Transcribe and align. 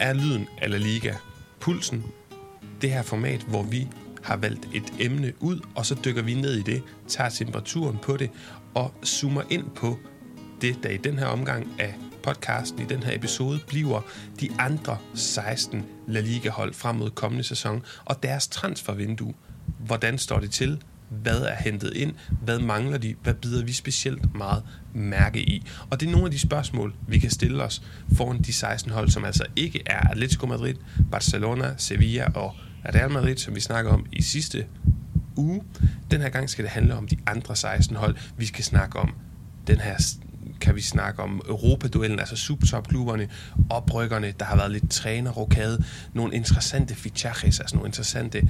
er 0.00 0.12
lyden 0.12 0.48
af 0.58 0.70
La 0.70 0.76
Liga. 0.76 1.14
Pulsen. 1.60 2.04
Det 2.82 2.90
her 2.90 3.02
format, 3.02 3.40
hvor 3.40 3.62
vi 3.62 3.88
har 4.22 4.36
valgt 4.36 4.68
et 4.74 4.92
emne 5.00 5.32
ud, 5.40 5.60
og 5.74 5.86
så 5.86 5.96
dykker 6.04 6.22
vi 6.22 6.34
ned 6.34 6.54
i 6.54 6.62
det, 6.62 6.82
tager 7.08 7.30
temperaturen 7.30 7.98
på 8.02 8.16
det, 8.16 8.30
og 8.74 8.94
zoomer 9.04 9.42
ind 9.50 9.64
på 9.70 9.98
det, 10.60 10.76
der 10.82 10.88
i 10.88 10.96
den 10.96 11.18
her 11.18 11.26
omgang 11.26 11.66
af 11.78 11.94
podcasten, 12.22 12.82
i 12.82 12.84
den 12.84 13.02
her 13.02 13.14
episode, 13.14 13.60
bliver 13.66 14.00
de 14.40 14.48
andre 14.58 14.98
16 15.14 15.86
La 16.06 16.20
Liga-hold 16.20 16.74
frem 16.74 16.96
mod 16.96 17.10
kommende 17.10 17.44
sæson, 17.44 17.82
og 18.04 18.22
deres 18.22 18.48
transfervindue. 18.48 19.34
Hvordan 19.78 20.18
står 20.18 20.40
det 20.40 20.50
til? 20.50 20.82
Hvad 21.10 21.40
er 21.40 21.56
hentet 21.60 21.92
ind? 21.96 22.12
Hvad 22.44 22.58
mangler 22.58 22.98
de? 22.98 23.14
Hvad 23.22 23.34
bider 23.34 23.64
vi 23.64 23.72
specielt 23.72 24.34
meget 24.34 24.62
mærke 24.94 25.40
i? 25.40 25.66
Og 25.90 26.00
det 26.00 26.06
er 26.06 26.10
nogle 26.10 26.26
af 26.26 26.30
de 26.30 26.38
spørgsmål, 26.38 26.94
vi 27.08 27.18
kan 27.18 27.30
stille 27.30 27.62
os 27.62 27.82
foran 28.16 28.42
de 28.42 28.52
16 28.52 28.92
hold, 28.92 29.08
som 29.08 29.24
altså 29.24 29.44
ikke 29.56 29.82
er 29.86 30.08
Atletico 30.10 30.46
Madrid, 30.46 30.74
Barcelona, 31.10 31.74
Sevilla 31.76 32.26
og 32.34 32.54
Real 32.84 33.10
Madrid, 33.10 33.36
som 33.36 33.54
vi 33.54 33.60
snakker 33.60 33.90
om 33.90 34.06
i 34.12 34.22
sidste 34.22 34.66
uge. 35.36 35.62
Den 36.10 36.20
her 36.20 36.28
gang 36.28 36.50
skal 36.50 36.64
det 36.64 36.72
handle 36.72 36.94
om 36.94 37.08
de 37.08 37.16
andre 37.26 37.56
16 37.56 37.96
hold. 37.96 38.16
Vi 38.36 38.46
skal 38.46 38.64
snakke 38.64 38.98
om 38.98 39.14
den 39.66 39.80
her 39.80 39.96
kan 40.60 40.74
vi 40.74 40.80
snakke 40.80 41.22
om 41.22 41.40
Europaduellen, 41.48 42.18
altså 42.18 42.36
supertopklubberne, 42.36 43.28
oprykkerne, 43.70 44.34
der 44.38 44.44
har 44.44 44.56
været 44.56 44.70
lidt 44.70 44.90
trænerrokade, 44.90 45.84
nogle 46.12 46.34
interessante 46.34 46.94
fichajes, 46.94 47.60
altså 47.60 47.76
nogle 47.76 47.88
interessante 47.88 48.48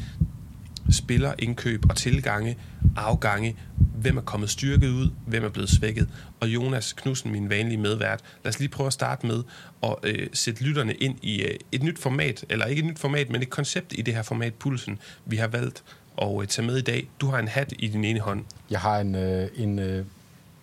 spillerindkøb 0.93 1.85
og 1.91 1.97
tilgange, 1.97 2.59
afgange, 2.97 3.57
hvem 3.77 4.17
er 4.17 4.21
kommet 4.21 4.51
styrket 4.51 4.89
ud, 4.89 5.11
hvem 5.27 5.45
er 5.45 5.49
blevet 5.49 5.71
svækket. 5.71 6.09
Og 6.41 6.49
Jonas 6.49 6.93
Knudsen, 6.93 7.33
min 7.33 7.51
vanlige 7.51 7.79
medvært, 7.79 8.21
lad 8.45 8.49
os 8.53 8.59
lige 8.59 8.69
prøve 8.69 8.87
at 8.87 8.93
starte 8.93 9.27
med 9.27 9.43
at 9.83 9.97
øh, 10.03 10.29
sætte 10.33 10.65
lytterne 10.65 10.95
ind 10.95 11.19
i 11.23 11.43
øh, 11.43 11.55
et 11.73 11.83
nyt 11.83 11.99
format, 11.99 12.45
eller 12.49 12.67
ikke 12.67 12.81
et 12.81 12.87
nyt 12.87 12.99
format, 12.99 13.31
men 13.31 13.43
et 13.43 13.51
koncept 13.51 13.93
i 13.93 14.03
det 14.03 14.15
her 14.15 14.23
format 14.23 14.55
Pulsen, 14.55 14.99
vi 15.27 15.37
har 15.37 15.47
valgt 15.49 15.83
at 16.23 16.41
øh, 16.41 16.47
tage 16.47 16.67
med 16.67 16.77
i 16.77 16.83
dag. 16.83 17.09
Du 17.21 17.27
har 17.27 17.39
en 17.39 17.49
hat 17.49 17.73
i 17.79 17.89
din 17.89 18.05
ene 18.05 18.21
hånd. 18.21 18.45
Jeg 18.71 18.81
har 18.81 19.01
en, 19.01 19.15
øh, 19.15 19.49
en 19.57 19.79
øh, 19.79 20.05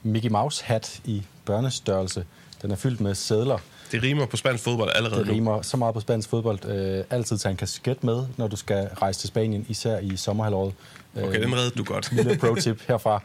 Mickey 0.04 0.30
Mouse 0.30 0.64
hat 0.64 1.02
i 1.06 1.24
børnestørrelse. 1.46 2.26
Den 2.62 2.72
er 2.72 2.76
fyldt 2.76 3.02
med 3.02 3.16
sædler. 3.16 3.58
Det 3.92 4.04
rimer 4.04 4.26
på 4.26 4.38
spansk 4.38 4.64
fodbold 4.64 4.90
allerede 4.96 5.26
Det 5.26 5.30
rimer 5.32 5.56
nu. 5.56 5.64
så 5.64 5.78
meget 5.78 5.94
på 5.94 6.00
spansk 6.00 6.30
fodbold. 6.30 6.66
Øh, 6.66 7.04
altid 7.10 7.38
tage 7.38 7.52
en 7.52 7.58
kasket 7.58 8.04
med, 8.04 8.24
når 8.38 8.48
du 8.48 8.56
skal 8.56 8.88
rejse 8.88 9.20
til 9.20 9.28
Spanien, 9.28 9.66
især 9.70 10.00
i 10.00 10.18
sommerhalvåret. 10.18 10.74
Okay, 11.24 11.44
den 11.44 11.56
redde 11.56 11.70
du 11.78 11.84
godt. 11.84 12.12
Lille 12.12 12.38
pro-tip 12.38 12.82
herfra. 12.88 13.24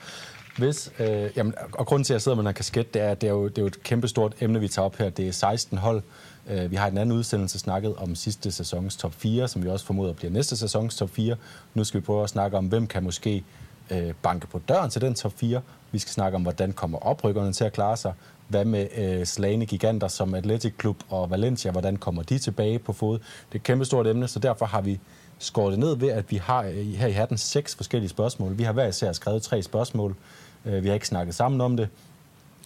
Hvis, 0.59 0.93
øh, 0.99 1.31
jamen, 1.37 1.55
og 1.73 1.87
grunden 1.87 2.05
til, 2.05 2.13
at 2.13 2.15
jeg 2.15 2.23
sidder 2.23 2.37
med 2.37 2.45
den 2.45 2.55
kasket, 2.55 2.95
det 2.95 3.03
er, 3.03 3.15
det 3.15 3.27
er, 3.27 3.31
jo, 3.33 3.49
det 3.49 3.59
er 3.59 3.63
jo 3.63 3.67
et 3.67 3.83
kæmpestort 3.83 4.33
emne, 4.41 4.61
vi 4.61 4.69
tager 4.69 4.87
op 4.87 4.97
her. 4.97 5.11
Det 5.11 5.29
er 5.29 5.33
16 5.33 5.79
hold. 5.79 6.03
Øh, 6.51 6.71
vi 6.71 6.77
har 6.77 6.87
i 6.87 6.91
den 6.91 6.99
anden 6.99 7.17
udsendelse 7.19 7.59
snakket 7.59 7.95
om 7.97 8.15
sidste 8.15 8.51
sæsons 8.53 8.97
top 8.97 9.13
4, 9.19 9.49
som 9.49 9.65
vi 9.65 9.69
også 9.69 9.87
formoder 9.87 10.13
bliver 10.13 10.31
næste 10.31 10.57
sæsons 10.57 10.97
top 10.97 11.11
4. 11.11 11.37
Nu 11.75 11.85
skal 11.85 12.01
vi 12.01 12.05
prøve 12.05 12.23
at 12.23 12.31
snakke 12.31 12.57
om, 12.57 12.67
hvem 12.67 12.87
kan 12.87 13.03
måske 13.05 13.45
øh, 13.91 14.13
banke 14.23 14.47
på 14.47 14.61
døren 14.69 14.91
til 14.91 15.01
den 15.01 15.15
top 15.15 15.33
4. 15.37 15.61
Vi 15.93 15.99
skal 15.99 16.13
snakke 16.13 16.37
om, 16.37 16.43
hvordan 16.43 16.73
kommer 16.73 16.99
oprykkerne 16.99 17.53
til 17.53 17.65
at 17.65 17.73
klare 17.73 17.97
sig. 17.97 18.13
Hvad 18.53 18.65
med 18.65 18.89
øh, 18.97 19.27
slagende 19.27 19.67
giganter 19.67 20.09
som 20.09 20.35
Athletic 20.35 20.73
Club 20.81 20.97
og 21.09 21.31
Valencia? 21.31 21.71
Hvordan 21.71 21.97
kommer 21.97 22.23
de 22.23 22.39
tilbage 22.39 22.79
på 22.79 22.93
fod? 22.93 23.19
Det 23.19 23.25
er 23.53 23.57
et 23.57 23.63
kæmpestort 23.63 24.07
emne, 24.07 24.29
så 24.29 24.39
derfor 24.39 24.67
har 24.67 24.81
vi 24.81 25.01
skåret 25.39 25.73
det 25.73 25.79
ned 25.79 25.97
ved, 25.97 26.09
at 26.09 26.31
vi 26.31 26.37
har 26.37 26.63
øh, 26.63 26.75
her 26.75 27.07
i 27.07 27.13
hatten 27.13 27.39
seks 27.39 27.75
forskellige 27.75 28.09
spørgsmål. 28.09 28.59
Vi 28.59 28.63
har 28.63 28.73
hver 28.73 28.87
især 28.87 29.13
skrevet 29.13 29.43
tre 29.43 29.63
spørgsmål. 29.63 30.17
Øh, 30.65 30.83
vi 30.83 30.89
har 30.89 30.95
ikke 30.95 31.07
snakket 31.07 31.35
sammen 31.35 31.61
om 31.61 31.77
det. 31.77 31.89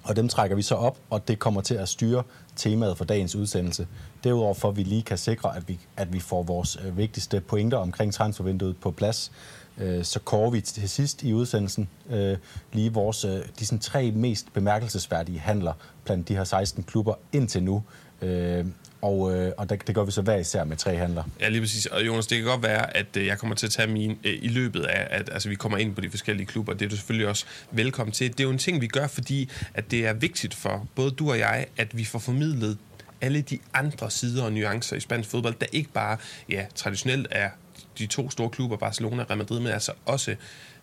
Og 0.04 0.16
dem 0.16 0.28
trækker 0.28 0.56
vi 0.56 0.62
så 0.62 0.74
op, 0.74 0.98
og 1.10 1.28
det 1.28 1.38
kommer 1.38 1.60
til 1.60 1.74
at 1.74 1.88
styre 1.88 2.22
temaet 2.56 2.96
for 2.96 3.04
dagens 3.04 3.36
udsendelse. 3.36 3.86
Derudover 4.24 4.54
for, 4.54 4.68
at 4.68 4.76
vi 4.76 4.82
lige 4.82 5.02
kan 5.02 5.18
sikre, 5.18 5.56
at 5.56 5.68
vi, 5.68 5.78
at 5.96 6.12
vi 6.12 6.20
får 6.20 6.42
vores 6.42 6.78
øh, 6.84 6.98
vigtigste 6.98 7.40
pointer 7.40 7.78
omkring 7.78 8.14
transfervinduet 8.14 8.76
på 8.76 8.90
plads, 8.90 9.32
øh, 9.78 10.04
så 10.04 10.20
kårer 10.20 10.50
vi 10.50 10.60
til 10.60 10.88
sidst 10.88 11.22
i 11.22 11.32
udsendelsen 11.32 11.88
øh, 12.10 12.36
lige 12.72 12.92
vores, 12.92 13.24
øh, 13.24 13.40
de 13.58 13.66
sådan, 13.66 13.78
tre 13.78 14.10
mest 14.10 14.52
bemærkelsesværdige 14.52 15.38
handler 15.38 15.72
blandt 16.04 16.28
de 16.28 16.36
her 16.36 16.44
16 16.44 16.82
klubber 16.82 17.14
indtil 17.32 17.62
nu. 17.62 17.82
Øh, 18.22 18.66
og, 19.02 19.34
øh, 19.34 19.52
og 19.56 19.70
det, 19.70 19.86
det 19.86 19.94
gør 19.94 20.04
vi 20.04 20.10
så 20.10 20.22
hver 20.22 20.36
især 20.36 20.64
med 20.64 20.76
tre 20.76 20.96
handler. 20.96 21.24
Ja, 21.40 21.48
lige 21.48 21.60
præcis. 21.60 21.86
Og 21.86 22.06
Jonas, 22.06 22.26
det 22.26 22.38
kan 22.38 22.46
godt 22.46 22.62
være, 22.62 22.96
at 22.96 23.16
øh, 23.16 23.26
jeg 23.26 23.38
kommer 23.38 23.56
til 23.56 23.66
at 23.66 23.72
tage 23.72 23.88
min 23.88 24.10
øh, 24.10 24.38
i 24.42 24.48
løbet 24.48 24.82
af, 24.82 25.06
at 25.10 25.30
altså, 25.32 25.48
vi 25.48 25.54
kommer 25.54 25.78
ind 25.78 25.94
på 25.94 26.00
de 26.00 26.10
forskellige 26.10 26.46
klubber. 26.46 26.72
Det 26.72 26.84
er 26.84 26.88
du 26.88 26.96
selvfølgelig 26.96 27.28
også 27.28 27.44
velkommen 27.70 28.12
til. 28.12 28.32
Det 28.32 28.40
er 28.40 28.44
jo 28.44 28.50
en 28.50 28.58
ting, 28.58 28.80
vi 28.80 28.86
gør, 28.86 29.06
fordi 29.06 29.50
at 29.74 29.90
det 29.90 30.06
er 30.06 30.12
vigtigt 30.12 30.54
for 30.54 30.88
både 30.94 31.10
du 31.10 31.30
og 31.30 31.38
jeg, 31.38 31.66
at 31.76 31.96
vi 31.98 32.04
får 32.04 32.18
formidlet 32.18 32.78
alle 33.20 33.40
de 33.40 33.58
andre 33.74 34.10
sider 34.10 34.44
og 34.44 34.52
nuancer 34.52 34.96
i 34.96 35.00
spansk 35.00 35.30
fodbold, 35.30 35.54
der 35.60 35.66
ikke 35.72 35.90
bare 35.92 36.16
ja, 36.48 36.66
traditionelt 36.74 37.26
er 37.30 37.50
de 37.98 38.06
to 38.06 38.30
store 38.30 38.50
klubber, 38.50 38.76
Barcelona 38.76 39.22
og 39.22 39.30
Real 39.30 39.38
Madrid, 39.38 39.60
men 39.60 39.72
altså 39.72 39.92
også 40.06 40.36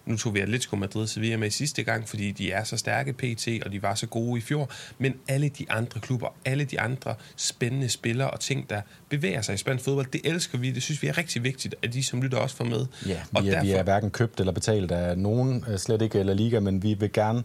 nu 0.05 0.17
tog 0.17 0.33
vi 0.33 0.39
Atletico 0.39 0.75
Madrid 0.75 1.07
Sevilla 1.07 1.37
med 1.37 1.49
sidste 1.49 1.83
gang, 1.83 2.09
fordi 2.09 2.31
de 2.31 2.51
er 2.51 2.63
så 2.63 2.77
stærke 2.77 3.13
PT, 3.13 3.47
og 3.65 3.71
de 3.71 3.81
var 3.81 3.95
så 3.95 4.07
gode 4.07 4.37
i 4.37 4.41
fjor. 4.41 4.69
Men 4.97 5.13
alle 5.27 5.49
de 5.49 5.65
andre 5.69 5.99
klubber, 5.99 6.27
alle 6.45 6.63
de 6.63 6.79
andre 6.79 7.15
spændende 7.35 7.89
spillere 7.89 8.31
og 8.31 8.39
ting, 8.39 8.69
der 8.69 8.81
bevæger 9.09 9.41
sig 9.41 9.55
i 9.55 9.57
spansk 9.57 9.85
fodbold, 9.85 10.05
det 10.13 10.21
elsker 10.23 10.57
vi. 10.57 10.71
Det 10.71 10.83
synes 10.83 11.01
vi 11.01 11.07
er 11.07 11.17
rigtig 11.17 11.43
vigtigt, 11.43 11.75
at 11.83 11.93
de 11.93 12.03
som 12.03 12.21
lytter 12.21 12.37
også 12.37 12.55
får 12.55 12.65
med. 12.65 12.85
Ja, 13.05 13.07
vi 13.07 13.13
er, 13.13 13.19
og 13.33 13.43
derfor... 13.43 13.65
vi 13.65 13.71
er 13.71 13.83
hverken 13.83 14.11
købt 14.11 14.39
eller 14.39 14.53
betalt 14.53 14.91
af 14.91 15.17
nogen, 15.17 15.65
øh, 15.67 15.77
slet 15.77 16.01
ikke 16.01 16.23
La 16.23 16.33
Liga, 16.33 16.59
men 16.59 16.83
vi 16.83 16.93
vil 16.93 17.11
gerne 17.11 17.43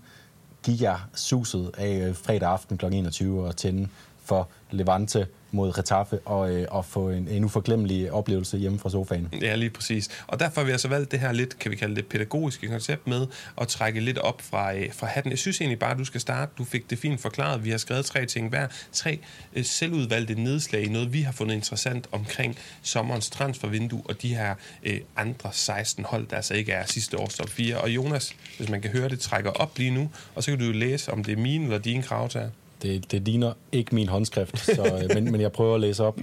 give 0.62 0.78
jer 0.80 1.08
suset 1.14 1.70
af 1.78 2.08
øh, 2.08 2.14
fredag 2.14 2.48
aften 2.48 2.78
kl. 2.78 2.84
21 2.86 3.46
og 3.46 3.56
tænde 3.56 3.88
for 4.28 4.48
Levante 4.70 5.26
mod 5.50 5.78
Retaffe 5.78 6.18
og, 6.24 6.54
øh, 6.54 6.66
og 6.70 6.84
få 6.84 7.10
en, 7.10 7.28
en 7.28 7.44
uforglemmelig 7.44 8.12
oplevelse 8.12 8.58
hjemme 8.58 8.78
fra 8.78 8.90
sofaen. 8.90 9.28
Ja, 9.42 9.54
lige 9.54 9.70
præcis. 9.70 10.08
Og 10.26 10.40
derfor 10.40 10.60
har 10.60 10.66
vi 10.66 10.72
altså 10.72 10.88
valgt 10.88 11.10
det 11.10 11.20
her 11.20 11.32
lidt, 11.32 11.58
kan 11.58 11.70
vi 11.70 11.76
kalde 11.76 11.96
det, 11.96 12.06
pædagogiske 12.06 12.68
koncept 12.68 13.06
med 13.06 13.26
at 13.60 13.68
trække 13.68 14.00
lidt 14.00 14.18
op 14.18 14.42
fra, 14.42 14.74
øh, 14.74 14.92
fra 14.92 15.06
hatten. 15.06 15.30
Jeg 15.30 15.38
synes 15.38 15.60
egentlig 15.60 15.78
bare, 15.78 15.90
at 15.90 15.98
du 15.98 16.04
skal 16.04 16.20
starte. 16.20 16.52
Du 16.58 16.64
fik 16.64 16.90
det 16.90 16.98
fint 16.98 17.20
forklaret. 17.20 17.64
Vi 17.64 17.70
har 17.70 17.78
skrevet 17.78 18.04
tre 18.04 18.26
ting 18.26 18.48
hver. 18.48 18.66
Tre 18.92 19.18
øh, 19.52 19.64
selvudvalgte 19.64 20.34
nedslag 20.34 20.82
i 20.82 20.88
noget, 20.88 21.12
vi 21.12 21.22
har 21.22 21.32
fundet 21.32 21.54
interessant 21.54 22.08
omkring 22.12 22.56
sommerens 22.82 23.30
transfervindue 23.30 24.02
og 24.04 24.22
de 24.22 24.34
her 24.34 24.54
øh, 24.82 25.00
andre 25.16 25.50
16 25.52 26.04
hold, 26.04 26.26
der 26.26 26.36
altså 26.36 26.54
ikke 26.54 26.72
er 26.72 26.86
sidste 26.86 27.18
års 27.18 27.34
top 27.34 27.48
4. 27.48 27.80
Og 27.80 27.90
Jonas, 27.90 28.36
hvis 28.56 28.68
man 28.68 28.82
kan 28.82 28.90
høre 28.90 29.08
det, 29.08 29.20
trækker 29.20 29.50
op 29.50 29.78
lige 29.78 29.90
nu, 29.90 30.10
og 30.34 30.42
så 30.42 30.50
kan 30.50 30.58
du 30.58 30.64
jo 30.64 30.72
læse, 30.72 31.12
om 31.12 31.24
det 31.24 31.32
er 31.32 31.36
mine 31.42 31.64
eller 31.64 31.78
dine 31.78 32.02
krav 32.02 32.28
til 32.28 32.40
det, 32.82 33.12
det 33.12 33.22
ligner 33.22 33.52
ikke 33.72 33.94
min 33.94 34.08
håndskrift, 34.08 34.58
så, 34.58 35.00
øh, 35.02 35.14
men, 35.14 35.32
men 35.32 35.40
jeg 35.40 35.52
prøver 35.52 35.74
at 35.74 35.80
læse 35.80 36.04
op. 36.04 36.18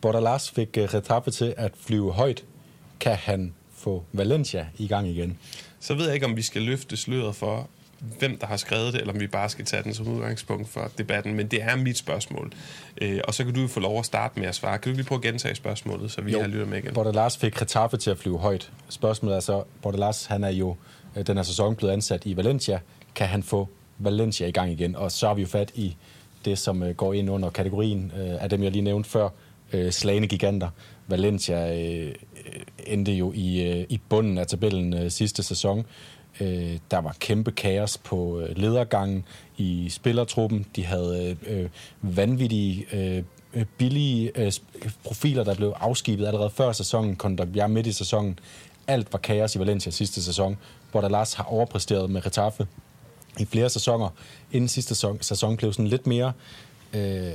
Bordalas 0.00 0.50
fik 0.50 0.68
uh, 0.78 0.82
Retafe 0.82 1.30
til 1.30 1.54
at 1.56 1.72
flyve 1.80 2.12
højt. 2.12 2.44
Kan 3.00 3.16
han 3.16 3.54
få 3.76 4.04
Valencia 4.12 4.66
i 4.78 4.86
gang 4.86 5.08
igen? 5.08 5.38
Så 5.80 5.94
ved 5.94 6.04
jeg 6.04 6.14
ikke, 6.14 6.26
om 6.26 6.36
vi 6.36 6.42
skal 6.42 6.62
løfte 6.62 6.96
sløret 6.96 7.36
for, 7.36 7.68
hvem 8.18 8.38
der 8.38 8.46
har 8.46 8.56
skrevet 8.56 8.92
det, 8.92 9.00
eller 9.00 9.14
om 9.14 9.20
vi 9.20 9.26
bare 9.26 9.48
skal 9.48 9.64
tage 9.64 9.82
den 9.82 9.94
som 9.94 10.08
udgangspunkt 10.08 10.68
for 10.68 10.90
debatten, 10.98 11.34
men 11.34 11.46
det 11.46 11.62
er 11.62 11.76
mit 11.76 11.98
spørgsmål. 11.98 12.52
Øh, 13.00 13.20
og 13.24 13.34
så 13.34 13.44
kan 13.44 13.54
du 13.54 13.68
få 13.68 13.80
lov 13.80 13.98
at 13.98 14.06
starte 14.06 14.40
med 14.40 14.48
at 14.48 14.54
svare. 14.54 14.78
Kan 14.78 14.92
du 14.92 14.96
lige 14.96 15.06
prøve 15.06 15.18
at 15.18 15.22
gentage 15.22 15.54
spørgsmålet, 15.54 16.10
så 16.10 16.20
vi 16.20 16.32
jo, 16.32 16.40
har 16.40 16.46
lyttet 16.46 16.68
med 16.68 16.78
igen? 16.78 16.94
Bordalas 16.94 17.36
fik 17.36 17.62
Retafe 17.62 17.96
til 17.96 18.10
at 18.10 18.18
flyve 18.18 18.38
højt. 18.38 18.72
Spørgsmålet 18.88 19.36
er 19.36 19.40
så, 19.40 19.62
Bordalas, 19.82 20.26
han 20.26 20.44
er 20.44 20.50
jo 20.50 20.76
den 21.26 21.36
her 21.36 21.42
sæson 21.42 21.76
blevet 21.76 21.92
ansat 21.92 22.26
i 22.26 22.36
Valencia. 22.36 22.80
Kan 23.14 23.26
han 23.26 23.42
få 23.42 23.68
Valencia 23.98 24.46
i 24.46 24.50
gang 24.50 24.72
igen. 24.72 24.96
Og 24.96 25.12
så 25.12 25.26
har 25.26 25.34
vi 25.34 25.42
jo 25.42 25.48
fat 25.48 25.72
i 25.74 25.96
det, 26.44 26.58
som 26.58 26.82
øh, 26.82 26.94
går 26.94 27.12
ind 27.12 27.30
under 27.30 27.50
kategorien 27.50 28.12
øh, 28.16 28.42
af 28.42 28.50
dem, 28.50 28.62
jeg 28.62 28.72
lige 28.72 28.82
nævnte 28.82 29.10
før, 29.10 29.28
øh, 29.72 29.92
slagende 29.92 30.28
giganter. 30.28 30.68
Valencia 31.08 31.76
øh, 31.76 32.06
øh 32.06 32.12
endte 32.86 33.12
jo 33.12 33.32
i, 33.34 33.62
øh, 33.62 33.86
i 33.88 34.00
bunden 34.08 34.38
af 34.38 34.46
tabellen 34.46 34.94
øh, 34.94 35.10
sidste 35.10 35.42
sæson. 35.42 35.86
Øh, 36.40 36.78
der 36.90 36.98
var 36.98 37.16
kæmpe 37.20 37.50
kaos 37.50 37.98
på 37.98 38.40
øh, 38.40 38.58
ledergangen 38.58 39.24
i 39.56 39.88
spillertruppen. 39.90 40.66
De 40.76 40.84
havde 40.84 41.36
øh, 41.46 41.58
øh 41.62 41.68
vanvittige, 42.02 42.86
øh, 42.92 43.22
billige 43.78 44.30
øh, 44.34 44.52
profiler, 45.04 45.44
der 45.44 45.54
blev 45.54 45.74
afskibet 45.80 46.26
allerede 46.26 46.50
før 46.50 46.72
sæsonen. 46.72 47.16
Kondogbia 47.16 47.66
midt 47.66 47.86
i 47.86 47.92
sæsonen. 47.92 48.38
Alt 48.86 49.12
var 49.12 49.18
kaos 49.18 49.54
i 49.54 49.58
Valencia 49.58 49.92
sidste 49.92 50.22
sæson, 50.22 50.56
hvor 50.90 51.00
der 51.00 51.08
Lars 51.08 51.34
har 51.34 51.44
overpræsteret 51.44 52.10
med 52.10 52.26
Retaffe 52.26 52.66
i 53.38 53.44
flere 53.44 53.70
sæsoner. 53.70 54.08
Inden 54.52 54.68
sidste 54.68 54.94
sæson, 54.94 55.18
sæson 55.22 55.56
blev 55.56 55.72
sådan 55.72 55.88
lidt 55.88 56.06
mere 56.06 56.32
øh, 56.92 57.32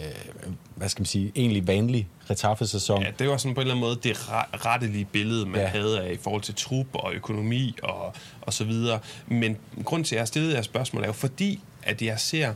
hvad 0.75 0.89
skal 0.89 1.01
man 1.01 1.06
sige, 1.06 1.31
egentlig 1.36 1.68
vanlig 1.68 2.07
Retaffe-sæson. 2.30 3.01
Ja, 3.01 3.12
det 3.19 3.30
var 3.30 3.38
sådan 3.38 3.56
på 3.56 3.62
en 3.62 3.68
eller 3.68 3.75
anden 3.75 3.88
måde 3.89 4.00
det 4.03 4.30
rettelige 4.65 5.06
billede, 5.06 5.45
man 5.45 5.62
ja. 5.62 5.68
havde 5.68 6.01
af 6.01 6.13
i 6.13 6.18
forhold 6.18 6.42
til 6.42 6.56
trup 6.56 6.88
og 6.94 7.13
økonomi 7.13 7.75
og, 7.83 8.13
og 8.42 8.53
så 8.53 8.63
videre. 8.63 9.00
Men 9.27 9.57
grund 9.86 10.06
til, 10.06 10.15
at 10.15 10.18
jeg 10.18 10.21
har 10.21 10.25
stillet 10.25 10.53
jer 10.53 10.62
spørgsmål, 10.62 11.03
er 11.03 11.07
jo 11.07 11.13
fordi, 11.13 11.59
at 11.83 12.01
jeg 12.01 12.19
ser, 12.19 12.53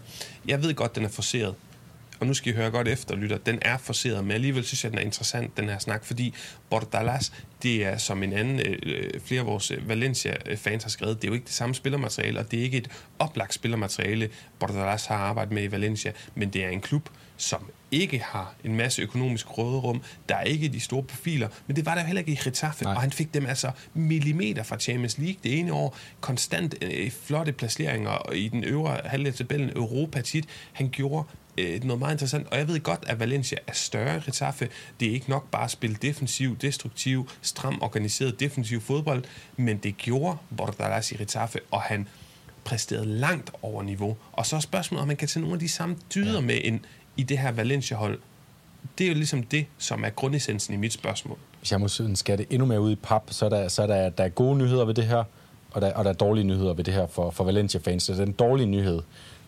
jeg 0.47 0.63
ved 0.63 0.74
godt, 0.74 0.95
den 0.95 1.06
er 1.06 1.09
forseret, 1.09 1.56
og 2.20 2.28
nu 2.28 2.34
skal 2.34 2.54
I 2.54 2.56
høre 2.56 2.72
godt 2.72 2.88
efter, 2.88 3.16
lytter, 3.16 3.38
den 3.38 3.60
er 3.62 3.78
forseret, 3.78 4.24
men 4.24 4.32
alligevel 4.32 4.64
synes 4.64 4.84
jeg, 4.84 4.92
den 4.92 5.00
er 5.00 5.04
interessant, 5.04 5.58
den 5.58 5.70
her 5.70 5.80
snak, 5.80 6.06
fordi 6.06 6.34
Bordalas, 6.70 7.34
det 7.64 7.76
det 7.76 7.86
er, 7.86 7.98
som 7.98 8.24
en 8.24 8.34
anden, 8.34 8.60
øh, 8.60 9.22
flere 9.26 9.42
af 9.42 9.48
vores 9.48 9.72
Valencia-fans 9.88 10.84
har 10.84 10.90
skrevet, 10.90 11.22
det 11.22 11.28
er 11.28 11.32
jo 11.32 11.34
ikke 11.34 11.46
det 11.46 11.54
samme 11.54 11.76
spillermateriale, 11.76 12.40
og 12.40 12.52
det 12.52 12.60
er 12.60 12.64
ikke 12.64 12.78
et 12.78 12.88
oplagt 13.20 13.54
spillermateriale, 13.54 14.30
Bordalas 14.60 15.06
har 15.06 15.16
arbejdet 15.16 15.54
med 15.54 15.64
i 15.64 15.72
Valencia, 15.72 16.12
men 16.36 16.50
det 16.50 16.66
er 16.66 16.70
en 16.70 16.82
klub, 16.82 17.10
som 17.38 17.72
ikke 17.92 18.20
har 18.20 18.54
en 18.64 18.76
masse 18.76 19.02
økonomisk 19.02 19.58
råderum. 19.58 20.02
Der 20.30 20.36
er 20.36 20.44
ikke 20.44 20.68
de 20.68 20.80
store 20.80 21.04
profiler, 21.04 21.48
men 21.68 21.76
det 21.76 21.86
var 21.86 21.96
der 21.96 22.02
heller 22.04 22.20
ikke 22.20 22.32
i 22.32 22.40
Getafe, 22.44 22.84
Nej. 22.84 22.94
og 22.94 23.02
han 23.02 23.12
fik 23.12 23.34
dem 23.34 23.46
altså 23.46 23.72
millimeter 23.94 24.64
fra 24.64 24.78
Champions 24.80 25.18
League 25.18 25.38
det 25.44 25.60
ene 25.60 25.74
år. 25.74 25.98
Konstant 26.20 26.76
øh, 26.82 27.12
flotte 27.12 27.52
placeringer 27.52 28.32
i 28.34 28.48
den 28.48 28.64
øvre 28.64 29.00
halvdel 29.06 29.28
af 29.28 29.34
tabellen, 29.34 29.70
Europa 29.76 30.22
tit. 30.22 30.46
Han 30.74 30.90
gjorde 30.90 31.28
øh, 31.57 31.84
noget 31.84 32.00
meget 32.00 32.13
interessant, 32.13 32.48
og 32.52 32.57
jeg 32.57 32.68
ved 32.68 32.80
godt, 32.80 33.04
at 33.07 33.19
Valencia 33.19 33.57
er 33.68 33.74
større 33.74 34.16
end 34.16 34.24
Getafe. 34.24 34.69
Det 35.00 35.07
er 35.07 35.12
ikke 35.12 35.30
nok 35.30 35.50
bare 35.52 35.63
at 35.63 35.72
spille 35.72 35.96
defensiv, 36.02 36.57
destruktiv, 36.57 37.30
stram, 37.42 37.81
organiseret 37.81 38.40
defensiv 38.40 38.81
fodbold, 38.81 39.24
men 39.57 39.78
det 39.78 39.98
gjorde 39.98 40.38
Bordalas 40.57 41.12
i 41.12 41.16
Getafe, 41.16 41.60
og 41.72 41.81
han 41.81 42.07
præsterede 42.63 43.06
langt 43.06 43.52
over 43.62 43.84
niveau. 43.84 44.18
Og 44.31 44.46
så 44.46 44.56
er 44.56 44.60
spørgsmålet, 44.60 45.02
om 45.02 45.07
man 45.07 45.18
kan 45.18 45.28
tage 45.28 45.42
nogle 45.42 45.54
af 45.54 45.60
de 45.60 45.69
samme 45.69 45.98
dyder 46.16 46.34
ja. 46.34 46.42
med 46.42 46.60
en, 46.63 46.86
i 47.18 47.24
det 47.24 47.38
her 47.38 47.52
Valencia-hold. 47.52 48.19
Det 48.98 49.04
er 49.04 49.07
jo 49.07 49.16
ligesom 49.16 49.44
det, 49.44 49.66
som 49.78 50.04
er 50.04 50.10
grundessensen 50.10 50.74
i 50.74 50.78
mit 50.78 50.94
spørgsmål. 50.94 51.38
Hvis 51.60 51.72
jeg 51.72 51.80
må 51.80 51.88
skære 51.88 52.38
det 52.38 52.46
endnu 52.50 52.66
mere 52.66 52.81
ud 52.81 52.92
i 52.92 52.96
pap, 52.96 53.24
så 53.30 53.46
er 53.46 53.50
der, 53.50 53.68
så 53.68 53.84
er 53.84 53.88
der, 53.88 54.10
der 54.10 54.24
er 54.24 54.30
gode 54.30 54.57
nyheder 54.57 54.86
ved 54.86 54.94
det 54.94 55.06
her, 55.06 55.24
og 55.72 55.81
der, 55.81 55.94
og 55.94 56.04
der 56.04 56.10
er 56.10 56.16
dårlige 56.16 56.44
nyheder 56.44 56.74
ved 56.74 56.84
det 56.84 56.94
her 56.94 57.07
for, 57.07 57.30
for 57.30 57.44
Valencia-fans. 57.44 58.04
Så 58.04 58.13
den 58.13 58.31
dårlige 58.31 58.68
nyhed, 58.68 59.02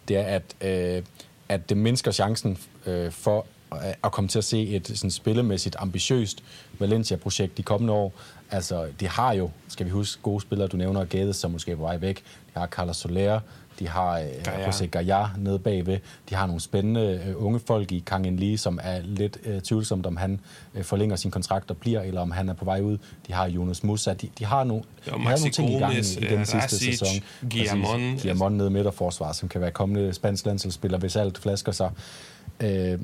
det 0.08 0.18
er, 0.18 0.24
at, 0.24 0.44
øh, 0.62 1.04
at 1.50 1.70
det 1.70 1.78
mindsker 1.78 2.12
chancen 2.12 2.58
øh, 2.86 3.12
for 3.12 3.46
øh, 3.74 3.94
at 4.04 4.12
komme 4.12 4.28
til 4.28 4.38
at 4.38 4.44
se 4.44 4.68
et 4.68 4.88
sådan 4.88 5.12
spillemæssigt 5.12 5.76
ambitiøst 5.80 6.44
Valencia-projekt 6.80 7.58
de 7.58 7.64
kommende 7.64 7.94
år. 7.94 8.14
Altså, 8.52 8.88
de 9.00 9.08
har 9.08 9.34
jo, 9.34 9.50
skal 9.68 9.86
vi 9.86 9.92
huske, 9.92 10.22
gode 10.22 10.42
spillere, 10.42 10.68
du 10.68 10.78
nævner, 10.78 11.06
Gades, 11.06 11.36
som 11.36 11.52
måske 11.52 11.72
er 11.72 11.76
på 11.76 11.82
vej 11.82 11.98
væk. 11.98 12.18
De 12.54 12.60
har 12.60 12.68
Carlos 12.68 12.98
Soler, 12.98 13.40
de 13.80 13.88
har 13.88 14.20
øh, 14.20 14.68
José 14.68 14.86
Gaia 14.86 15.26
nede 15.38 15.60
bagved. 15.60 16.00
De 16.30 16.36
har 16.36 16.48
nogle 16.48 16.62
spændende 16.62 17.24
øh, 17.28 17.46
unge 17.46 17.60
folk 17.60 17.92
i 17.92 18.04
Kang 18.06 18.40
Lee, 18.40 18.58
som 18.58 18.80
er 18.84 19.02
lidt 19.04 19.38
øh, 19.46 19.62
tvivlsomt, 19.62 20.06
om 20.06 20.18
han 20.18 20.40
øh, 20.76 20.84
forlænger 20.84 21.16
sin 21.16 21.32
kontrakt 21.32 21.70
og 21.70 21.78
bliver, 21.78 22.02
eller 22.02 22.22
om 22.22 22.32
han 22.32 22.50
er 22.50 22.54
på 22.54 22.66
vej 22.66 22.82
ud. 22.82 22.98
De 23.28 23.34
har 23.34 23.48
Jonas 23.48 23.84
Musa. 23.84 24.14
De, 24.14 24.30
de 24.40 24.46
har, 24.46 24.64
nogle, 24.64 24.84
de 25.06 25.12
har 25.12 25.18
nogle 25.18 25.52
ting 25.52 25.74
i 25.74 25.80
gang 25.80 25.94
i, 25.94 25.98
i 25.98 26.02
den 26.02 26.46
sidste 26.46 26.58
Rasic, 26.58 27.00
sæson. 27.00 27.24
Guillamon. 27.52 28.00
Guillamon 28.00 28.54
nede 28.54 28.70
midterforsvar, 28.70 29.32
som 29.32 29.50
kan 29.50 29.62
være 29.62 29.72
kommende 29.72 30.14
spansk 30.14 30.46
landsholdsspiller, 30.46 30.98
hvis 30.98 31.16
alt 31.16 31.38
flasker 31.38 31.72
sig. 31.72 31.92
Øh, 32.60 33.00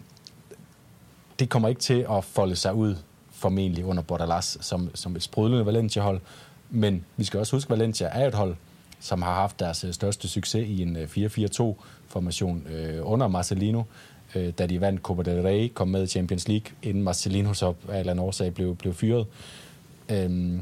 det 1.40 1.50
kommer 1.50 1.70
ikke 1.70 1.82
til 1.82 2.06
at 2.12 2.24
folde 2.24 2.56
sig 2.56 2.74
ud 2.74 2.96
formentlig 3.32 3.86
under 3.86 4.04
Bordalas 4.04 4.58
som, 4.62 4.90
som 4.94 5.16
et 5.16 5.24
sprudlende 5.24 5.66
Valencia-hold. 5.66 6.22
Men 6.70 7.06
vi 7.18 7.24
skal 7.24 7.40
også 7.40 7.56
huske, 7.56 7.74
at 7.74 7.80
Valencia 7.80 8.08
er 8.12 8.28
et 8.28 8.34
hold, 8.34 8.56
som 9.04 9.22
har 9.22 9.34
haft 9.34 9.60
deres 9.60 9.84
øh, 9.84 9.94
største 9.94 10.28
succes 10.28 10.68
i 10.70 10.82
en 10.82 10.98
øh, 10.98 11.08
4-4-2-formation 11.18 12.68
øh, 12.68 13.12
under 13.12 13.28
Marcelino, 13.28 13.84
øh, 14.36 14.54
da 14.58 14.66
de 14.66 14.82
vandt 14.82 15.02
Copa 15.02 15.22
del 15.22 15.42
Rey, 15.42 15.72
kom 15.74 15.88
med 15.88 16.04
i 16.04 16.08
Champions 16.08 16.48
League, 16.48 16.72
inden 16.84 17.04
Marcelino 17.04 17.54
så 17.54 17.66
af 17.68 17.74
en 17.94 18.00
eller 18.00 18.12
anden 18.12 18.26
årsag 18.26 18.54
blev, 18.54 18.76
blev 18.76 18.94
fyret. 18.94 19.26
Øhm, 20.10 20.62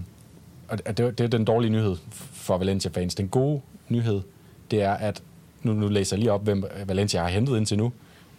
og 0.68 0.78
det, 0.88 0.98
det 0.98 1.20
er 1.20 1.28
den 1.28 1.46
dårlige 1.46 1.72
nyhed 1.72 1.96
for 2.34 2.58
Valencia-fans. 2.58 3.16
Den 3.16 3.28
gode 3.28 3.62
nyhed, 3.90 4.22
det 4.72 4.82
er, 4.82 4.94
at 4.94 5.24
nu, 5.64 5.74
nu 5.74 5.88
læser 5.88 6.16
jeg 6.16 6.20
lige 6.20 6.32
op, 6.32 6.44
hvem 6.44 6.64
Valencia 6.86 7.22
har 7.22 7.30
hentet 7.30 7.58
indtil 7.58 7.78
nu 7.78 7.92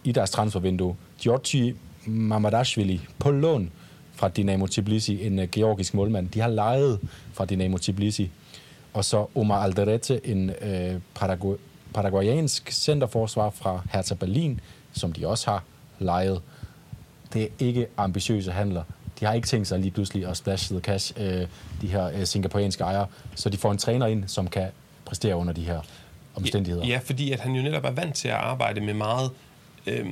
i 0.03 0.11
deres 0.11 0.31
transfervindue. 0.31 0.95
Giorgi 1.19 1.73
Mamadashvili 2.05 3.01
på 3.19 3.31
lån 3.31 3.71
fra 4.13 4.29
Dinamo 4.29 4.67
Tbilisi, 4.67 5.25
en 5.27 5.39
uh, 5.39 5.45
georgisk 5.51 5.93
målmand. 5.93 6.29
De 6.29 6.39
har 6.39 6.47
lejet 6.47 6.99
fra 7.33 7.45
Dinamo 7.45 7.77
Tbilisi 7.77 8.31
og 8.93 9.05
så 9.05 9.25
Omar 9.35 9.63
Alderete, 9.63 10.27
en 10.27 10.49
øh, 10.49 10.99
paragu- 11.19 11.59
paraguayansk 11.93 12.71
centerforsvar 12.71 13.49
fra 13.49 13.81
Hertha 13.91 14.15
Berlin, 14.15 14.59
som 14.93 15.13
de 15.13 15.27
også 15.27 15.51
har 15.51 15.63
lejet. 15.99 16.41
Det 17.33 17.43
er 17.43 17.47
ikke 17.59 17.87
ambitiøse 17.97 18.51
handler. 18.51 18.83
De 19.19 19.25
har 19.25 19.33
ikke 19.33 19.47
tænkt 19.47 19.67
sig 19.67 19.79
lige 19.79 19.91
pludselig 19.91 20.27
at 20.27 20.37
splash 20.37 20.71
the 20.71 20.79
cash, 20.79 21.13
øh, 21.17 21.47
de 21.81 21.87
her 21.87 22.05
øh, 22.05 22.25
singaporeanske 22.25 22.83
ejere, 22.83 23.07
så 23.35 23.49
de 23.49 23.57
får 23.57 23.71
en 23.71 23.77
træner 23.77 24.07
ind, 24.07 24.27
som 24.27 24.47
kan 24.47 24.67
præstere 25.05 25.35
under 25.35 25.53
de 25.53 25.63
her 25.63 25.81
omstændigheder. 26.35 26.87
Ja, 26.87 26.99
fordi 27.03 27.31
at 27.31 27.39
han 27.39 27.51
jo 27.55 27.61
netop 27.61 27.85
er 27.85 27.91
vant 27.91 28.15
til 28.15 28.27
at 28.27 28.33
arbejde 28.33 28.81
med 28.81 28.93
meget 28.93 29.31
øh, 29.87 30.05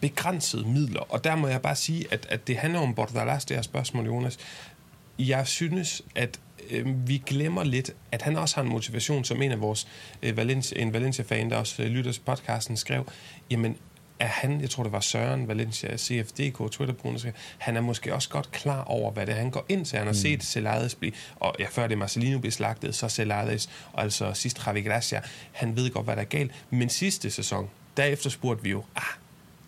begrænsede 0.00 0.64
midler, 0.68 1.00
og 1.12 1.24
der 1.24 1.36
må 1.36 1.48
jeg 1.48 1.62
bare 1.62 1.76
sige, 1.76 2.04
at, 2.10 2.26
at 2.30 2.46
det 2.46 2.56
handler 2.56 2.80
om 2.80 2.94
Bordalas, 2.94 3.44
det 3.44 3.56
her 3.56 3.62
spørgsmål, 3.62 4.06
Jonas. 4.06 4.38
Jeg 5.18 5.46
synes, 5.46 6.02
at 6.14 6.40
øh, 6.70 7.08
vi 7.08 7.22
glemmer 7.26 7.64
lidt, 7.64 7.90
at 8.12 8.22
han 8.22 8.36
også 8.36 8.56
har 8.56 8.62
en 8.62 8.68
motivation, 8.68 9.24
som 9.24 9.42
en 9.42 9.52
af 9.52 9.60
vores 9.60 9.88
øh, 10.22 10.36
Valencia, 10.36 10.80
en 10.80 10.92
Valencia-fan, 10.92 11.50
der 11.50 11.56
også 11.56 11.82
øh, 11.82 11.88
lytter 11.88 12.12
til 12.12 12.20
podcasten, 12.20 12.76
skrev, 12.76 13.06
jamen 13.50 13.76
er 14.18 14.26
han, 14.26 14.60
jeg 14.60 14.70
tror 14.70 14.82
det 14.82 14.92
var 14.92 15.00
Søren 15.00 15.48
Valencia, 15.48 15.96
CFDK, 15.96 16.72
Twitter 16.72 17.16
skrev, 17.16 17.32
han 17.58 17.76
er 17.76 17.80
måske 17.80 18.14
også 18.14 18.28
godt 18.28 18.50
klar 18.50 18.84
over, 18.84 19.10
hvad 19.10 19.26
det 19.26 19.34
er, 19.34 19.38
han 19.38 19.50
går 19.50 19.64
ind 19.68 19.84
til. 19.84 19.98
Han 19.98 20.06
har 20.06 20.12
mm. 20.12 20.18
set 20.18 20.44
Celades 20.44 20.94
blive, 20.94 21.12
og 21.36 21.54
ja, 21.58 21.66
før 21.70 21.86
det 21.86 21.98
Marcelino 21.98 22.38
blev 22.38 22.52
slagtet, 22.52 22.94
så 22.94 23.08
Celades, 23.08 23.70
og 23.92 24.02
altså 24.02 24.32
sidst 24.34 24.66
Javi 24.66 24.82
Gracia, 24.82 25.20
han 25.52 25.76
ved 25.76 25.90
godt, 25.90 26.06
hvad 26.06 26.16
der 26.16 26.22
er 26.22 26.26
galt. 26.26 26.52
Men 26.70 26.88
sidste 26.88 27.30
sæson, 27.30 27.70
derefter 27.96 28.30
spurgte 28.30 28.62
vi 28.62 28.70
jo, 28.70 28.84
ah, 28.96 29.02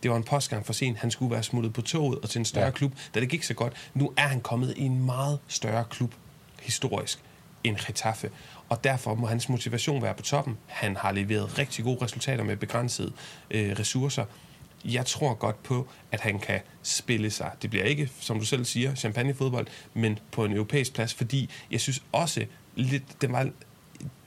det 0.02 0.10
var 0.10 0.16
en 0.16 0.24
postgang 0.24 0.66
for 0.66 0.72
sent. 0.72 0.98
Han 0.98 1.10
skulle 1.10 1.32
være 1.32 1.42
smuttet 1.42 1.72
på 1.72 1.82
toget 1.82 2.18
og 2.18 2.30
til 2.30 2.38
en 2.38 2.44
større 2.44 2.64
ja. 2.64 2.70
klub, 2.70 2.92
da 3.14 3.20
det 3.20 3.28
gik 3.28 3.42
så 3.42 3.54
godt. 3.54 3.72
Nu 3.94 4.12
er 4.16 4.26
han 4.26 4.40
kommet 4.40 4.74
i 4.76 4.82
en 4.82 5.06
meget 5.06 5.38
større 5.48 5.84
klub 5.90 6.14
historisk 6.62 7.18
end 7.64 7.76
Getafe. 7.86 8.30
Og 8.68 8.84
derfor 8.84 9.14
må 9.14 9.26
hans 9.26 9.48
motivation 9.48 10.02
være 10.02 10.14
på 10.14 10.22
toppen. 10.22 10.58
Han 10.66 10.96
har 10.96 11.12
leveret 11.12 11.58
rigtig 11.58 11.84
gode 11.84 12.04
resultater 12.04 12.44
med 12.44 12.56
begrænsede 12.56 13.12
øh, 13.50 13.76
ressourcer. 13.78 14.24
Jeg 14.84 15.06
tror 15.06 15.34
godt 15.34 15.62
på, 15.62 15.88
at 16.12 16.20
han 16.20 16.38
kan 16.38 16.60
spille 16.82 17.30
sig. 17.30 17.50
Det 17.62 17.70
bliver 17.70 17.84
ikke, 17.84 18.10
som 18.20 18.38
du 18.38 18.44
selv 18.44 18.64
siger, 18.64 18.94
champagnefodbold, 18.94 19.66
men 19.94 20.18
på 20.32 20.44
en 20.44 20.52
europæisk 20.52 20.94
plads, 20.94 21.14
fordi 21.14 21.50
jeg 21.70 21.80
synes 21.80 22.02
også, 22.12 22.46
lidt, 22.74 23.20
det 23.20 23.32
var, 23.32 23.50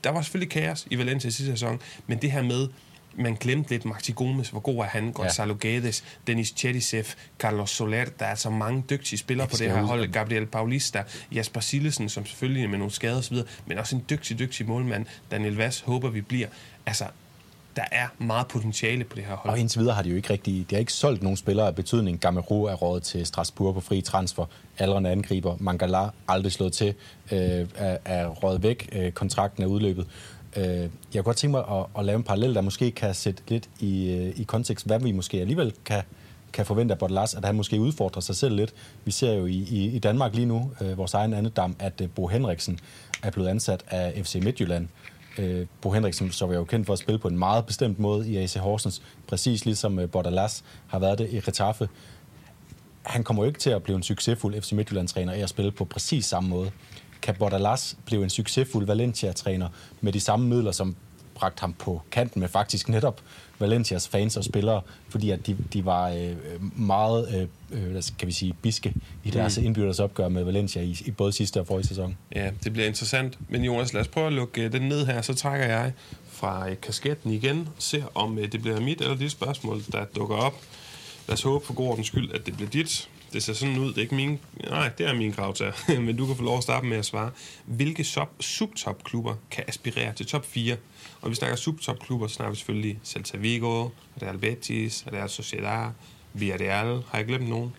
der 0.04 0.10
var 0.10 0.22
selvfølgelig 0.22 0.50
kaos 0.50 0.86
i 0.90 0.98
Valencia 0.98 1.30
sidste 1.30 1.52
sæson, 1.52 1.80
men 2.06 2.22
det 2.22 2.32
her 2.32 2.42
med, 2.42 2.68
man 3.14 3.34
glemte 3.40 3.70
lidt 3.70 3.84
Maxi 3.84 4.12
Gomes, 4.12 4.48
hvor 4.48 4.60
god 4.60 4.76
er 4.76 4.84
han, 4.84 5.12
Gonzalo 5.12 5.56
ja. 5.62 5.68
Guedes, 5.68 6.04
Denis 6.26 6.54
Chedisev, 6.56 7.04
Carlos 7.38 7.70
Soler, 7.70 8.04
der 8.18 8.24
er 8.24 8.30
altså 8.30 8.50
mange 8.50 8.84
dygtige 8.90 9.18
spillere 9.18 9.48
på 9.48 9.56
det 9.58 9.70
her 9.70 9.82
hold, 9.82 10.12
Gabriel 10.12 10.46
Paulista, 10.46 11.02
Jasper 11.32 11.60
Sillesen, 11.60 12.08
som 12.08 12.26
selvfølgelig 12.26 12.70
med 12.70 12.78
nogle 12.78 12.92
skader 12.92 13.18
osv., 13.18 13.36
men 13.66 13.78
også 13.78 13.96
en 13.96 14.04
dygtig, 14.10 14.38
dygtig 14.38 14.68
målmand, 14.68 15.06
Daniel 15.30 15.56
Vass, 15.56 15.80
håber 15.80 16.08
vi 16.08 16.20
bliver. 16.20 16.48
Altså, 16.86 17.04
der 17.76 17.82
er 17.92 18.06
meget 18.18 18.48
potentiale 18.48 19.04
på 19.04 19.16
det 19.16 19.24
her 19.24 19.36
hold. 19.36 19.52
Og 19.52 19.58
indtil 19.58 19.80
videre 19.80 19.94
har 19.94 20.02
de 20.02 20.08
jo 20.08 20.16
ikke 20.16 20.30
rigtig, 20.30 20.66
de 20.70 20.74
har 20.74 20.80
ikke 20.80 20.92
solgt 20.92 21.22
nogen 21.22 21.36
spillere 21.36 21.66
af 21.66 21.74
betydning. 21.74 22.20
Gamero 22.20 22.64
er 22.64 22.74
rådet 22.74 23.02
til 23.02 23.26
Strasbourg 23.26 23.74
på 23.74 23.80
fri 23.80 24.00
transfer. 24.00 24.46
Aldrende 24.78 25.10
angriber. 25.10 25.56
Mangala 25.60 26.08
aldrig 26.28 26.52
slået 26.52 26.72
til, 26.72 26.94
øh, 27.32 27.38
er, 27.76 27.98
er 28.04 28.26
rådet 28.26 28.62
væk. 28.62 28.88
Øh, 28.92 29.12
kontrakten 29.12 29.62
er 29.62 29.66
udløbet. 29.66 30.06
Øh, 30.56 30.64
jeg 30.64 30.90
kunne 31.14 31.22
godt 31.22 31.36
tænke 31.36 31.52
mig 31.52 31.64
at, 31.78 31.86
at 31.98 32.04
lave 32.04 32.16
en 32.16 32.22
parallel, 32.22 32.54
der 32.54 32.60
måske 32.60 32.90
kan 32.90 33.14
sætte 33.14 33.42
lidt 33.48 33.70
i, 33.80 34.10
øh, 34.10 34.40
i 34.40 34.42
kontekst, 34.42 34.86
hvad 34.86 35.00
vi 35.00 35.12
måske 35.12 35.40
alligevel 35.40 35.74
kan, 35.84 36.02
kan 36.52 36.66
forvente 36.66 36.94
af 36.94 36.98
Bordelas, 36.98 37.34
at 37.34 37.44
han 37.44 37.54
måske 37.54 37.80
udfordrer 37.80 38.20
sig 38.20 38.36
selv 38.36 38.56
lidt. 38.56 38.74
Vi 39.04 39.10
ser 39.10 39.32
jo 39.32 39.46
i, 39.46 39.66
i, 39.70 39.90
i 39.90 39.98
Danmark 39.98 40.34
lige 40.34 40.46
nu, 40.46 40.70
øh, 40.80 40.98
vores 40.98 41.14
egen 41.14 41.34
andedam, 41.34 41.76
at 41.78 42.00
øh, 42.00 42.08
Bo 42.08 42.26
Henriksen 42.26 42.78
er 43.22 43.30
blevet 43.30 43.48
ansat 43.48 43.84
af 43.88 44.24
FC 44.24 44.34
Midtjylland. 44.42 44.88
Øh, 45.38 45.66
Bo 45.80 45.90
Henriksen, 45.90 46.30
så 46.30 46.46
var 46.46 46.54
jo 46.54 46.64
kendt 46.64 46.86
for 46.86 46.92
at 46.92 46.98
spille 46.98 47.18
på 47.18 47.28
en 47.28 47.38
meget 47.38 47.66
bestemt 47.66 47.98
måde 47.98 48.30
i 48.30 48.36
AC 48.36 48.54
Horsens, 48.54 49.02
præcis 49.26 49.64
ligesom 49.64 49.98
øh, 49.98 50.10
Bordelas 50.10 50.64
har 50.86 50.98
været 50.98 51.18
det 51.18 51.30
i 51.32 51.40
Retaffe. 51.40 51.88
Han 53.02 53.24
kommer 53.24 53.42
jo 53.42 53.46
ikke 53.46 53.60
til 53.60 53.70
at 53.70 53.82
blive 53.82 53.96
en 53.96 54.02
succesfuld 54.02 54.60
FC 54.60 54.72
Midtjylland-træner 54.72 55.32
af 55.32 55.38
at 55.38 55.48
spille 55.48 55.72
på 55.72 55.84
præcis 55.84 56.26
samme 56.26 56.50
måde 56.50 56.70
kan 57.22 57.34
Bordalas 57.34 57.96
blive 58.04 58.22
en 58.22 58.30
succesfuld 58.30 58.86
Valencia-træner 58.86 59.68
med 60.00 60.12
de 60.12 60.20
samme 60.20 60.48
midler, 60.48 60.72
som 60.72 60.96
bragte 61.40 61.60
ham 61.60 61.72
på 61.72 62.02
kanten 62.12 62.40
med 62.40 62.48
faktisk 62.48 62.88
netop 62.88 63.20
Valencias 63.58 64.08
fans 64.08 64.36
og 64.36 64.44
spillere, 64.44 64.80
fordi 65.08 65.30
at 65.30 65.46
de, 65.46 65.56
de 65.72 65.84
var 65.84 66.08
øh, 66.08 66.36
meget, 66.76 67.48
øh, 67.72 67.94
øh 67.96 68.02
kan 68.18 68.28
vi 68.28 68.32
sige, 68.32 68.52
biske 68.62 68.94
i 69.24 69.30
deres 69.30 69.58
mm. 69.58 69.64
indbyggers 69.64 70.00
opgør 70.00 70.28
med 70.28 70.44
Valencia 70.44 70.82
i, 70.82 70.96
i 71.06 71.10
både 71.10 71.32
sidste 71.32 71.60
og 71.60 71.66
forrige 71.66 71.86
sæson. 71.86 72.16
Ja, 72.34 72.50
det 72.64 72.72
bliver 72.72 72.88
interessant. 72.88 73.38
Men 73.48 73.64
Jonas, 73.64 73.92
lad 73.92 74.00
os 74.00 74.08
prøve 74.08 74.26
at 74.26 74.32
lukke 74.32 74.62
øh, 74.62 74.72
den 74.72 74.82
ned 74.82 75.06
her, 75.06 75.22
så 75.22 75.34
trækker 75.34 75.66
jeg 75.66 75.92
fra 76.30 76.70
øh, 76.70 76.76
kasketten 76.82 77.30
igen, 77.30 77.68
se 77.78 78.04
om 78.14 78.38
øh, 78.38 78.52
det 78.52 78.62
bliver 78.62 78.80
mit 78.80 79.00
eller 79.00 79.16
dit 79.16 79.30
spørgsmål, 79.30 79.82
der 79.92 80.04
dukker 80.04 80.36
op. 80.36 80.54
Lad 81.28 81.34
os 81.34 81.42
håbe 81.42 81.66
for 81.66 81.74
god 81.74 81.88
ordens 81.88 82.06
skyld, 82.06 82.32
at 82.34 82.46
det 82.46 82.56
bliver 82.56 82.70
dit 82.70 83.08
det 83.32 83.42
ser 83.42 83.52
sådan 83.52 83.78
ud. 83.78 83.88
Det 83.88 83.96
er 83.96 84.02
ikke 84.02 84.14
min... 84.14 84.38
Nej, 84.70 84.90
det 84.98 85.06
er 85.06 85.14
min 85.14 85.32
krav 85.32 85.54
til. 85.54 85.66
Men 86.06 86.16
du 86.16 86.26
kan 86.26 86.36
få 86.36 86.42
lov 86.42 86.56
at 86.56 86.62
starte 86.62 86.86
med 86.86 86.96
at 86.96 87.04
svare. 87.04 87.30
Hvilke 87.64 88.04
subtopklubber 88.40 89.34
kan 89.50 89.64
aspirere 89.68 90.12
til 90.12 90.26
top 90.26 90.46
4? 90.46 90.76
Og 91.20 91.30
vi 91.30 91.34
snakker 91.34 91.56
subtopklubber, 91.56 92.26
så 92.26 92.34
snakker 92.34 92.50
vi 92.50 92.56
selvfølgelig 92.56 92.98
Celta 93.04 93.36
Vigo, 93.38 93.88
Real 94.22 94.38
Betis, 94.38 95.04
Real 95.12 95.28
Sociedad, 95.28 95.90
Villarreal. 96.32 97.02
Har 97.10 97.18
jeg 97.18 97.26
glemt 97.26 97.48
nogen? 97.48 97.72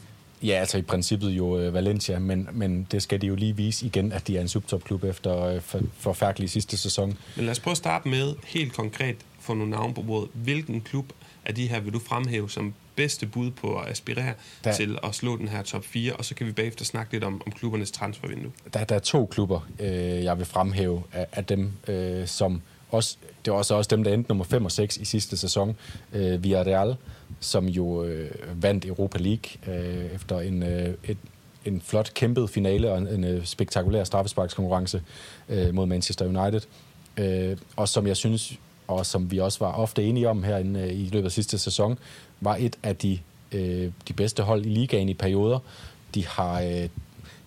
Ja, 0.43 0.53
altså 0.53 0.77
i 0.77 0.81
princippet 0.81 1.29
jo 1.29 1.60
øh, 1.60 1.74
Valencia, 1.74 2.20
men, 2.20 2.48
men 2.51 2.88
det 2.91 3.03
skal 3.03 3.22
de 3.22 3.27
jo 3.27 3.36
lige 3.36 3.55
vise 3.55 3.86
igen, 3.86 4.12
at 4.12 4.27
de 4.27 4.38
er 4.38 4.41
en 4.41 4.48
subtopklub 4.48 5.03
efter 5.03 5.43
øh, 5.43 5.62
for, 5.62 5.81
forfærdelig 5.98 6.50
sidste 6.50 6.77
sæson. 6.77 7.17
Men 7.36 7.46
lad 7.46 7.51
os 7.51 7.60
prøve 7.60 7.72
at 7.72 7.77
starte 7.77 8.10
med 8.10 8.36
helt 8.46 8.74
konkret 8.74 9.15
for 9.39 9.53
nogle 9.53 9.72
navne 9.72 9.93
på 9.93 10.01
bordet. 10.01 10.29
Hvilken 10.34 10.81
klub 10.81 11.13
af 11.45 11.55
de 11.55 11.67
her 11.67 11.79
vil 11.79 11.93
du 11.93 12.00
fremhæve 12.00 12.50
som 12.50 12.74
bedste 12.95 13.25
bud 13.25 13.51
på 13.51 13.79
at 13.79 13.89
aspirere 13.89 14.33
der, 14.63 14.74
til 14.74 14.98
at 15.03 15.15
slå 15.15 15.38
den 15.38 15.48
her 15.48 15.63
top 15.63 15.83
4, 15.83 16.13
og 16.13 16.25
så 16.25 16.36
kan 16.36 16.48
vi 16.48 16.51
bagefter 16.51 16.86
snakke 16.86 17.13
lidt 17.13 17.24
om, 17.24 17.41
om 17.45 17.51
klubbernes 17.51 17.91
transfervindue. 17.91 18.51
Der, 18.74 18.83
der 18.83 18.95
er 18.95 19.00
to 19.00 19.25
klubber, 19.25 19.60
øh, 19.79 20.24
jeg 20.24 20.38
vil 20.38 20.45
fremhæve 20.45 21.03
af, 21.12 21.27
af 21.31 21.45
dem, 21.45 21.71
øh, 21.88 22.27
som 22.27 22.62
også, 22.91 23.17
det 23.45 23.53
var 23.53 23.57
også, 23.57 23.75
også 23.75 23.88
dem, 23.88 24.03
der 24.03 24.13
endte 24.13 24.29
nummer 24.29 24.43
5 24.43 24.65
og 24.65 24.71
6 24.71 24.98
i 24.98 25.05
sidste 25.05 25.38
sæson. 25.38 25.77
Øh, 26.13 26.43
Villarreal, 26.43 26.95
som 27.39 27.65
jo 27.65 28.03
øh, 28.03 28.31
vandt 28.63 28.86
Europa 28.86 29.17
League 29.17 29.75
øh, 29.75 30.05
efter 30.05 30.39
en, 30.39 30.63
øh, 30.63 30.93
et, 31.03 31.17
en 31.65 31.81
flot 31.81 32.13
kæmpet 32.13 32.50
finale 32.50 32.91
og 32.91 32.98
en, 32.98 33.07
en 33.07 33.24
øh, 33.24 33.45
spektakulær 33.45 34.03
straffesparkskonkurrence 34.03 35.01
øh, 35.50 35.74
mod 35.74 35.86
Manchester 35.86 36.25
United. 36.25 36.62
Øh, 37.17 37.57
og 37.75 37.89
som 37.89 38.07
jeg 38.07 38.17
synes, 38.17 38.60
og 38.91 39.05
som 39.05 39.31
vi 39.31 39.39
også 39.39 39.60
var 39.60 39.71
ofte 39.71 40.03
enige 40.03 40.29
om 40.29 40.43
her 40.43 40.60
øh, 40.60 40.93
i 40.93 41.10
løbet 41.12 41.25
af 41.25 41.31
sidste 41.31 41.57
sæson, 41.57 41.98
var 42.41 42.55
et 42.55 42.77
af 42.83 42.95
de, 42.95 43.19
øh, 43.51 43.91
de 44.07 44.13
bedste 44.13 44.43
hold 44.43 44.65
i 44.65 44.69
ligaen 44.69 45.10
i 45.10 45.13
perioder. 45.13 45.60
De 46.15 46.27
har, 46.27 46.62
øh, 46.62 46.89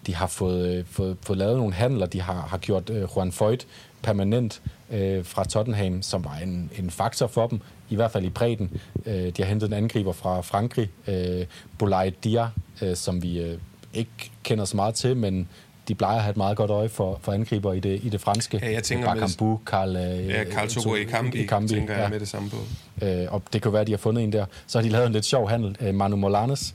de 0.06 0.14
har 0.14 0.26
fået, 0.26 0.74
øh, 0.74 0.84
fået, 0.86 1.16
fået 1.22 1.38
lavet 1.38 1.56
nogle 1.56 1.74
handler, 1.74 2.06
de 2.06 2.20
har, 2.20 2.40
har 2.40 2.58
gjort 2.58 2.90
øh, 2.90 3.08
Juan 3.16 3.32
Foyt 3.32 3.66
permanent 4.02 4.62
øh, 4.90 5.24
fra 5.24 5.44
Tottenham, 5.44 6.02
som 6.02 6.24
var 6.24 6.36
en, 6.36 6.70
en 6.78 6.90
faktor 6.90 7.26
for 7.26 7.46
dem, 7.46 7.60
i 7.88 7.94
hvert 7.94 8.10
fald 8.10 8.24
i 8.24 8.30
bredden. 8.30 8.80
Øh, 9.06 9.14
de 9.14 9.42
har 9.42 9.44
hentet 9.44 9.66
en 9.66 9.72
angriber 9.72 10.12
fra 10.12 10.40
Frankrig, 10.40 10.90
øh, 11.06 11.46
Boulay 11.78 12.12
Dia, 12.24 12.50
øh, 12.82 12.96
som 12.96 13.22
vi 13.22 13.40
øh, 13.40 13.58
ikke 13.94 14.30
kender 14.42 14.64
så 14.64 14.76
meget 14.76 14.94
til, 14.94 15.16
men 15.16 15.48
de 15.88 15.94
plejer 15.94 16.16
at 16.16 16.22
have 16.22 16.30
et 16.30 16.36
meget 16.36 16.56
godt 16.56 16.70
øje 16.70 16.88
for, 16.88 17.18
for 17.22 17.32
angriber 17.32 17.72
i 17.72 17.80
det, 17.80 18.00
i 18.02 18.08
det 18.08 18.20
franske. 18.20 18.60
Ja, 18.62 18.72
jeg 18.72 18.82
tænker 18.82 19.14
Bakambu, 19.14 19.60
Karl... 19.66 19.96
Øh, 19.96 20.28
ja, 20.28 20.44
Karl 20.44 20.68
Togo 20.68 20.94
i 20.94 21.04
Kambi, 21.04 21.46
Kambi, 21.46 21.68
tænker 21.68 21.94
jeg 21.94 22.02
ja. 22.02 22.08
med 22.08 22.20
det 22.20 22.28
samme 22.28 22.50
på. 22.50 22.56
Øh, 23.02 23.26
og 23.28 23.42
det 23.52 23.62
kan 23.62 23.72
være, 23.72 23.80
at 23.80 23.86
de 23.86 23.92
har 23.92 23.98
fundet 23.98 24.24
en 24.24 24.32
der. 24.32 24.46
Så 24.66 24.78
har 24.78 24.82
de 24.82 24.88
lavet 24.88 25.06
en 25.06 25.12
lidt 25.12 25.24
sjov 25.24 25.48
handel. 25.48 25.76
Øh, 25.80 25.94
Manu 25.94 26.16
Molanes, 26.16 26.74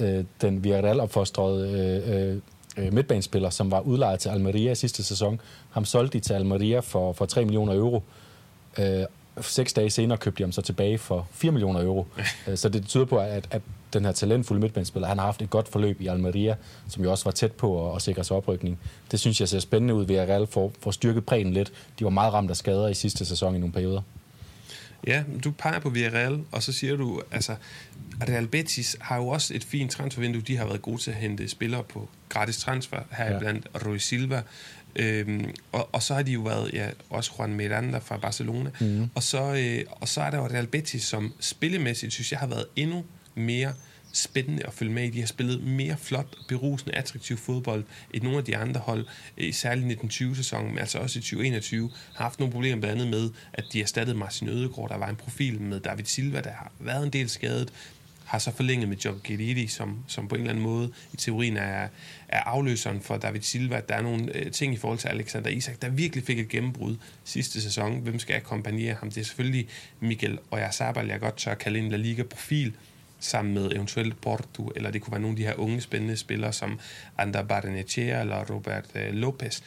øh, 0.00 0.24
den 0.40 0.64
Villarreal-opfostrede 0.64 2.40
øh, 2.76 2.84
øh, 2.84 2.92
midtbanespiller, 2.92 3.50
som 3.50 3.70
var 3.70 3.80
udlejet 3.80 4.20
til 4.20 4.28
Almeria 4.28 4.74
sidste 4.74 5.04
sæson. 5.04 5.40
Ham 5.70 5.84
solgte 5.84 6.18
de 6.18 6.24
til 6.24 6.32
Almeria 6.32 6.80
for, 6.80 7.12
for 7.12 7.26
3 7.26 7.44
millioner 7.44 7.74
euro. 7.74 8.02
Øh, 8.78 9.04
seks 9.40 9.72
dage 9.72 9.90
senere 9.90 10.18
købte 10.18 10.38
de 10.38 10.42
ham 10.42 10.52
så 10.52 10.62
tilbage 10.62 10.98
for 10.98 11.26
4 11.30 11.52
millioner 11.52 11.82
euro. 11.82 12.06
Øh, 12.48 12.56
så 12.56 12.68
det 12.68 12.86
tyder 12.86 13.04
på, 13.04 13.18
at, 13.18 13.48
at 13.50 13.62
den 13.92 14.04
her 14.04 14.12
talentfulde 14.12 14.60
midtbanespiller, 14.60 15.08
han 15.08 15.18
har 15.18 15.24
haft 15.24 15.42
et 15.42 15.50
godt 15.50 15.68
forløb 15.68 16.00
i 16.00 16.06
Almeria, 16.06 16.56
som 16.88 17.04
jo 17.04 17.10
også 17.10 17.24
var 17.24 17.30
tæt 17.30 17.52
på 17.52 17.90
at, 17.90 17.96
at 17.96 18.02
sikre 18.02 18.24
sig 18.24 18.36
oprykning. 18.36 18.78
Det 19.10 19.20
synes 19.20 19.40
jeg 19.40 19.48
ser 19.48 19.58
spændende 19.58 19.94
ud 19.94 20.04
ved 20.06 20.16
at 20.16 20.28
Real 20.28 20.46
får, 20.46 20.72
får 20.80 20.90
styrket 20.90 21.26
bredden 21.26 21.52
lidt. 21.52 21.72
De 21.98 22.04
var 22.04 22.10
meget 22.10 22.32
ramt 22.32 22.50
af 22.50 22.56
skader 22.56 22.88
i 22.88 22.94
sidste 22.94 23.24
sæson 23.24 23.54
i 23.54 23.58
nogle 23.58 23.72
perioder. 23.72 24.02
Ja, 25.06 25.22
du 25.44 25.50
peger 25.50 25.78
på 25.78 25.90
Villarreal, 25.90 26.40
og 26.52 26.62
så 26.62 26.72
siger 26.72 26.96
du, 26.96 27.22
altså, 27.30 27.54
Real 28.28 28.46
Betis 28.46 28.96
har 29.00 29.16
jo 29.16 29.28
også 29.28 29.54
et 29.54 29.64
fint 29.64 29.90
transfervindue. 29.90 30.42
De 30.42 30.56
har 30.56 30.66
været 30.66 30.82
gode 30.82 30.98
til 30.98 31.10
at 31.10 31.16
hente 31.16 31.48
spillere 31.48 31.82
på 31.82 32.08
gratis 32.28 32.58
transfer, 32.58 32.98
her 33.10 33.32
ja. 33.32 33.38
blandt 33.38 33.66
Rui 33.86 33.98
Silva. 33.98 34.42
Øhm, 34.96 35.50
og, 35.72 35.88
og 35.92 36.02
så 36.02 36.14
har 36.14 36.22
de 36.22 36.32
jo 36.32 36.40
været, 36.40 36.70
ja, 36.72 36.88
også 37.10 37.32
Juan 37.38 37.54
Miranda 37.54 37.98
fra 37.98 38.16
Barcelona. 38.16 38.70
Mm. 38.80 39.10
Og, 39.14 39.22
så, 39.22 39.54
øh, 39.54 39.84
og 39.90 40.08
så 40.08 40.20
er 40.20 40.30
der 40.30 40.38
jo 40.38 40.46
Real 40.46 40.66
Betis, 40.66 41.04
som 41.04 41.32
spillemæssigt, 41.40 42.12
synes 42.12 42.32
jeg, 42.32 42.40
har 42.40 42.46
været 42.46 42.66
endnu 42.76 43.04
mere 43.34 43.74
spændende 44.12 44.66
at 44.66 44.72
følge 44.72 44.92
med 44.92 45.04
i. 45.04 45.10
De 45.10 45.20
har 45.20 45.26
spillet 45.26 45.62
mere 45.62 45.96
flot, 45.96 46.36
berusende, 46.48 46.94
attraktiv 46.94 47.36
fodbold 47.36 47.84
end 48.14 48.22
nogle 48.22 48.38
af 48.38 48.44
de 48.44 48.56
andre 48.56 48.80
hold, 48.80 49.06
særligt 49.52 50.02
i 50.02 50.06
1920-sæsonen, 50.06 50.68
men 50.68 50.78
altså 50.78 50.98
også 50.98 51.18
i 51.18 51.22
2021, 51.22 51.90
har 52.14 52.24
haft 52.24 52.38
nogle 52.38 52.52
problemer 52.52 52.80
blandt 52.80 53.00
andet 53.00 53.20
med, 53.20 53.30
at 53.52 53.64
de 53.72 53.82
erstattede 53.82 54.18
Marcin 54.18 54.48
Ødegaard. 54.48 54.88
Der 54.88 54.98
var 54.98 55.08
en 55.08 55.16
profil 55.16 55.60
med 55.60 55.80
David 55.80 56.04
Silva, 56.04 56.40
der 56.40 56.50
har 56.50 56.72
været 56.80 57.04
en 57.04 57.10
del 57.10 57.28
skadet, 57.28 57.72
har 58.30 58.38
så 58.38 58.50
forlænget 58.50 58.88
med 58.88 58.96
Joe 58.96 59.20
Gedidi, 59.24 59.66
som, 59.66 59.98
som 60.06 60.28
på 60.28 60.34
en 60.34 60.40
eller 60.40 60.50
anden 60.50 60.64
måde 60.64 60.92
i 61.12 61.16
teorien 61.16 61.56
er, 61.56 61.88
er 62.28 62.40
afløseren 62.40 63.00
for 63.00 63.16
David 63.16 63.40
Silva. 63.40 63.80
Der 63.88 63.94
er 63.94 64.02
nogle 64.02 64.36
øh, 64.36 64.52
ting 64.52 64.74
i 64.74 64.76
forhold 64.76 64.98
til 64.98 65.08
Alexander 65.08 65.50
Isak, 65.50 65.82
der 65.82 65.88
virkelig 65.88 66.24
fik 66.24 66.38
et 66.38 66.48
gennembrud 66.48 66.96
sidste 67.24 67.62
sæson. 67.62 68.00
Hvem 68.00 68.18
skal 68.18 68.36
akkompagnere 68.36 68.94
ham? 68.94 69.10
Det 69.10 69.20
er 69.20 69.24
selvfølgelig 69.24 69.68
Miguel 70.00 70.38
Oyarzabal, 70.50 71.06
jeg 71.06 71.20
godt 71.20 71.36
tør 71.36 71.54
kalde 71.54 71.78
en 71.78 71.90
La 71.90 71.96
Liga-profil, 71.96 72.74
sammen 73.20 73.54
med 73.54 73.72
eventuelt 73.72 74.20
Porto, 74.20 74.72
eller 74.76 74.90
det 74.90 75.02
kunne 75.02 75.12
være 75.12 75.20
nogle 75.20 75.32
af 75.32 75.36
de 75.36 75.46
her 75.46 75.54
unge 75.54 75.80
spændende 75.80 76.16
spillere, 76.16 76.52
som 76.52 76.80
Ander 77.18 77.42
Barnechea 77.42 78.20
eller 78.20 78.44
Robert 78.50 78.86
øh, 78.94 79.12
Lopez. 79.12 79.60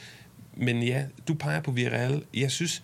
Men 0.53 0.83
ja, 0.83 1.05
du 1.27 1.33
peger 1.33 1.61
på 1.61 1.71
Villarreal. 1.71 2.23
Jeg 2.33 2.51
synes, 2.51 2.83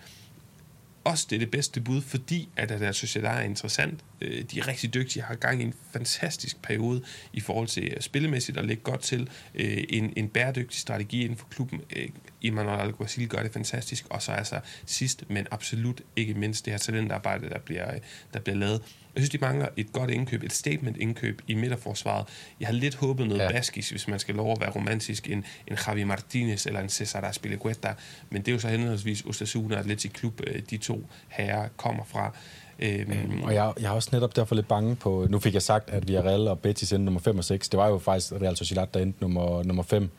også 1.04 1.26
det 1.30 1.36
er 1.36 1.40
det 1.40 1.50
bedste 1.50 1.80
bud, 1.80 2.00
fordi 2.00 2.48
at 2.56 2.68
der 2.68 2.92
Sociedad 2.92 3.36
er 3.36 3.40
interessant. 3.40 4.00
Øh, 4.20 4.42
de 4.42 4.58
er 4.58 4.68
rigtig 4.68 4.94
dygtige, 4.94 5.22
har 5.22 5.34
gang 5.34 5.60
i 5.60 5.64
en 5.64 5.74
fantastisk 5.92 6.62
periode 6.62 7.02
i 7.32 7.40
forhold 7.40 7.68
til 7.68 7.84
øh, 7.84 8.00
spillemæssigt 8.00 8.58
at 8.58 8.64
lægge 8.64 8.82
godt 8.82 9.00
til. 9.00 9.28
Øh, 9.54 9.84
en, 9.88 10.12
en 10.16 10.28
bæredygtig 10.28 10.80
strategi 10.80 11.22
inden 11.22 11.36
for 11.36 11.46
klubben. 11.50 11.80
Øh, 11.96 12.08
Emmanuel 12.42 12.80
Alguacil 12.80 13.28
gør 13.28 13.42
det 13.42 13.52
fantastisk, 13.52 14.06
og 14.10 14.22
så 14.22 14.32
altså 14.32 14.60
sidst, 14.86 15.24
men 15.28 15.46
absolut 15.50 16.00
ikke 16.16 16.34
mindst 16.34 16.64
det 16.64 16.72
her 16.72 16.78
talentarbejde, 16.78 17.48
der 17.48 17.58
bliver, 17.58 17.90
der 18.34 18.40
bliver 18.40 18.56
lavet. 18.56 18.82
Jeg 19.14 19.22
synes, 19.22 19.30
de 19.30 19.38
mangler 19.38 19.68
et 19.76 19.92
godt 19.92 20.10
indkøb, 20.10 20.42
et 20.42 20.52
statement-indkøb 20.52 21.42
i 21.46 21.54
midterforsvaret. 21.54 22.26
Jeg 22.60 22.68
har 22.68 22.72
lidt 22.72 22.94
håbet 22.94 23.28
noget 23.28 23.40
ja. 23.40 23.52
baskisk, 23.52 23.90
hvis 23.90 24.08
man 24.08 24.18
skal 24.18 24.34
lov 24.34 24.52
at 24.52 24.60
være 24.60 24.70
romantisk, 24.70 25.30
en, 25.30 25.44
en 25.66 25.76
Javi 25.86 26.04
Martinez 26.04 26.66
eller 26.66 26.80
en 26.80 26.88
Cesar 26.88 27.20
Aspilicueta, 27.20 27.94
men 28.30 28.42
det 28.42 28.48
er 28.48 28.52
jo 28.52 28.58
så 28.58 28.68
henholdsvis 28.68 29.24
Osasuna 29.24 29.74
og 29.74 29.80
Atletic 29.80 30.12
Klub, 30.12 30.40
øh, 30.46 30.62
de 30.70 30.76
to 30.76 31.06
herrer 31.28 31.68
kommer 31.76 32.04
fra. 32.04 32.32
Øhm, 32.78 33.12
øhm, 33.12 33.42
og 33.42 33.54
jeg, 33.54 33.72
jeg 33.80 33.86
er 33.86 33.94
også 33.94 34.08
netop 34.12 34.36
derfor 34.36 34.54
lidt 34.54 34.68
bange 34.68 34.96
på... 34.96 35.26
Nu 35.30 35.38
fik 35.38 35.54
jeg 35.54 35.62
sagt, 35.62 35.90
at 35.90 36.08
Villarreal 36.08 36.48
og 36.48 36.58
Betis 36.58 36.92
endte 36.92 37.04
nummer 37.04 37.20
5 37.20 37.38
og 37.38 37.44
6. 37.44 37.68
Det 37.68 37.78
var 37.78 37.88
jo 37.88 37.98
faktisk 37.98 38.32
Real 38.32 38.56
Sociedad, 38.56 38.86
der 38.94 39.00
endte 39.00 39.20
nummer, 39.20 39.62
nummer 39.62 39.82
5. 39.82 40.10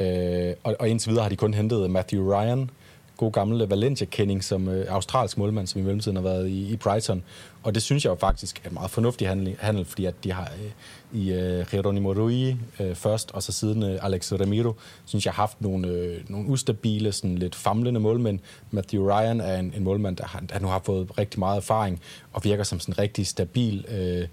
Øh, 0.00 0.54
og, 0.62 0.76
og 0.78 0.88
indtil 0.88 1.10
videre 1.10 1.22
har 1.22 1.28
de 1.30 1.36
kun 1.36 1.54
hentet 1.54 1.90
Matthew 1.90 2.32
Ryan, 2.32 2.70
god 3.16 3.32
gamle 3.32 3.70
Valencia-kending 3.70 4.44
som 4.44 4.68
øh, 4.68 4.86
australsk 4.88 5.38
målmand, 5.38 5.66
som 5.66 5.80
i 5.80 5.84
mellemtiden 5.84 6.16
har 6.16 6.22
været 6.22 6.48
i, 6.48 6.72
i 6.72 6.76
Brighton. 6.76 7.22
Og 7.62 7.74
det 7.74 7.82
synes 7.82 8.04
jeg 8.04 8.10
jo 8.10 8.14
faktisk 8.14 8.60
er 8.64 8.68
en 8.68 8.74
meget 8.74 8.90
fornuftig 8.90 9.28
handel, 9.28 9.56
handel 9.60 9.84
fordi 9.84 10.04
at 10.04 10.14
de 10.24 10.32
har 10.32 10.50
øh, 10.62 11.20
i 11.20 11.32
øh, 11.32 11.66
Geronimo 11.70 12.12
Rui 12.12 12.56
øh, 12.80 12.94
først, 12.94 13.30
og 13.30 13.42
så 13.42 13.52
siden 13.52 13.82
øh, 13.82 14.04
Alex 14.04 14.32
Ramiro, 14.32 14.74
synes 15.04 15.26
jeg 15.26 15.34
har 15.34 15.42
haft 15.42 15.60
nogle, 15.60 15.88
øh, 15.88 16.20
nogle 16.28 16.48
ustabile, 16.48 17.12
sådan 17.12 17.38
lidt 17.38 17.54
famlende 17.54 18.00
målmænd. 18.00 18.38
Matthew 18.70 19.10
Ryan 19.10 19.40
er 19.40 19.58
en, 19.58 19.72
en 19.76 19.84
målmand, 19.84 20.16
der, 20.16 20.24
har, 20.24 20.40
der 20.40 20.58
nu 20.58 20.68
har 20.68 20.80
fået 20.84 21.18
rigtig 21.18 21.38
meget 21.38 21.56
erfaring, 21.56 22.00
og 22.32 22.44
virker 22.44 22.64
som 22.64 22.80
sådan 22.80 22.92
en 22.92 22.98
rigtig 22.98 23.26
stabil... 23.26 23.84
Øh, 23.88 24.28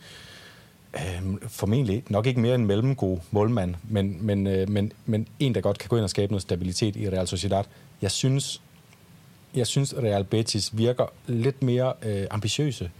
Øh, 0.96 1.38
formentlig 1.48 2.03
nok 2.10 2.25
ikke 2.25 2.39
mere 2.39 2.55
en 2.55 2.65
mellemgod 2.65 3.17
målmand, 3.31 3.75
men, 3.89 4.25
men, 4.25 4.48
øh, 4.48 4.69
men, 4.69 4.91
men 5.05 5.27
en, 5.39 5.55
der 5.55 5.62
godt 5.62 5.77
kan 5.77 5.88
gå 5.88 5.96
ind 5.96 6.03
og 6.03 6.10
skabe 6.10 6.31
noget 6.31 6.41
stabilitet 6.41 6.96
i 6.96 7.10
Real 7.10 7.27
Sociedad. 7.27 7.63
Jeg 8.01 8.12
synes, 8.12 8.62
jeg 9.55 9.67
synes, 9.67 9.96
Real 9.98 10.24
Betis 10.24 10.77
virker 10.77 11.05
lidt 11.27 11.63
mere 11.63 11.93
øh, 12.03 12.27
ambitiøse 12.31 12.91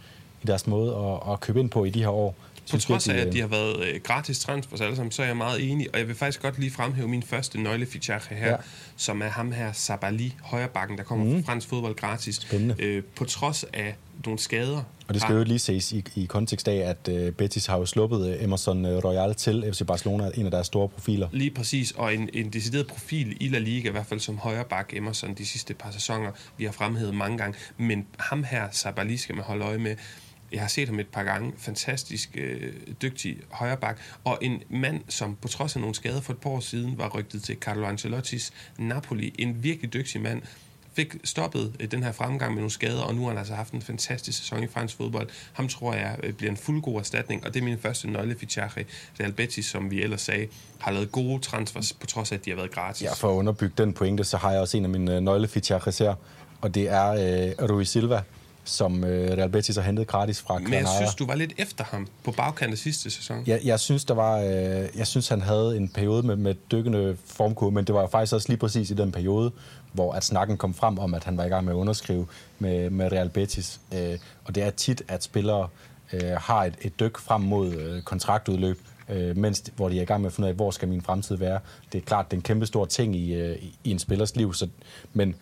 i 0.42 0.46
deres 0.46 0.66
måde 0.66 0.96
at, 0.96 1.32
at 1.32 1.40
købe 1.40 1.60
ind 1.60 1.70
på 1.70 1.84
i 1.84 1.90
de 1.90 2.00
her 2.00 2.08
år. 2.08 2.34
På 2.70 2.78
trods 2.78 3.08
af, 3.08 3.16
at 3.16 3.32
de 3.32 3.40
har 3.40 3.48
været 3.48 3.84
øh, 3.84 4.00
gratis 4.00 4.38
transfers 4.38 4.80
alle 4.80 4.96
sammen, 4.96 5.12
så 5.12 5.22
er 5.22 5.26
jeg 5.26 5.36
meget 5.36 5.70
enig. 5.70 5.88
Og 5.92 5.98
jeg 5.98 6.08
vil 6.08 6.16
faktisk 6.16 6.42
godt 6.42 6.58
lige 6.58 6.70
fremhæve 6.70 7.08
min 7.08 7.22
første 7.22 7.62
nøglefichage 7.62 8.34
her, 8.34 8.50
ja. 8.50 8.56
som 8.96 9.22
er 9.22 9.28
ham 9.28 9.52
her, 9.52 9.72
Sabali, 9.72 10.34
højrebakken, 10.42 10.98
der 10.98 11.04
kommer 11.04 11.24
mm. 11.24 11.44
fra 11.44 11.52
fransk 11.52 11.68
fodbold 11.68 11.94
gratis. 11.94 12.36
Spændende. 12.36 12.74
Øh, 12.78 13.02
på 13.16 13.24
trods 13.24 13.64
af 13.72 13.96
nogle 14.26 14.38
skader. 14.38 14.82
Og 15.08 15.14
det 15.14 15.22
skal 15.22 15.34
jo 15.34 15.44
lige 15.44 15.58
ses 15.58 15.92
i, 15.92 16.04
i 16.14 16.24
kontekst 16.24 16.68
af, 16.68 16.76
at 16.76 17.08
uh, 17.08 17.34
Betis 17.34 17.66
har 17.66 17.78
jo 17.78 17.86
sluppet 17.86 18.36
uh, 18.36 18.44
Emerson 18.44 18.84
uh, 18.84 19.04
Royal 19.04 19.34
til 19.34 19.70
FC 19.72 19.86
Barcelona, 19.86 20.30
en 20.34 20.44
af 20.44 20.50
deres 20.50 20.66
store 20.66 20.88
profiler. 20.88 21.28
Lige 21.32 21.50
præcis, 21.50 21.92
og 21.92 22.14
en, 22.14 22.28
en 22.32 22.50
decideret 22.50 22.86
profil 22.86 23.36
i 23.40 23.48
La 23.48 23.58
Liga, 23.58 23.88
i 23.88 23.92
hvert 23.92 24.06
fald 24.06 24.20
som 24.20 24.38
højre 24.38 24.64
bak 24.64 24.94
Emerson 24.94 25.34
de 25.34 25.46
sidste 25.46 25.74
par 25.74 25.90
sæsoner, 25.90 26.30
vi 26.56 26.64
har 26.64 26.72
fremhævet 26.72 27.14
mange 27.14 27.38
gange. 27.38 27.58
Men 27.76 28.06
ham 28.18 28.44
her, 28.44 28.68
Sabali, 28.72 29.16
skal 29.16 29.34
man 29.34 29.44
holde 29.44 29.64
øje 29.64 29.78
med. 29.78 29.96
Jeg 30.52 30.60
har 30.60 30.68
set 30.68 30.88
ham 30.88 31.00
et 31.00 31.08
par 31.08 31.22
gange. 31.22 31.52
Fantastisk 31.58 32.36
øh, 32.38 32.72
dygtig 33.02 33.36
højreback. 33.50 34.00
Og 34.24 34.38
en 34.42 34.62
mand, 34.68 35.00
som 35.08 35.36
på 35.42 35.48
trods 35.48 35.76
af 35.76 35.80
nogle 35.80 35.94
skader 35.94 36.20
for 36.20 36.32
et 36.32 36.38
par 36.38 36.50
år 36.50 36.60
siden, 36.60 36.98
var 36.98 37.08
rygtet 37.08 37.42
til 37.42 37.56
Carlo 37.56 37.86
Ancelottis 37.86 38.52
Napoli. 38.78 39.34
En 39.38 39.62
virkelig 39.62 39.92
dygtig 39.92 40.20
mand 40.20 40.42
fik 41.00 41.16
stoppet 41.24 41.72
øh, 41.80 41.90
den 41.90 42.02
her 42.02 42.12
fremgang 42.12 42.52
med 42.52 42.60
nogle 42.60 42.70
skader, 42.70 43.02
og 43.02 43.14
nu 43.14 43.22
har 43.22 43.28
han 43.28 43.38
altså 43.38 43.54
haft 43.54 43.72
en 43.72 43.82
fantastisk 43.82 44.38
sæson 44.38 44.62
i 44.62 44.66
fransk 44.66 44.96
fodbold. 44.96 45.28
Ham 45.52 45.68
tror 45.68 45.94
jeg 45.94 46.16
øh, 46.22 46.32
bliver 46.32 46.50
en 46.50 46.56
fuldgod 46.56 47.00
erstatning, 47.00 47.46
og 47.46 47.54
det 47.54 47.60
er 47.60 47.64
min 47.64 47.78
første 47.78 48.10
nøglefichache. 48.10 48.84
Real 49.20 49.32
Betis, 49.32 49.66
som 49.66 49.90
vi 49.90 50.02
ellers 50.02 50.20
sagde, 50.20 50.46
har 50.78 50.92
lavet 50.92 51.12
gode 51.12 51.42
transfers, 51.42 51.92
på 51.92 52.06
trods 52.06 52.32
af, 52.32 52.36
at 52.36 52.44
de 52.44 52.50
har 52.50 52.56
været 52.56 52.70
gratis. 52.70 53.02
Ja, 53.02 53.12
for 53.12 53.30
at 53.30 53.34
underbygge 53.34 53.74
den 53.78 53.92
pointe, 53.92 54.24
så 54.24 54.36
har 54.36 54.50
jeg 54.50 54.60
også 54.60 54.76
en 54.76 54.84
af 54.84 54.90
mine 54.90 55.16
øh, 55.16 55.20
nøgle 55.20 55.48
her, 55.54 56.14
og 56.60 56.74
det 56.74 56.88
er 56.88 57.08
øh, 57.10 57.70
Rui 57.70 57.84
Silva, 57.84 58.22
som 58.70 59.04
øh, 59.04 59.38
Real 59.38 59.50
Betis 59.50 59.76
har 59.76 59.82
hentet 59.82 60.06
gratis 60.06 60.40
fra 60.40 60.58
Men 60.58 60.72
jeg 60.72 60.88
synes, 60.96 61.14
du 61.14 61.26
var 61.26 61.34
lidt 61.34 61.52
efter 61.58 61.84
ham 61.84 62.06
på 62.24 62.32
bagkant 62.32 62.72
af 62.72 62.78
sidste 62.78 63.10
sæson. 63.10 63.42
Jeg, 63.46 63.60
jeg 63.64 63.80
synes, 63.80 64.04
der 64.04 64.14
var, 64.14 64.38
øh, 64.38 64.88
jeg 64.96 65.06
synes, 65.06 65.28
han 65.28 65.40
havde 65.40 65.76
en 65.76 65.88
periode 65.88 66.26
med, 66.26 66.36
med 66.36 66.54
dykkende 66.72 67.16
formkurve, 67.24 67.72
men 67.72 67.84
det 67.84 67.94
var 67.94 68.06
faktisk 68.06 68.34
også 68.34 68.48
lige 68.48 68.58
præcis 68.58 68.90
i 68.90 68.94
den 68.94 69.12
periode, 69.12 69.52
hvor 69.92 70.12
at 70.12 70.24
snakken 70.24 70.56
kom 70.56 70.74
frem 70.74 70.98
om, 70.98 71.14
at 71.14 71.24
han 71.24 71.36
var 71.36 71.44
i 71.44 71.48
gang 71.48 71.64
med 71.64 71.72
at 71.72 71.76
underskrive 71.76 72.26
med, 72.58 72.90
med 72.90 73.12
Real 73.12 73.28
Betis. 73.28 73.80
Øh, 73.94 74.18
og 74.44 74.54
det 74.54 74.62
er 74.62 74.70
tit, 74.70 75.02
at 75.08 75.22
spillere 75.22 75.68
øh, 76.12 76.32
har 76.38 76.64
et, 76.64 76.74
et 76.80 77.00
dyk 77.00 77.18
frem 77.18 77.40
mod 77.40 77.72
øh, 77.74 78.02
kontraktudløb, 78.02 78.80
øh, 79.08 79.36
mens, 79.36 79.64
hvor 79.76 79.88
de 79.88 79.98
er 79.98 80.02
i 80.02 80.04
gang 80.04 80.20
med 80.20 80.30
at 80.30 80.32
finde 80.32 80.46
ud 80.46 80.50
af, 80.50 80.56
hvor 80.56 80.70
skal 80.70 80.88
min 80.88 81.02
fremtid 81.02 81.36
være. 81.36 81.60
Det 81.92 81.98
er 81.98 82.02
klart, 82.02 82.30
det 82.30 82.36
er 82.36 82.38
en 82.38 82.42
kæmpe 82.42 82.66
stor 82.66 82.84
ting 82.84 83.16
i, 83.16 83.34
øh, 83.34 83.56
i 83.84 83.90
en 83.90 83.98
spillers 83.98 84.36
liv, 84.36 84.54
så, 84.54 84.68
men 85.12 85.34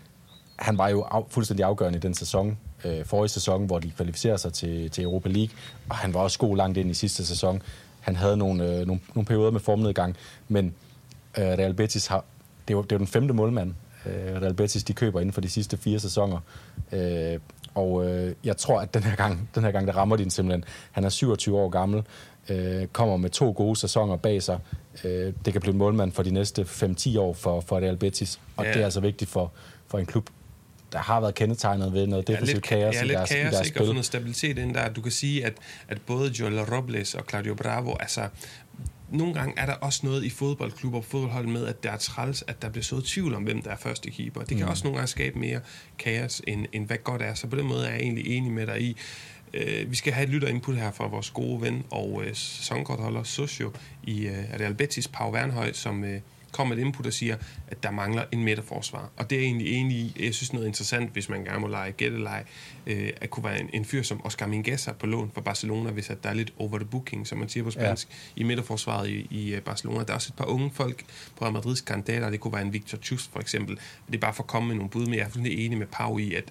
han 0.56 0.78
var 0.78 0.88
jo 0.88 1.02
af, 1.02 1.22
fuldstændig 1.30 1.64
afgørende 1.64 1.96
i 1.96 2.00
den 2.00 2.14
sæson, 2.14 2.58
øh, 2.84 3.04
forrige 3.04 3.28
sæson, 3.28 3.66
hvor 3.66 3.78
de 3.78 3.90
kvalificerer 3.90 4.36
sig 4.36 4.52
til, 4.52 4.90
til 4.90 5.04
Europa 5.04 5.28
League, 5.28 5.56
og 5.88 5.96
han 5.96 6.14
var 6.14 6.20
også 6.20 6.38
god 6.38 6.56
langt 6.56 6.78
ind 6.78 6.90
i 6.90 6.94
sidste 6.94 7.26
sæson. 7.26 7.62
Han 8.00 8.16
havde 8.16 8.36
nogle, 8.36 8.64
øh, 8.64 8.86
nogle, 8.86 9.00
nogle 9.14 9.26
perioder 9.26 9.50
med 9.50 9.60
formnedgang, 9.60 10.16
men 10.48 10.74
øh, 11.38 11.44
Real 11.44 11.74
Betis 11.74 12.06
har, 12.06 12.24
det 12.68 12.74
er, 12.74 12.78
jo, 12.78 12.82
det 12.82 12.92
er 12.92 12.96
jo 12.96 12.98
den 12.98 13.06
femte 13.06 13.34
målmand, 13.34 13.74
øh, 14.06 14.42
Real 14.42 14.54
Betis 14.54 14.84
de 14.84 14.92
køber 14.92 15.20
inden 15.20 15.32
for 15.32 15.40
de 15.40 15.48
sidste 15.48 15.76
fire 15.76 15.98
sæsoner. 15.98 16.38
Øh, 16.92 17.38
og 17.74 18.06
øh, 18.06 18.34
jeg 18.44 18.56
tror, 18.56 18.80
at 18.80 18.94
den 18.94 19.02
her 19.02 19.16
gang, 19.16 19.50
den 19.54 19.64
her 19.64 19.70
gang 19.70 19.86
der 19.86 19.92
rammer 19.92 20.16
de 20.16 20.30
simpelthen. 20.30 20.64
Han 20.92 21.04
er 21.04 21.08
27 21.08 21.58
år 21.58 21.68
gammel, 21.68 22.02
øh, 22.48 22.86
kommer 22.86 23.16
med 23.16 23.30
to 23.30 23.52
gode 23.56 23.76
sæsoner 23.76 24.16
bag 24.16 24.42
sig. 24.42 24.58
Øh, 25.04 25.32
det 25.44 25.52
kan 25.52 25.60
blive 25.60 25.72
en 25.72 25.78
målmand 25.78 26.12
for 26.12 26.22
de 26.22 26.30
næste 26.30 26.62
5-10 26.62 27.18
år 27.18 27.32
for, 27.32 27.60
for 27.60 27.76
Real 27.76 27.96
Betis, 27.96 28.40
og 28.56 28.64
ja. 28.64 28.72
det 28.72 28.80
er 28.80 28.84
altså 28.84 29.00
vigtigt 29.00 29.30
for, 29.30 29.52
for 29.86 29.98
en 29.98 30.06
klub, 30.06 30.30
der 30.92 30.98
har 30.98 31.20
været 31.20 31.34
kendetegnet 31.34 31.92
ved 31.92 32.06
noget 32.06 32.26
defensivt 32.26 32.70
ja, 32.70 32.76
kaos 32.76 32.94
ja, 32.94 33.04
i 33.04 33.08
deres, 33.08 33.30
kaos, 33.30 33.52
i 33.52 33.54
deres 33.54 33.66
ikke? 33.66 33.80
Og 33.80 33.86
noget 33.86 34.04
stabilitet 34.04 34.58
ind 34.58 34.74
der. 34.74 34.88
Du 34.88 35.00
kan 35.00 35.12
sige, 35.12 35.44
at, 35.44 35.52
at 35.88 36.00
både 36.06 36.30
Joel 36.30 36.60
Robles 36.60 37.14
og 37.14 37.24
Claudio 37.28 37.54
Bravo, 37.54 37.96
altså 38.00 38.28
nogle 39.10 39.34
gange 39.34 39.54
er 39.56 39.66
der 39.66 39.74
også 39.74 40.00
noget 40.06 40.24
i 40.24 40.30
fodboldklubber 40.30 40.98
og 40.98 41.04
fodboldhold 41.04 41.46
med, 41.46 41.66
at 41.66 41.82
der 41.82 41.90
er 41.90 41.96
træls, 41.96 42.44
at 42.46 42.62
der 42.62 42.68
bliver 42.68 42.84
så 42.84 43.00
tvivl 43.00 43.34
om, 43.34 43.42
hvem 43.42 43.62
der 43.62 43.70
er 43.70 43.76
første 43.76 44.10
keeper. 44.10 44.40
Det 44.40 44.56
kan 44.56 44.66
mm. 44.66 44.70
også 44.70 44.84
nogle 44.84 44.96
gange 44.96 45.08
skabe 45.08 45.38
mere 45.38 45.60
kaos, 45.98 46.42
end, 46.46 46.66
end 46.72 46.86
hvad 46.86 46.96
godt 47.04 47.22
er. 47.22 47.34
Så 47.34 47.46
på 47.46 47.56
den 47.56 47.66
måde 47.66 47.86
er 47.86 47.90
jeg 47.90 48.00
egentlig 48.00 48.26
enig 48.26 48.52
med 48.52 48.66
dig 48.66 48.82
i. 48.82 48.96
Uh, 49.54 49.90
vi 49.90 49.96
skal 49.96 50.12
have 50.12 50.24
et 50.24 50.30
lytterinput 50.30 50.76
her 50.76 50.90
fra 50.90 51.06
vores 51.06 51.30
gode 51.30 51.62
ven 51.62 51.84
og 51.90 52.12
uh, 52.12 52.24
sæsonkortholder 52.32 53.22
Socio 53.22 53.72
i 54.02 54.28
uh, 54.28 54.60
Real 54.60 54.74
Betis, 54.74 55.08
Pau 55.08 55.32
Wernhøj, 55.32 55.72
som 55.72 56.02
uh, 56.02 56.08
kommer 56.52 56.74
et 56.74 56.80
input 56.80 57.06
og 57.06 57.12
siger, 57.12 57.36
at 57.68 57.82
der 57.82 57.90
mangler 57.90 58.24
en 58.32 58.44
midterforsvar. 58.44 59.10
Og 59.16 59.30
det 59.30 59.36
er 59.36 59.40
jeg 59.40 59.46
egentlig 59.46 59.72
enig 59.72 59.96
i. 59.96 60.16
Jeg 60.24 60.34
synes 60.34 60.52
noget 60.52 60.66
interessant, 60.66 61.12
hvis 61.12 61.28
man 61.28 61.44
gerne 61.44 61.60
må 61.60 61.66
lege 61.66 61.92
gættelej, 61.92 62.44
øh, 62.86 63.10
at 63.20 63.30
kunne 63.30 63.44
være 63.44 63.60
en, 63.60 63.70
en 63.72 63.84
fyr 63.84 64.02
som 64.02 64.26
Oscar 64.26 64.46
Mingueza 64.46 64.92
på 64.92 65.06
lån 65.06 65.30
for 65.34 65.40
Barcelona, 65.40 65.90
hvis 65.90 66.10
at 66.10 66.22
der 66.22 66.30
er 66.30 66.34
lidt 66.34 66.52
over 66.58 66.78
the 66.78 66.86
booking, 66.86 67.26
som 67.26 67.38
man 67.38 67.48
siger 67.48 67.64
på 67.64 67.70
spansk, 67.70 68.08
ja. 68.08 68.40
i 68.40 68.44
midterforsvaret 68.44 69.08
i, 69.08 69.26
i 69.30 69.54
øh, 69.54 69.62
Barcelona. 69.62 70.04
Der 70.04 70.10
er 70.10 70.14
også 70.14 70.30
et 70.32 70.36
par 70.36 70.44
unge 70.44 70.70
folk 70.70 71.04
på 71.36 71.44
Real 71.44 71.52
Madrids 71.52 71.80
kandidater, 71.80 72.30
det 72.30 72.40
kunne 72.40 72.52
være 72.52 72.62
en 72.62 72.72
Victor 72.72 72.98
Chus 72.98 73.28
for 73.32 73.40
eksempel. 73.40 73.78
Det 74.06 74.14
er 74.14 74.18
bare 74.20 74.34
for 74.34 74.42
at 74.42 74.46
komme 74.46 74.68
med 74.68 74.76
nogle 74.76 74.90
bud, 74.90 75.06
men 75.06 75.14
jeg 75.14 75.20
er 75.20 75.24
fuldstændig 75.24 75.66
enig 75.66 75.78
med 75.78 75.86
Pau 75.86 76.18
i, 76.18 76.34
at 76.34 76.44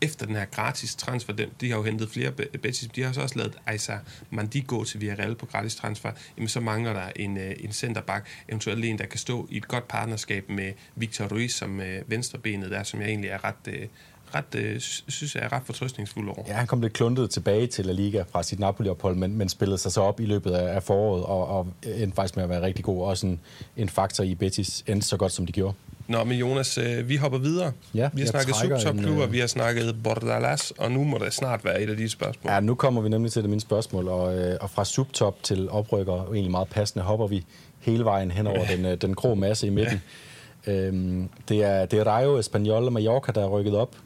efter 0.00 0.26
den 0.26 0.34
her 0.34 0.44
gratis 0.44 0.94
transfer, 0.94 1.32
de, 1.32 1.46
de 1.60 1.70
har 1.70 1.76
jo 1.76 1.82
hentet 1.82 2.10
flere 2.10 2.30
Betis, 2.32 2.88
de 2.96 3.02
har 3.02 3.12
så 3.12 3.20
også 3.20 3.38
lavet 3.38 3.56
Aisa 3.66 3.96
Mandi 4.30 4.64
gå 4.66 4.84
til 4.84 5.00
Villarreal 5.00 5.34
på 5.34 5.46
gratis 5.46 5.74
transfer, 5.74 6.10
jamen 6.36 6.48
så 6.48 6.60
mangler 6.60 6.92
der 6.92 7.08
en, 7.16 7.36
øh, 7.36 7.54
en 7.60 7.72
centerback, 7.72 8.26
eventuelt 8.48 8.84
en, 8.84 8.98
der 8.98 9.06
kan 9.06 9.18
stå 9.18 9.48
i 9.50 9.56
et 9.56 9.68
godt 9.68 9.88
partnerskab 9.88 10.48
med 10.48 10.72
Victor 10.96 11.24
Ruiz 11.24 11.52
som 11.52 11.80
øh, 11.80 12.10
venstrebenet 12.10 12.70
der, 12.70 12.82
som 12.82 13.00
jeg 13.00 13.08
egentlig 13.08 13.30
er 13.30 13.44
ret, 13.44 13.54
øh, 13.66 13.86
ret, 14.34 14.54
øh, 14.54 14.80
synes 14.80 15.34
jeg 15.34 15.44
er 15.44 15.52
ret 15.52 15.62
fortrøstningsfuld 15.64 16.28
over. 16.28 16.44
Ja, 16.48 16.52
han 16.52 16.66
kom 16.66 16.80
lidt 16.80 16.92
kluntet 16.92 17.30
tilbage 17.30 17.66
til 17.66 17.86
La 17.86 17.92
Liga 17.92 18.24
fra 18.30 18.42
sit 18.42 18.58
Napoli-ophold, 18.58 19.16
men, 19.16 19.36
men 19.36 19.48
spillede 19.48 19.78
sig 19.78 19.92
så 19.92 20.00
op 20.00 20.20
i 20.20 20.26
løbet 20.26 20.50
af, 20.50 20.74
af 20.74 20.82
foråret, 20.82 21.24
og, 21.24 21.48
og 21.48 21.66
endte 21.84 22.14
faktisk 22.14 22.36
med 22.36 22.44
at 22.44 22.50
være 22.50 22.62
rigtig 22.62 22.84
god. 22.84 23.04
Også 23.06 23.26
en, 23.26 23.40
en 23.76 23.88
faktor 23.88 24.24
i 24.24 24.34
Betis 24.34 24.84
endte 24.86 25.06
så 25.06 25.16
godt, 25.16 25.32
som 25.32 25.46
de 25.46 25.52
gjorde. 25.52 25.74
Nå, 26.08 26.24
men 26.24 26.38
Jonas, 26.38 26.78
øh, 26.78 27.08
vi 27.08 27.16
hopper 27.16 27.38
videre. 27.38 27.72
Ja, 27.94 28.10
vi 28.12 28.20
har 28.20 28.28
snakket 28.28 28.56
subtopklubber, 28.56 29.26
øh... 29.26 29.32
vi 29.32 29.38
har 29.38 29.46
snakket 29.46 29.96
Bordalas, 30.04 30.72
og 30.78 30.92
nu 30.92 31.04
må 31.04 31.18
det 31.18 31.32
snart 31.32 31.64
være 31.64 31.82
et 31.82 31.90
af 31.90 31.96
de 31.96 32.08
spørgsmål. 32.08 32.52
Ja, 32.52 32.60
nu 32.60 32.74
kommer 32.74 33.00
vi 33.00 33.08
nemlig 33.08 33.32
til 33.32 33.42
det 33.42 33.50
mine 33.50 33.60
spørgsmål, 33.60 34.08
og, 34.08 34.38
øh, 34.38 34.56
og 34.60 34.70
fra 34.70 34.84
subtop 34.84 35.42
til 35.42 35.70
oprykker, 35.70 36.12
og 36.12 36.34
egentlig 36.34 36.50
meget 36.50 36.68
passende, 36.68 37.04
hopper 37.04 37.26
vi 37.26 37.44
hele 37.80 38.04
vejen 38.04 38.30
hen 38.30 38.46
over 38.46 38.64
den, 38.76 38.84
øh, 38.84 38.96
den 38.96 39.14
grå 39.14 39.34
masse 39.34 39.66
i 39.66 39.70
midten. 39.70 40.00
Ja. 40.66 40.72
Øhm, 40.72 41.28
det, 41.48 41.64
er, 41.64 41.86
det 41.86 41.98
er 41.98 42.04
Rayo, 42.04 42.38
Espanyol 42.38 42.84
og 42.84 42.92
Mallorca, 42.92 43.32
der 43.32 43.42
er 43.42 43.48
rykket 43.48 43.76
op. 43.76 43.96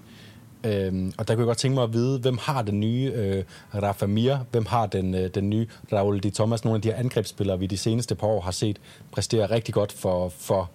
Øhm, 0.65 1.13
og 1.19 1.29
der 1.29 1.35
kunne 1.35 1.43
jeg 1.43 1.47
godt 1.47 1.59
tænke 1.59 1.75
mig 1.75 1.85
at 1.85 1.93
vide, 1.93 2.19
hvem 2.19 2.39
har 2.41 2.63
den 2.63 2.81
nye 2.81 3.13
øh, 3.15 3.45
Rafa 3.75 4.07
Mir, 4.07 4.39
hvem 4.51 4.67
har 4.67 4.87
den, 4.87 5.15
øh, 5.15 5.31
den 5.35 5.51
nye 5.51 5.67
Raul 5.93 6.19
Di 6.19 6.31
Thomas, 6.31 6.65
nogle 6.65 6.77
af 6.77 6.83
de 6.83 6.89
her 6.89 6.97
angrebsspillere, 6.97 7.59
vi 7.59 7.67
de 7.67 7.77
seneste 7.77 8.15
par 8.15 8.27
år 8.27 8.41
har 8.41 8.51
set 8.51 8.79
præstere 9.13 9.51
rigtig 9.51 9.75
godt 9.75 9.93
for, 9.93 10.29
for 10.29 10.71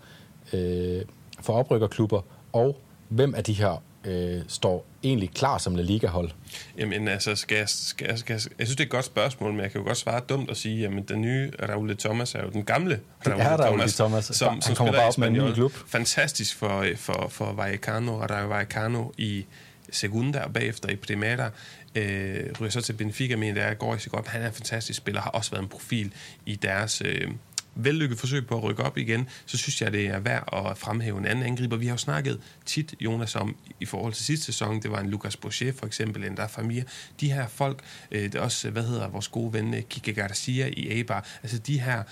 øh, 0.54 1.02
for 1.42 1.54
oprykkerklubber, 1.54 2.22
og 2.54 2.82
hvem 3.10 3.36
af 3.36 3.44
de 3.44 3.54
her 3.54 3.84
øh, 4.06 4.42
står 4.48 4.86
egentlig 5.04 5.32
klar 5.32 5.58
som 5.58 5.76
La 5.76 5.82
Liga-hold? 5.82 6.32
Jamen 6.78 7.08
altså, 7.08 7.36
skal 7.36 7.58
jeg, 7.58 7.70
skal, 7.70 8.18
skal 8.18 8.34
jeg, 8.34 8.42
jeg 8.60 8.68
synes, 8.68 8.76
det 8.76 8.80
er 8.80 8.84
et 8.84 8.90
godt 8.92 9.06
spørgsmål, 9.06 9.52
men 9.52 9.62
jeg 9.62 9.72
kan 9.72 9.82
jo 9.82 9.88
godt 9.88 9.98
svare 9.98 10.20
dumt 10.30 10.50
og 10.50 10.58
sige, 10.58 10.80
jamen 10.80 11.04
den 11.04 11.22
nye 11.22 11.52
Raul 11.70 11.98
Thomas 11.98 12.36
er 12.36 12.44
jo 12.44 12.50
den 12.50 12.64
gamle 12.64 13.00
Raul, 13.28 13.42
er 13.42 13.58
Raul 13.58 13.80
Thomas, 13.80 13.96
Thomas, 13.96 14.26
som, 14.26 14.62
som 14.62 14.76
kommer 14.76 14.94
bare 14.94 15.08
op 15.08 15.18
med 15.18 15.28
en 15.28 15.34
ny 15.34 15.54
klub. 15.54 15.74
Fantastisk 15.88 16.56
for, 16.56 16.86
for, 16.96 17.28
for 17.30 17.54
Vallecano 17.54 18.14
og 18.14 18.30
Rayo 18.30 18.48
Vallecano 18.48 19.12
i 19.18 19.46
Segunda 19.92 20.40
og 20.40 20.54
bagefter 20.54 20.90
i 20.90 20.96
Primera. 20.96 21.50
Øh, 21.96 22.46
ryger 22.62 22.72
så 22.72 22.82
til 22.82 22.94
Benfica, 22.94 23.36
men 23.36 23.56
det 23.56 23.64
er, 23.64 23.74
går 23.74 23.94
ikke 23.94 24.04
så 24.04 24.10
godt. 24.10 24.28
Han 24.28 24.42
er 24.42 24.48
en 24.48 24.54
fantastisk 24.54 24.98
spiller, 24.98 25.22
har 25.22 25.30
også 25.30 25.52
været 25.52 25.64
en 25.64 25.70
profil 25.70 26.14
i 26.46 26.56
deres... 26.56 27.02
Øh, 27.06 27.32
vellykket 27.78 28.20
forsøg 28.20 28.48
på 28.48 28.58
at 28.58 28.64
rykke 28.64 28.84
op 28.84 28.98
igen, 28.98 29.30
så 29.46 29.58
synes 29.58 29.82
jeg, 29.82 29.92
det 29.94 30.06
er 30.06 30.20
værd 30.20 30.70
at 30.70 30.78
fremhæve 30.78 31.18
en 31.18 31.26
anden 31.26 31.46
angriber. 31.46 31.78
Vi 31.78 31.86
har 31.86 31.94
jo 31.94 31.98
snakket 31.98 32.40
tit, 32.66 32.96
Jonas, 33.00 33.36
om 33.36 33.56
i 33.80 33.86
forhold 33.86 34.14
til 34.14 34.26
sidste 34.26 34.46
sæson, 34.46 34.82
det 34.82 34.92
var 34.92 35.00
en 35.00 35.10
Lucas 35.10 35.38
Boucher 35.38 35.74
for 35.74 35.86
eksempel, 35.86 36.24
en 36.24 36.38
der 36.38 36.48
Famir. 36.48 36.84
De 37.20 37.32
her 37.32 37.48
folk, 37.48 37.84
øh, 38.12 38.24
det 38.24 38.36
er 38.36 38.42
også, 38.42 38.70
hvad 38.70 38.84
hedder 38.84 39.08
vores 39.08 39.28
gode 39.28 39.54
ven 39.54 39.74
øh, 39.74 39.82
Kike 39.82 40.14
Garcia 40.14 40.70
i 40.78 40.92
Eibar, 40.92 41.26
altså 41.44 41.58
de 41.58 41.82
her 41.82 42.04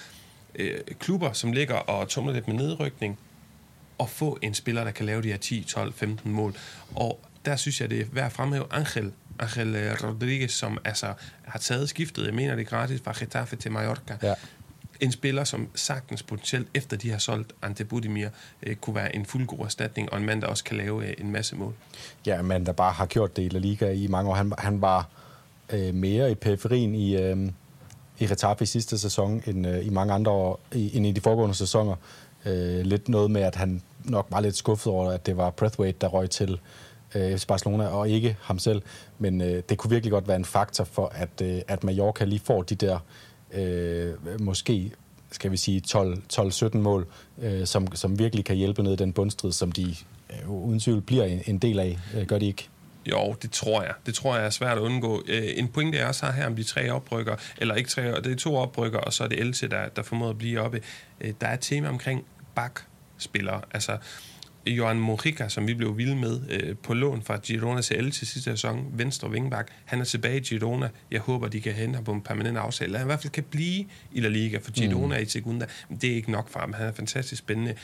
øh, 0.55 0.79
klubber, 0.99 1.33
som 1.33 1.51
ligger 1.51 1.75
og 1.75 2.09
tumler 2.09 2.33
lidt 2.33 2.47
med 2.47 2.55
nedrykning, 2.55 3.19
og 3.97 4.09
få 4.09 4.39
en 4.41 4.53
spiller, 4.53 4.83
der 4.83 4.91
kan 4.91 5.05
lave 5.05 5.21
de 5.21 5.27
her 5.27 5.37
10, 5.37 5.63
12, 5.63 5.93
15 5.93 6.31
mål. 6.31 6.55
Og 6.95 7.25
der 7.45 7.55
synes 7.55 7.81
jeg, 7.81 7.89
det 7.89 8.01
er 8.01 8.05
værd 8.11 8.25
at 8.25 8.31
fremhæve 8.31 8.65
Angel 8.71 9.11
Angel 9.39 9.75
øh, 9.75 10.03
Rodriguez, 10.03 10.51
som 10.51 10.77
altså 10.85 11.13
har 11.45 11.59
taget 11.59 11.89
skiftet, 11.89 12.25
jeg 12.25 12.33
mener 12.33 12.55
det 12.55 12.61
er 12.61 12.69
gratis, 12.69 13.01
fra 13.03 13.13
Getafe 13.19 13.55
til 13.55 13.71
Mallorca. 13.71 14.17
Ja 14.23 14.33
en 14.99 15.11
spiller, 15.11 15.43
som 15.43 15.67
sagtens 15.75 16.23
potentielt, 16.23 16.67
efter 16.73 16.97
de 16.97 17.11
har 17.11 17.17
solgt 17.17 17.53
Ante 17.61 17.85
Budimir, 17.85 18.29
øh, 18.63 18.75
kunne 18.75 18.95
være 18.95 19.15
en 19.15 19.25
fuldgod 19.25 19.65
erstatning, 19.65 20.11
og 20.13 20.19
en 20.19 20.25
mand, 20.25 20.41
der 20.41 20.47
også 20.47 20.63
kan 20.63 20.77
lave 20.77 21.07
øh, 21.07 21.13
en 21.17 21.31
masse 21.31 21.55
mål. 21.55 21.73
Ja, 22.25 22.41
men 22.41 22.65
der 22.65 22.71
bare 22.71 22.93
har 22.93 23.05
gjort 23.05 23.35
det 23.35 23.43
i 23.43 23.49
La 23.49 23.59
Liga 23.59 23.91
i 23.91 24.07
mange 24.07 24.29
år. 24.29 24.35
Han, 24.35 24.53
han 24.57 24.81
var 24.81 25.09
øh, 25.69 25.93
mere 25.93 26.31
i 26.31 26.35
periferien 26.35 26.95
i, 26.95 27.17
øh, 27.17 27.51
i 28.19 28.27
Retaf 28.27 28.61
i 28.61 28.65
sidste 28.65 28.97
sæson, 28.99 29.41
end 29.45 29.67
øh, 29.67 29.85
i 29.85 29.89
mange 29.89 30.13
andre 30.13 30.31
år, 30.31 30.59
i, 30.73 30.97
end 30.97 31.05
i 31.05 31.11
de 31.11 31.21
foregående 31.21 31.55
sæsoner. 31.55 31.95
Øh, 32.45 32.81
lidt 32.81 33.09
noget 33.09 33.31
med, 33.31 33.41
at 33.41 33.55
han 33.55 33.81
nok 34.03 34.27
var 34.29 34.39
lidt 34.39 34.55
skuffet 34.55 34.93
over, 34.93 35.11
at 35.11 35.25
det 35.25 35.37
var 35.37 35.49
Breathwaite, 35.49 35.97
der 36.01 36.07
røg 36.07 36.29
til 36.29 36.59
øh, 37.15 37.39
Barcelona, 37.47 37.87
og 37.87 38.09
ikke 38.09 38.37
ham 38.41 38.59
selv. 38.59 38.81
Men 39.19 39.41
øh, 39.41 39.63
det 39.69 39.77
kunne 39.77 39.89
virkelig 39.89 40.11
godt 40.11 40.27
være 40.27 40.37
en 40.37 40.45
faktor 40.45 40.83
for, 40.83 41.11
at, 41.15 41.41
øh, 41.41 41.61
at 41.67 41.83
Mallorca 41.83 42.25
lige 42.25 42.39
får 42.39 42.61
de 42.61 42.75
der 42.75 42.99
øh, 43.53 44.13
måske 44.39 44.91
skal 45.31 45.51
vi 45.51 45.57
sige 45.57 45.81
12-17 45.93 46.77
mål, 46.77 47.07
øh, 47.41 47.65
som, 47.65 47.95
som 47.95 48.19
virkelig 48.19 48.45
kan 48.45 48.55
hjælpe 48.55 48.83
ned 48.83 48.93
i 48.93 48.95
den 48.95 49.13
bundstrid, 49.13 49.51
som 49.51 49.71
de 49.71 49.95
øh, 50.29 50.49
uden 50.49 50.79
tvivl 50.79 51.01
bliver 51.01 51.23
en, 51.23 51.41
en 51.45 51.57
del 51.57 51.79
af. 51.79 51.99
Øh, 52.15 52.25
gør 52.25 52.39
de 52.39 52.45
ikke? 52.45 52.69
Jo, 53.11 53.35
det 53.41 53.51
tror 53.51 53.81
jeg. 53.81 53.93
Det 54.05 54.13
tror 54.13 54.35
jeg 54.35 54.45
er 54.45 54.49
svært 54.49 54.77
at 54.77 54.81
undgå. 54.81 55.23
Øh, 55.27 55.43
en 55.55 55.67
pointe, 55.67 55.97
jeg 55.97 56.07
også 56.07 56.25
har 56.25 56.33
her 56.33 56.45
om 56.45 56.55
de 56.55 56.63
tre 56.63 56.89
oprykker, 56.89 57.35
eller 57.57 57.75
ikke 57.75 57.89
tre, 57.89 58.21
det 58.21 58.31
er 58.31 58.35
to 58.35 58.55
oprykker, 58.55 58.99
og 58.99 59.13
så 59.13 59.23
er 59.23 59.27
det 59.27 59.39
Else, 59.39 59.67
der, 59.67 59.89
der 59.89 60.03
formår 60.03 60.29
at 60.29 60.37
blive 60.37 60.61
oppe. 60.61 60.81
Øh, 61.21 61.33
der 61.41 61.47
er 61.47 61.53
et 61.53 61.59
tema 61.59 61.89
omkring 61.89 62.25
bakspillere. 62.55 63.61
Altså, 63.71 63.97
Johan 64.67 64.99
Mojica, 64.99 65.47
som 65.49 65.67
vi 65.67 65.73
blev 65.73 65.97
vilde 65.97 66.15
med 66.15 66.41
øh, 66.49 66.75
på 66.77 66.93
lån 66.93 67.21
fra 67.21 67.37
Girona 67.37 67.81
CL 67.81 68.09
til 68.09 68.27
sidste 68.27 68.41
sæson, 68.41 68.85
venstre 68.93 69.31
vingbak. 69.31 69.71
Han 69.85 70.01
er 70.01 70.05
tilbage 70.05 70.37
i 70.37 70.41
Girona. 70.41 70.89
Jeg 71.11 71.19
håber, 71.19 71.47
de 71.47 71.61
kan 71.61 71.73
hente 71.73 71.95
ham 71.95 72.03
på 72.03 72.11
en 72.11 72.21
permanent 72.21 72.57
aftale. 72.57 72.85
Eller 72.85 72.99
han 72.99 73.05
i 73.05 73.09
hvert 73.09 73.21
fald 73.21 73.33
kan 73.33 73.43
blive 73.43 73.85
i 74.11 74.19
La 74.19 74.27
Liga, 74.27 74.57
for 74.57 74.71
Girona 74.71 75.05
mm. 75.05 75.11
er 75.11 75.17
i 75.17 75.25
Segunda. 75.25 75.65
Det 76.01 76.11
er 76.11 76.15
ikke 76.15 76.31
nok 76.31 76.49
for 76.49 76.59
ham. 76.59 76.73
Han 76.73 76.87
er 76.87 76.91
fantastisk 76.91 77.39
spændende. 77.39 77.75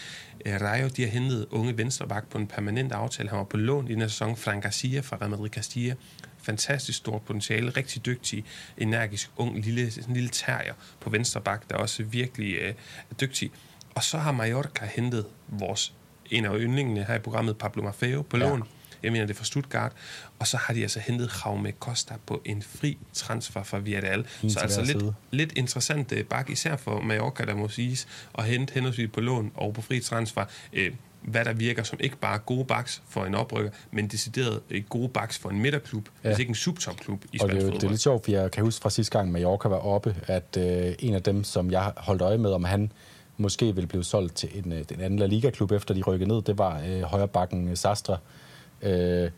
Øh, 0.45 0.61
Rayo, 0.61 0.87
de 0.87 1.01
har 1.01 1.09
hentet 1.09 1.45
unge 1.51 1.77
venstreback 1.77 2.29
på 2.29 2.37
en 2.37 2.47
permanent 2.47 2.91
aftale. 2.91 3.29
Han 3.29 3.37
var 3.37 3.43
på 3.43 3.57
lån 3.57 3.87
i 3.87 3.93
den 3.93 4.01
sæson. 4.09 4.37
Frank 4.37 4.63
Garcia 4.63 4.99
fra 4.99 5.17
Real 5.17 5.29
Madrid 5.29 5.49
Castilla 5.49 5.95
fantastisk 6.43 6.97
stort 6.97 7.21
potentiale, 7.21 7.69
rigtig 7.69 8.05
dygtig, 8.05 8.45
energisk, 8.77 9.31
ung, 9.37 9.59
lille, 9.59 9.91
lille 10.07 10.29
terrier 10.29 10.73
på 10.99 11.09
venstre 11.09 11.41
bak, 11.41 11.69
der 11.69 11.75
også 11.75 12.03
virkelig 12.03 12.55
øh, 12.55 12.73
er 13.09 13.15
dygtig. 13.21 13.51
Og 13.95 14.03
så 14.03 14.17
har 14.17 14.31
Mallorca 14.31 14.85
hentet 14.85 15.25
vores 15.47 15.93
en 16.31 16.45
af 16.45 16.55
yndlingene 16.59 17.03
her 17.03 17.15
i 17.15 17.19
programmet, 17.19 17.57
Pablo 17.57 17.83
Maffeo, 17.83 18.21
på 18.21 18.37
lån. 18.37 18.59
Ja. 18.59 18.63
Jeg 19.03 19.11
mener, 19.11 19.25
det 19.25 19.33
er 19.33 19.37
fra 19.37 19.45
Stuttgart. 19.45 19.91
Og 20.39 20.47
så 20.47 20.57
har 20.57 20.73
de 20.73 20.81
altså 20.81 20.99
hentet 20.99 21.31
Jaume 21.45 21.71
Costa 21.79 22.13
på 22.25 22.41
en 22.45 22.61
fri 22.61 22.97
transfer 23.13 23.63
fra 23.63 23.77
Villarreal. 23.79 24.25
Fint 24.27 24.51
Så 24.53 24.59
til 24.59 24.63
altså 24.63 24.81
lidt, 24.81 24.99
side. 24.99 25.13
lidt 25.31 25.53
interessant 25.57 26.11
øh, 26.11 26.25
bak, 26.25 26.49
især 26.49 26.75
for 26.75 27.01
Mallorca, 27.01 27.45
der 27.45 27.55
må 27.55 27.67
siges, 27.69 28.07
at 28.37 28.43
hente 28.43 28.73
henholdsvis 28.73 29.09
på 29.13 29.21
lån 29.21 29.51
og 29.55 29.73
på 29.73 29.81
fri 29.81 29.99
transfer. 29.99 30.45
Øh, 30.73 30.91
hvad 31.21 31.45
der 31.45 31.53
virker 31.53 31.83
som 31.83 31.99
ikke 32.01 32.17
bare 32.17 32.37
gode 32.37 32.65
baks 32.65 33.01
for 33.09 33.25
en 33.25 33.35
oprykker, 33.35 33.71
men 33.91 34.07
decideret 34.07 34.59
øh, 34.69 34.83
gode 34.89 35.09
baks 35.09 35.37
for 35.39 35.49
en 35.49 35.59
midterklub, 35.61 36.09
ja. 36.23 36.29
Hvis 36.29 36.39
ikke 36.39 36.49
en 36.49 36.55
subtopklub 36.55 37.23
i 37.31 37.39
Og 37.41 37.49
spansk 37.49 37.55
er, 37.55 37.61
fodbold. 37.61 37.79
det 37.79 37.85
er 37.87 37.89
lidt 37.91 38.01
sjovt, 38.01 38.23
for 38.25 38.31
jeg 38.31 38.51
kan 38.51 38.63
huske 38.63 38.81
fra 38.81 38.89
sidste 38.89 39.17
gang, 39.17 39.31
Mallorca 39.31 39.67
var 39.67 39.77
oppe, 39.77 40.15
at 40.27 40.57
øh, 40.57 40.93
en 40.99 41.13
af 41.15 41.23
dem, 41.23 41.43
som 41.43 41.71
jeg 41.71 41.91
holdt 41.97 42.21
øje 42.21 42.37
med, 42.37 42.51
om 42.51 42.63
han 42.63 42.91
måske 43.37 43.75
ville 43.75 43.87
blive 43.87 44.03
solgt 44.03 44.35
til 44.35 44.49
en, 44.53 44.71
en 44.71 44.85
den 44.89 45.01
anden 45.01 45.19
La 45.19 45.25
Liga-klub, 45.25 45.71
efter 45.71 45.93
de 45.93 46.01
rykkede 46.01 46.29
ned, 46.29 46.41
det 46.41 46.57
var 46.57 46.81
øh, 46.87 47.01
højrebakken 47.01 47.67
øh, 47.67 47.77
Sastra. 47.77 48.17
Øh, 48.81 49.31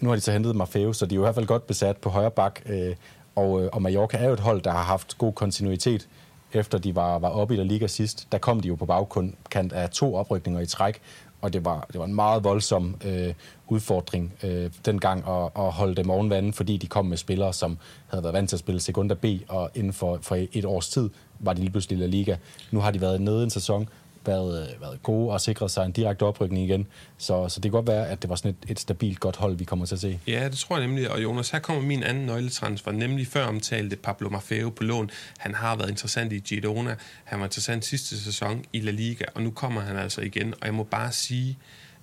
nu 0.00 0.08
har 0.08 0.16
de 0.16 0.20
så 0.20 0.32
hentet 0.32 0.56
Maffeo, 0.56 0.92
så 0.92 1.06
de 1.06 1.14
er 1.14 1.16
jo 1.16 1.22
i 1.22 1.24
hvert 1.24 1.34
fald 1.34 1.46
godt 1.46 1.66
besat 1.66 1.96
på 1.96 2.10
højre 2.10 2.30
bak. 2.30 2.60
Øh, 2.66 2.96
og, 3.36 3.62
øh, 3.62 3.70
og 3.72 3.82
Mallorca 3.82 4.16
er 4.16 4.26
jo 4.26 4.32
et 4.32 4.40
hold, 4.40 4.62
der 4.62 4.70
har 4.70 4.82
haft 4.82 5.18
god 5.18 5.32
kontinuitet, 5.32 6.08
efter 6.52 6.78
de 6.78 6.94
var, 6.94 7.18
var 7.18 7.28
oppe 7.28 7.54
i 7.54 7.56
La 7.56 7.62
Liga 7.62 7.86
sidst. 7.86 8.28
Der 8.32 8.38
kom 8.38 8.60
de 8.60 8.68
jo 8.68 8.74
på 8.74 8.86
bagkant 8.86 9.72
af 9.72 9.90
to 9.90 10.14
oprykninger 10.14 10.60
i 10.60 10.66
træk, 10.66 11.00
og 11.40 11.52
det 11.52 11.64
var, 11.64 11.86
det 11.92 11.98
var 11.98 12.04
en 12.04 12.14
meget 12.14 12.44
voldsom 12.44 12.96
øh, 13.04 13.34
udfordring 13.68 14.32
øh, 14.42 14.70
dengang 14.84 15.28
at, 15.28 15.50
at 15.56 15.72
holde 15.72 15.94
dem 15.94 16.10
oven 16.10 16.30
vandet, 16.30 16.54
fordi 16.54 16.76
de 16.76 16.86
kom 16.86 17.06
med 17.06 17.16
spillere, 17.16 17.52
som 17.52 17.78
havde 18.08 18.24
været 18.24 18.34
vant 18.34 18.48
til 18.48 18.56
at 18.56 18.60
spille 18.60 18.80
Segunda 18.80 19.14
B, 19.14 19.24
og 19.48 19.70
inden 19.74 19.92
for, 19.92 20.18
for 20.22 20.38
et 20.52 20.64
års 20.64 20.88
tid 20.88 21.10
var 21.40 21.52
de 21.52 21.60
lige 21.60 21.70
pludselig 21.70 21.98
i 21.98 22.00
La 22.00 22.06
Liga. 22.06 22.36
Nu 22.70 22.80
har 22.80 22.90
de 22.90 23.00
været 23.00 23.20
nede 23.20 23.44
en 23.44 23.50
sæson, 23.50 23.88
været, 24.26 24.62
øh, 24.62 24.80
været 24.80 25.02
gode 25.02 25.32
og 25.32 25.40
sikret 25.40 25.70
sig 25.70 25.84
en 25.84 25.92
direkte 25.92 26.22
oprykning 26.22 26.64
igen. 26.64 26.86
Så, 27.18 27.48
så 27.48 27.60
det 27.60 27.62
kan 27.62 27.70
godt 27.70 27.86
være, 27.86 28.08
at 28.08 28.22
det 28.22 28.30
var 28.30 28.36
sådan 28.36 28.56
et, 28.62 28.70
et 28.70 28.80
stabilt 28.80 29.20
godt 29.20 29.36
hold, 29.36 29.56
vi 29.56 29.64
kommer 29.64 29.86
til 29.86 29.94
at 29.94 30.00
se. 30.00 30.20
Ja, 30.26 30.48
det 30.48 30.58
tror 30.58 30.78
jeg 30.78 30.86
nemlig. 30.86 31.10
Og 31.10 31.22
Jonas, 31.22 31.50
her 31.50 31.58
kommer 31.58 31.82
min 31.82 32.02
anden 32.02 32.26
nøgletransfer, 32.26 32.92
nemlig 32.92 33.26
før 33.26 33.46
omtalte 33.46 33.96
Pablo 33.96 34.28
Maffeo 34.28 34.70
på 34.70 34.84
lån. 34.84 35.10
Han 35.38 35.54
har 35.54 35.76
været 35.76 35.90
interessant 35.90 36.32
i 36.32 36.38
Girona. 36.38 36.96
Han 37.24 37.38
var 37.38 37.46
interessant 37.46 37.84
sidste 37.84 38.20
sæson 38.24 38.64
i 38.72 38.80
La 38.80 38.90
Liga, 38.90 39.24
og 39.34 39.42
nu 39.42 39.50
kommer 39.50 39.80
han 39.80 39.96
altså 39.96 40.20
igen. 40.20 40.54
Og 40.60 40.66
jeg 40.66 40.74
må 40.74 40.82
bare 40.82 41.12
sige, 41.12 41.58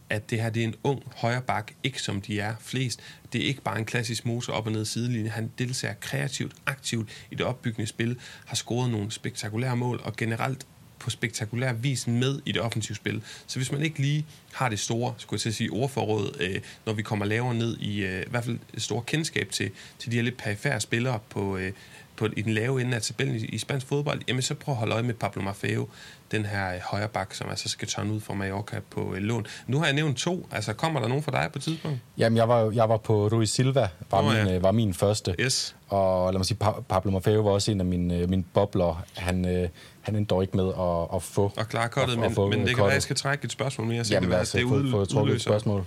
at 0.09 0.29
det 0.29 0.41
her 0.41 0.49
det 0.49 0.63
er 0.63 0.67
en 0.67 0.75
ung 0.83 1.03
højre 1.15 1.41
bak, 1.41 1.71
ikke 1.83 2.01
som 2.01 2.21
de 2.21 2.39
er 2.39 2.55
flest. 2.59 2.99
Det 3.33 3.41
er 3.41 3.45
ikke 3.45 3.61
bare 3.61 3.79
en 3.79 3.85
klassisk 3.85 4.25
motor 4.25 4.53
op 4.53 4.65
og 4.65 4.71
ned 4.71 4.85
sidelinje. 4.85 5.29
Han 5.29 5.51
deltager 5.57 5.93
kreativt, 5.93 6.53
aktivt 6.65 7.09
i 7.31 7.35
det 7.35 7.45
opbyggende 7.45 7.87
spil, 7.87 8.19
har 8.45 8.55
scoret 8.55 8.91
nogle 8.91 9.11
spektakulære 9.11 9.77
mål, 9.77 10.01
og 10.03 10.15
generelt 10.15 10.67
på 10.99 11.09
spektakulær 11.09 11.73
vis 11.73 12.07
med 12.07 12.39
i 12.45 12.51
det 12.51 12.61
offensive 12.61 12.95
spil. 12.95 13.23
Så 13.47 13.59
hvis 13.59 13.71
man 13.71 13.81
ikke 13.81 13.99
lige 13.99 14.25
har 14.53 14.69
det 14.69 14.79
store, 14.79 15.13
skulle 15.17 15.37
jeg 15.37 15.41
til 15.41 15.49
at 15.49 15.55
sige, 15.55 15.71
ordforråd, 15.71 16.37
øh, 16.39 16.61
når 16.85 16.93
vi 16.93 17.01
kommer 17.01 17.25
lavere 17.25 17.55
ned 17.55 17.77
i, 17.77 18.03
øh, 18.03 18.21
i 18.21 18.29
hvert 18.29 18.43
fald 18.43 18.59
et 18.73 18.81
stort 18.81 19.05
kendskab 19.05 19.49
til, 19.51 19.71
til 19.99 20.11
de 20.11 20.15
her 20.15 20.23
lidt 20.23 20.37
perifære 20.37 20.79
spillere 20.79 21.19
på, 21.29 21.57
øh, 21.57 21.71
på, 22.15 22.27
i 22.37 22.41
den 22.41 22.53
lave 22.53 22.81
ende 22.81 22.95
af 22.95 23.01
tabellen 23.01 23.35
i, 23.35 23.39
i 23.45 23.57
spansk 23.57 23.87
fodbold, 23.87 24.21
jamen 24.27 24.41
så 24.41 24.53
prøv 24.55 24.73
at 24.73 24.77
holde 24.79 24.93
øje 24.93 25.03
med 25.03 25.13
Pablo 25.13 25.41
Maffeo, 25.41 25.87
den 26.31 26.45
her 26.45 26.73
øh, 26.73 26.79
højre 26.83 27.07
bak, 27.07 27.33
som 27.33 27.49
altså 27.49 27.69
skal 27.69 27.87
tørne 27.87 28.13
ud 28.13 28.19
fra 28.19 28.33
Mallorca 28.33 28.79
på 28.89 29.13
øh, 29.15 29.21
lån. 29.21 29.45
Nu 29.67 29.77
har 29.79 29.85
jeg 29.85 29.93
nævnt 29.95 30.17
to, 30.17 30.47
altså 30.51 30.73
kommer 30.73 30.99
der 30.99 31.07
nogen 31.07 31.23
for 31.23 31.31
dig 31.31 31.49
på 31.53 31.59
et 31.59 31.63
tidspunkt? 31.63 31.97
Jamen, 32.17 32.37
jeg 32.37 32.49
var, 32.49 32.71
jeg 32.71 32.89
var 32.89 32.97
på 32.97 33.27
Rui 33.27 33.45
Silva, 33.45 33.87
var, 34.11 34.21
oh, 34.23 34.25
min, 34.45 34.53
øh, 34.55 34.63
var 34.63 34.71
min 34.71 34.93
første. 34.93 35.35
Yes. 35.39 35.75
Og 35.89 36.33
lad 36.33 36.39
mig 36.39 36.45
sige, 36.45 36.57
Pa- 36.63 36.81
Pablo 36.81 37.11
Maffeo 37.11 37.41
var 37.41 37.51
også 37.51 37.71
en 37.71 37.79
af 37.79 37.85
mine, 37.85 38.17
øh, 38.17 38.29
mine 38.29 38.43
bobler. 38.53 39.03
Han, 39.15 39.45
øh, 39.47 39.69
han 40.01 40.15
endte 40.15 40.29
dog 40.29 40.41
ikke 40.43 40.57
med 40.57 40.67
at, 40.67 41.15
at 41.15 41.23
få... 41.23 41.51
Og 41.57 41.67
klar 41.69 41.87
kottet, 41.87 42.13
at- 42.13 42.19
men, 42.19 42.33
få, 42.35 42.49
men 42.49 42.59
øh, 42.59 42.67
det 42.67 42.75
kan 42.75 42.81
være, 42.83 42.91
at 42.91 42.93
jeg 42.95 43.01
skal 43.03 43.15
trække 43.15 43.45
et 43.45 43.51
spørgsmål 43.51 43.87
mere, 43.87 44.03
så 44.05 44.13
Jamen, 44.13 44.29
det 44.29 44.37
kan 44.53 44.63
være, 44.69 44.79
det 44.81 44.91
få, 44.91 44.97
få 44.97 45.05
trukket 45.05 45.35
et 45.35 45.41
spørgsmål, 45.41 45.85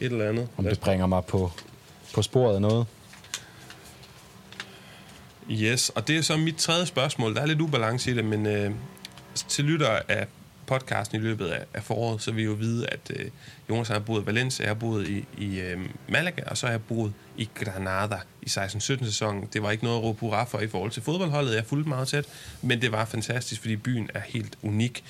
et 0.00 0.12
eller 0.12 0.28
andet. 0.28 0.48
om 0.56 0.64
det 0.64 0.80
bringer 0.80 1.06
mig 1.06 1.24
på, 1.24 1.50
på 2.14 2.22
sporet 2.22 2.54
af 2.54 2.60
noget. 2.60 2.86
Yes, 5.50 5.88
og 5.88 6.08
det 6.08 6.16
er 6.16 6.22
så 6.22 6.36
mit 6.36 6.56
tredje 6.56 6.86
spørgsmål. 6.86 7.34
Der 7.34 7.42
er 7.42 7.46
lidt 7.46 7.60
ubalance 7.60 8.10
i 8.10 8.14
det, 8.14 8.24
men 8.24 8.46
øh, 8.46 8.70
til 9.48 9.64
lytter 9.64 9.98
af 10.08 10.26
podcasten 10.66 11.20
i 11.20 11.20
løbet 11.20 11.46
af, 11.46 11.64
af 11.74 11.82
foråret, 11.82 12.22
så 12.22 12.32
vil 12.32 12.42
I 12.42 12.44
jo 12.44 12.52
vide, 12.52 12.86
at 12.86 13.00
øh, 13.10 13.30
Jonas 13.70 13.88
har 13.88 13.98
boet 13.98 14.22
i 14.22 14.26
Valencia, 14.26 14.64
jeg 14.64 14.70
har 14.70 14.74
boet 14.74 15.08
i, 15.08 15.24
i 15.38 15.60
øh, 15.60 15.80
Malaga, 16.08 16.42
og 16.46 16.56
så 16.56 16.66
har 16.66 16.72
jeg 16.72 16.82
boet 16.82 17.12
i 17.36 17.48
Granada 17.54 18.16
i 18.42 18.46
16-17 18.46 18.78
sæsonen. 18.78 19.48
Det 19.52 19.62
var 19.62 19.70
ikke 19.70 19.84
noget 19.84 19.96
at 19.96 20.02
råbe 20.02 20.20
hurra 20.20 20.44
for 20.44 20.60
i 20.60 20.68
forhold 20.68 20.90
til 20.90 21.02
fodboldholdet, 21.02 21.54
jeg 21.54 21.64
fulgte 21.66 21.88
meget 21.88 22.08
tæt, 22.08 22.26
men 22.62 22.82
det 22.82 22.92
var 22.92 23.04
fantastisk, 23.04 23.60
fordi 23.60 23.76
byen 23.76 24.10
er 24.14 24.20
helt 24.20 24.58
unik. 24.62 25.04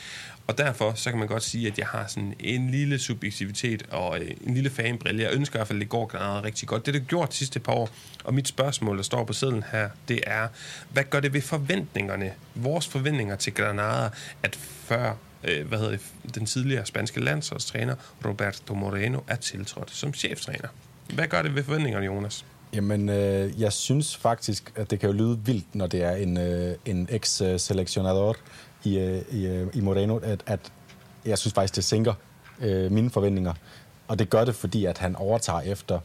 Og 0.46 0.58
derfor 0.58 0.92
så 0.94 1.10
kan 1.10 1.18
man 1.18 1.28
godt 1.28 1.42
sige, 1.42 1.66
at 1.66 1.78
jeg 1.78 1.86
har 1.86 2.06
sådan 2.06 2.34
en 2.40 2.70
lille 2.70 2.98
subjektivitet 2.98 3.82
og 3.90 4.20
øh, 4.20 4.30
en 4.46 4.54
lille 4.54 4.70
fanbrille. 4.70 5.22
Jeg 5.22 5.32
ønsker 5.32 5.56
i 5.56 5.58
hvert 5.58 5.68
fald, 5.68 5.78
at 5.78 5.80
det 5.80 5.88
går 5.88 6.06
Granada 6.06 6.46
rigtig 6.46 6.68
godt. 6.68 6.86
Det 6.86 6.94
er 6.94 6.98
det 6.98 7.08
gjort 7.08 7.30
de 7.30 7.34
sidste 7.34 7.60
par 7.60 7.72
år. 7.72 7.90
Og 8.24 8.34
mit 8.34 8.48
spørgsmål, 8.48 8.96
der 8.96 9.02
står 9.02 9.24
på 9.24 9.32
sedlen 9.32 9.64
her, 9.72 9.88
det 10.08 10.20
er, 10.26 10.48
hvad 10.92 11.04
gør 11.04 11.20
det 11.20 11.32
ved 11.32 11.40
forventningerne, 11.40 12.32
vores 12.54 12.88
forventninger 12.88 13.36
til 13.36 13.54
Granada, 13.54 14.10
at 14.42 14.56
før 14.56 15.14
øh, 15.44 15.68
hvad 15.68 15.78
hedder 15.78 15.92
det, 15.92 16.34
den 16.34 16.46
tidligere 16.46 16.86
spanske 16.86 17.20
landsholdstræner 17.20 17.94
Roberto 18.24 18.74
Moreno 18.74 19.20
er 19.28 19.36
tiltrådt 19.36 19.90
som 19.90 20.14
cheftræner? 20.14 20.68
Hvad 21.14 21.26
gør 21.26 21.42
det 21.42 21.54
ved 21.54 21.64
forventningerne, 21.64 22.06
Jonas? 22.06 22.44
Jamen, 22.72 23.08
øh, 23.08 23.60
jeg 23.60 23.72
synes 23.72 24.16
faktisk, 24.16 24.72
at 24.76 24.90
det 24.90 25.00
kan 25.00 25.10
jo 25.10 25.16
lyde 25.16 25.38
vildt, 25.44 25.74
når 25.74 25.86
det 25.86 26.02
er 26.02 26.12
en, 26.12 26.36
øh, 26.36 26.74
en 26.84 27.08
ex-selektionador 27.10 28.36
i, 28.86 28.98
øh, 28.98 29.22
i, 29.30 29.46
øh, 29.46 29.66
i 29.74 29.80
Moreno, 29.80 30.16
at, 30.16 30.42
at 30.46 30.60
jeg 31.24 31.38
synes 31.38 31.54
faktisk, 31.54 31.76
det 31.76 31.84
sænker 31.84 32.14
øh, 32.60 32.92
mine 32.92 33.10
forventninger. 33.10 33.54
Og 34.08 34.18
det 34.18 34.30
gør 34.30 34.44
det, 34.44 34.54
fordi 34.54 34.84
at 34.84 34.98
han 34.98 35.16
overtager 35.16 35.60
efter 35.60 36.00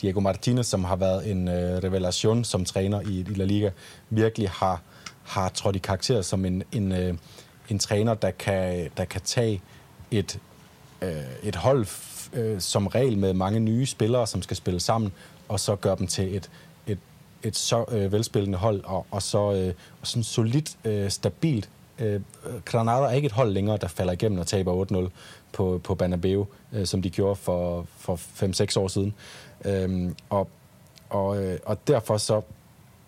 Diego 0.00 0.20
Martinez, 0.20 0.66
som 0.66 0.84
har 0.84 0.96
været 0.96 1.30
en 1.30 1.48
øh, 1.48 1.84
revelation 1.84 2.44
som 2.44 2.64
træner 2.64 3.00
i, 3.00 3.20
i 3.20 3.34
La 3.34 3.44
Liga, 3.44 3.70
virkelig 4.10 4.50
har, 4.50 4.82
har 5.22 5.48
trådt 5.48 5.76
i 5.76 5.78
karakter 5.78 6.22
som 6.22 6.44
en, 6.44 6.62
en, 6.72 6.92
øh, 6.92 7.14
en 7.68 7.78
træner, 7.78 8.14
der 8.14 8.30
kan, 8.30 8.90
der 8.96 9.04
kan 9.04 9.20
tage 9.20 9.62
et, 10.10 10.38
øh, 11.02 11.12
et 11.42 11.56
hold 11.56 11.86
øh, 12.32 12.60
som 12.60 12.86
regel 12.86 13.18
med 13.18 13.32
mange 13.32 13.60
nye 13.60 13.86
spillere, 13.86 14.26
som 14.26 14.42
skal 14.42 14.56
spille 14.56 14.80
sammen, 14.80 15.12
og 15.48 15.60
så 15.60 15.76
gøre 15.76 15.96
dem 15.96 16.06
til 16.06 16.36
et, 16.36 16.50
et, 16.86 16.98
et 17.42 17.56
så 17.56 17.84
øh, 17.88 18.12
velspillende 18.12 18.58
hold, 18.58 18.84
og, 18.84 19.06
og 19.10 19.22
så 19.22 19.52
øh, 19.52 19.74
og 20.00 20.06
sådan 20.06 20.24
solidt, 20.24 20.76
øh, 20.84 21.10
stabilt. 21.10 21.68
Øh, 21.98 22.20
Granada 22.64 23.06
er 23.06 23.10
ikke 23.10 23.26
et 23.26 23.32
hold 23.32 23.50
længere, 23.50 23.76
der 23.76 23.88
falder 23.88 24.12
igennem 24.12 24.38
og 24.38 24.46
taber 24.46 25.06
8-0 25.06 25.10
på, 25.52 25.80
på 25.84 25.94
Banabeo, 25.94 26.46
øh, 26.72 26.86
som 26.86 27.02
de 27.02 27.10
gjorde 27.10 27.36
for, 27.36 27.86
for 27.98 28.16
5-6 28.16 28.80
år 28.80 28.88
siden. 28.88 29.14
Øh, 29.64 30.12
og, 30.30 30.48
og, 31.10 31.44
øh, 31.44 31.58
og 31.64 31.88
derfor 31.88 32.16
så, 32.16 32.40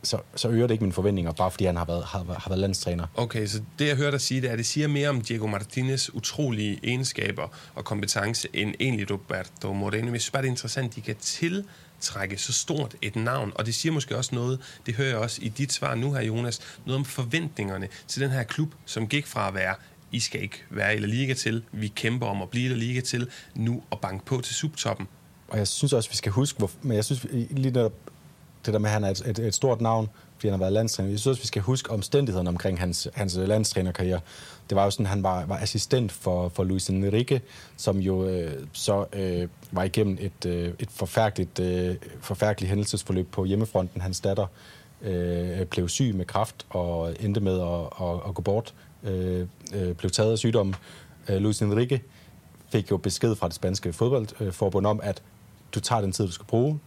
så, 0.02 0.18
så 0.34 0.48
øger 0.48 0.66
det 0.66 0.74
ikke 0.74 0.84
mine 0.84 0.92
forventninger, 0.92 1.32
bare 1.32 1.50
fordi 1.50 1.64
han 1.64 1.76
har 1.76 1.84
været, 1.84 2.04
har, 2.04 2.18
har 2.18 2.48
været 2.48 2.60
landstræner. 2.60 3.06
Okay, 3.14 3.46
så 3.46 3.62
det 3.78 3.88
jeg 3.88 3.96
hørte 3.96 4.10
dig 4.10 4.20
sige, 4.20 4.40
det 4.40 4.48
er, 4.48 4.52
at 4.52 4.58
det 4.58 4.66
siger 4.66 4.88
mere 4.88 5.08
om 5.08 5.20
Diego 5.20 5.46
Martinez 5.46 6.08
utrolige 6.08 6.80
egenskaber 6.82 7.48
og 7.74 7.84
kompetence 7.84 8.48
end 8.52 8.74
egentlig 8.80 9.10
Roberto 9.10 9.72
Moreno. 9.72 10.12
Jeg 10.12 10.20
synes 10.20 10.30
bare, 10.30 10.42
det 10.42 10.48
er 10.48 10.52
interessant, 10.52 10.88
at 10.88 10.96
de 10.96 11.00
kan 11.00 11.16
tiltrække 11.16 12.36
så 12.36 12.52
stort 12.52 12.96
et 13.02 13.16
navn, 13.16 13.52
og 13.54 13.66
det 13.66 13.74
siger 13.74 13.92
måske 13.92 14.16
også 14.16 14.34
noget, 14.34 14.60
det 14.86 14.94
hører 14.94 15.08
jeg 15.08 15.18
også 15.18 15.38
i 15.42 15.48
dit 15.48 15.72
svar 15.72 15.94
nu 15.94 16.12
her, 16.12 16.22
Jonas, 16.22 16.60
noget 16.86 16.98
om 16.98 17.04
forventningerne 17.04 17.88
til 18.08 18.22
den 18.22 18.30
her 18.30 18.42
klub, 18.42 18.74
som 18.84 19.08
gik 19.08 19.26
fra 19.26 19.48
at 19.48 19.54
være 19.54 19.74
I 20.12 20.20
skal 20.20 20.42
ikke 20.42 20.64
være 20.70 20.96
i 20.96 20.98
La 20.98 21.06
Liga 21.06 21.34
til, 21.34 21.62
vi 21.72 21.88
kæmper 21.88 22.26
om 22.26 22.42
at 22.42 22.50
blive 22.50 22.66
i 22.66 22.68
La 22.68 22.74
Liga 22.74 23.00
til, 23.00 23.28
nu 23.54 23.82
at 23.92 24.00
banke 24.00 24.24
på 24.24 24.40
til 24.40 24.54
subtoppen. 24.54 25.08
Og 25.48 25.58
jeg 25.58 25.68
synes 25.68 25.92
også, 25.92 26.10
vi 26.10 26.16
skal 26.16 26.32
huske, 26.32 26.58
hvor, 26.58 26.70
men 26.82 26.96
jeg 26.96 27.04
synes 27.04 27.26
lige 27.32 27.70
netop 27.70 27.92
det 28.66 28.72
der 28.72 28.78
med, 28.78 28.88
at 28.88 28.92
han 28.92 29.04
er 29.04 29.10
et, 29.10 29.22
et, 29.26 29.38
et 29.38 29.54
stort 29.54 29.80
navn, 29.80 30.08
fordi 30.34 30.46
han 30.46 30.52
har 30.52 30.58
været 30.58 30.72
landstræner. 30.72 31.10
Jeg 31.10 31.18
synes 31.18 31.26
også, 31.26 31.42
vi 31.42 31.46
skal 31.46 31.62
huske 31.62 31.90
omstændighederne 31.90 32.48
omkring 32.48 32.78
hans, 32.78 33.08
hans 33.14 33.36
øh, 33.36 33.48
landstrænerkarriere. 33.48 34.20
Det 34.68 34.76
var 34.76 34.84
jo 34.84 34.90
sådan, 34.90 35.06
at 35.06 35.10
han 35.10 35.22
var, 35.22 35.46
var 35.46 35.56
assistent 35.56 36.12
for, 36.12 36.48
for 36.48 36.64
Luis 36.64 36.88
Enrique, 36.88 37.40
som 37.76 37.98
jo 37.98 38.28
øh, 38.28 38.66
så 38.72 39.04
øh, 39.12 39.48
var 39.72 39.82
igennem 39.82 40.18
et, 40.20 40.46
øh, 40.46 40.72
et 40.78 40.90
forfærdeligt, 40.90 41.58
øh, 41.58 41.96
forfærdeligt 42.20 42.68
hændelsesforløb 42.68 43.30
på 43.30 43.44
hjemmefronten. 43.44 44.00
Hans 44.00 44.20
datter 44.20 44.46
øh, 45.02 45.64
blev 45.64 45.88
syg 45.88 46.14
med 46.14 46.24
kraft 46.24 46.66
og 46.70 47.14
endte 47.20 47.40
med 47.40 47.60
at, 47.60 48.06
at, 48.06 48.20
at 48.28 48.34
gå 48.34 48.42
bort. 48.42 48.74
Øh, 49.02 49.46
øh, 49.74 49.94
blev 49.94 50.10
taget 50.10 50.32
af 50.32 50.38
sygdommen. 50.38 50.74
Øh, 51.28 51.36
Luis 51.36 51.62
Enrique 51.62 52.00
fik 52.72 52.90
jo 52.90 52.96
besked 52.96 53.34
fra 53.34 53.46
det 53.46 53.54
spanske 53.54 53.92
fodboldforbund 53.92 54.86
om, 54.86 55.00
at 55.02 55.22
du 55.74 55.80
tager 55.80 56.00
den 56.00 56.12
tid, 56.12 56.26
du 56.26 56.32
skal 56.32 56.46
bruge. 56.46 56.80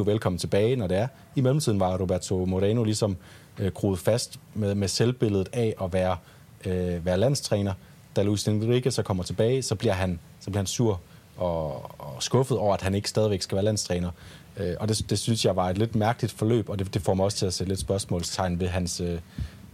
Du 0.00 0.04
er 0.04 0.10
velkommen 0.10 0.38
tilbage, 0.38 0.76
når 0.76 0.86
det 0.86 0.96
er. 0.96 1.08
I 1.34 1.40
mellemtiden 1.40 1.80
var 1.80 1.96
Roberto 1.96 2.44
Moreno 2.44 2.84
ligesom 2.84 3.16
øh, 3.58 3.72
groet 3.72 3.98
fast 3.98 4.40
med, 4.54 4.74
med 4.74 4.88
selvbilledet 4.88 5.48
af 5.52 5.74
at 5.82 5.92
være, 5.92 6.16
øh, 6.64 7.06
være 7.06 7.18
landstræner. 7.18 7.72
Da 8.16 8.22
Luis 8.22 8.48
Enrique 8.48 8.90
så 8.90 9.02
kommer 9.02 9.22
tilbage, 9.22 9.62
så 9.62 9.74
bliver 9.74 9.92
han, 9.92 10.18
så 10.40 10.50
bliver 10.50 10.58
han 10.58 10.66
sur 10.66 11.00
og, 11.36 11.90
og 12.00 12.22
skuffet 12.22 12.58
over, 12.58 12.74
at 12.74 12.82
han 12.82 12.94
ikke 12.94 13.08
stadigvæk 13.08 13.42
skal 13.42 13.56
være 13.56 13.64
landstræner. 13.64 14.10
Øh, 14.56 14.74
og 14.80 14.88
det, 14.88 15.10
det 15.10 15.18
synes 15.18 15.44
jeg 15.44 15.56
var 15.56 15.70
et 15.70 15.78
lidt 15.78 15.94
mærkeligt 15.94 16.32
forløb, 16.32 16.68
og 16.68 16.78
det, 16.78 16.94
det 16.94 17.02
får 17.02 17.14
mig 17.14 17.24
også 17.24 17.38
til 17.38 17.46
at 17.46 17.54
sætte 17.54 17.70
lidt 17.70 17.80
spørgsmålstegn 17.80 18.60
ved 18.60 18.68
hans, 18.68 19.00
øh, 19.00 19.18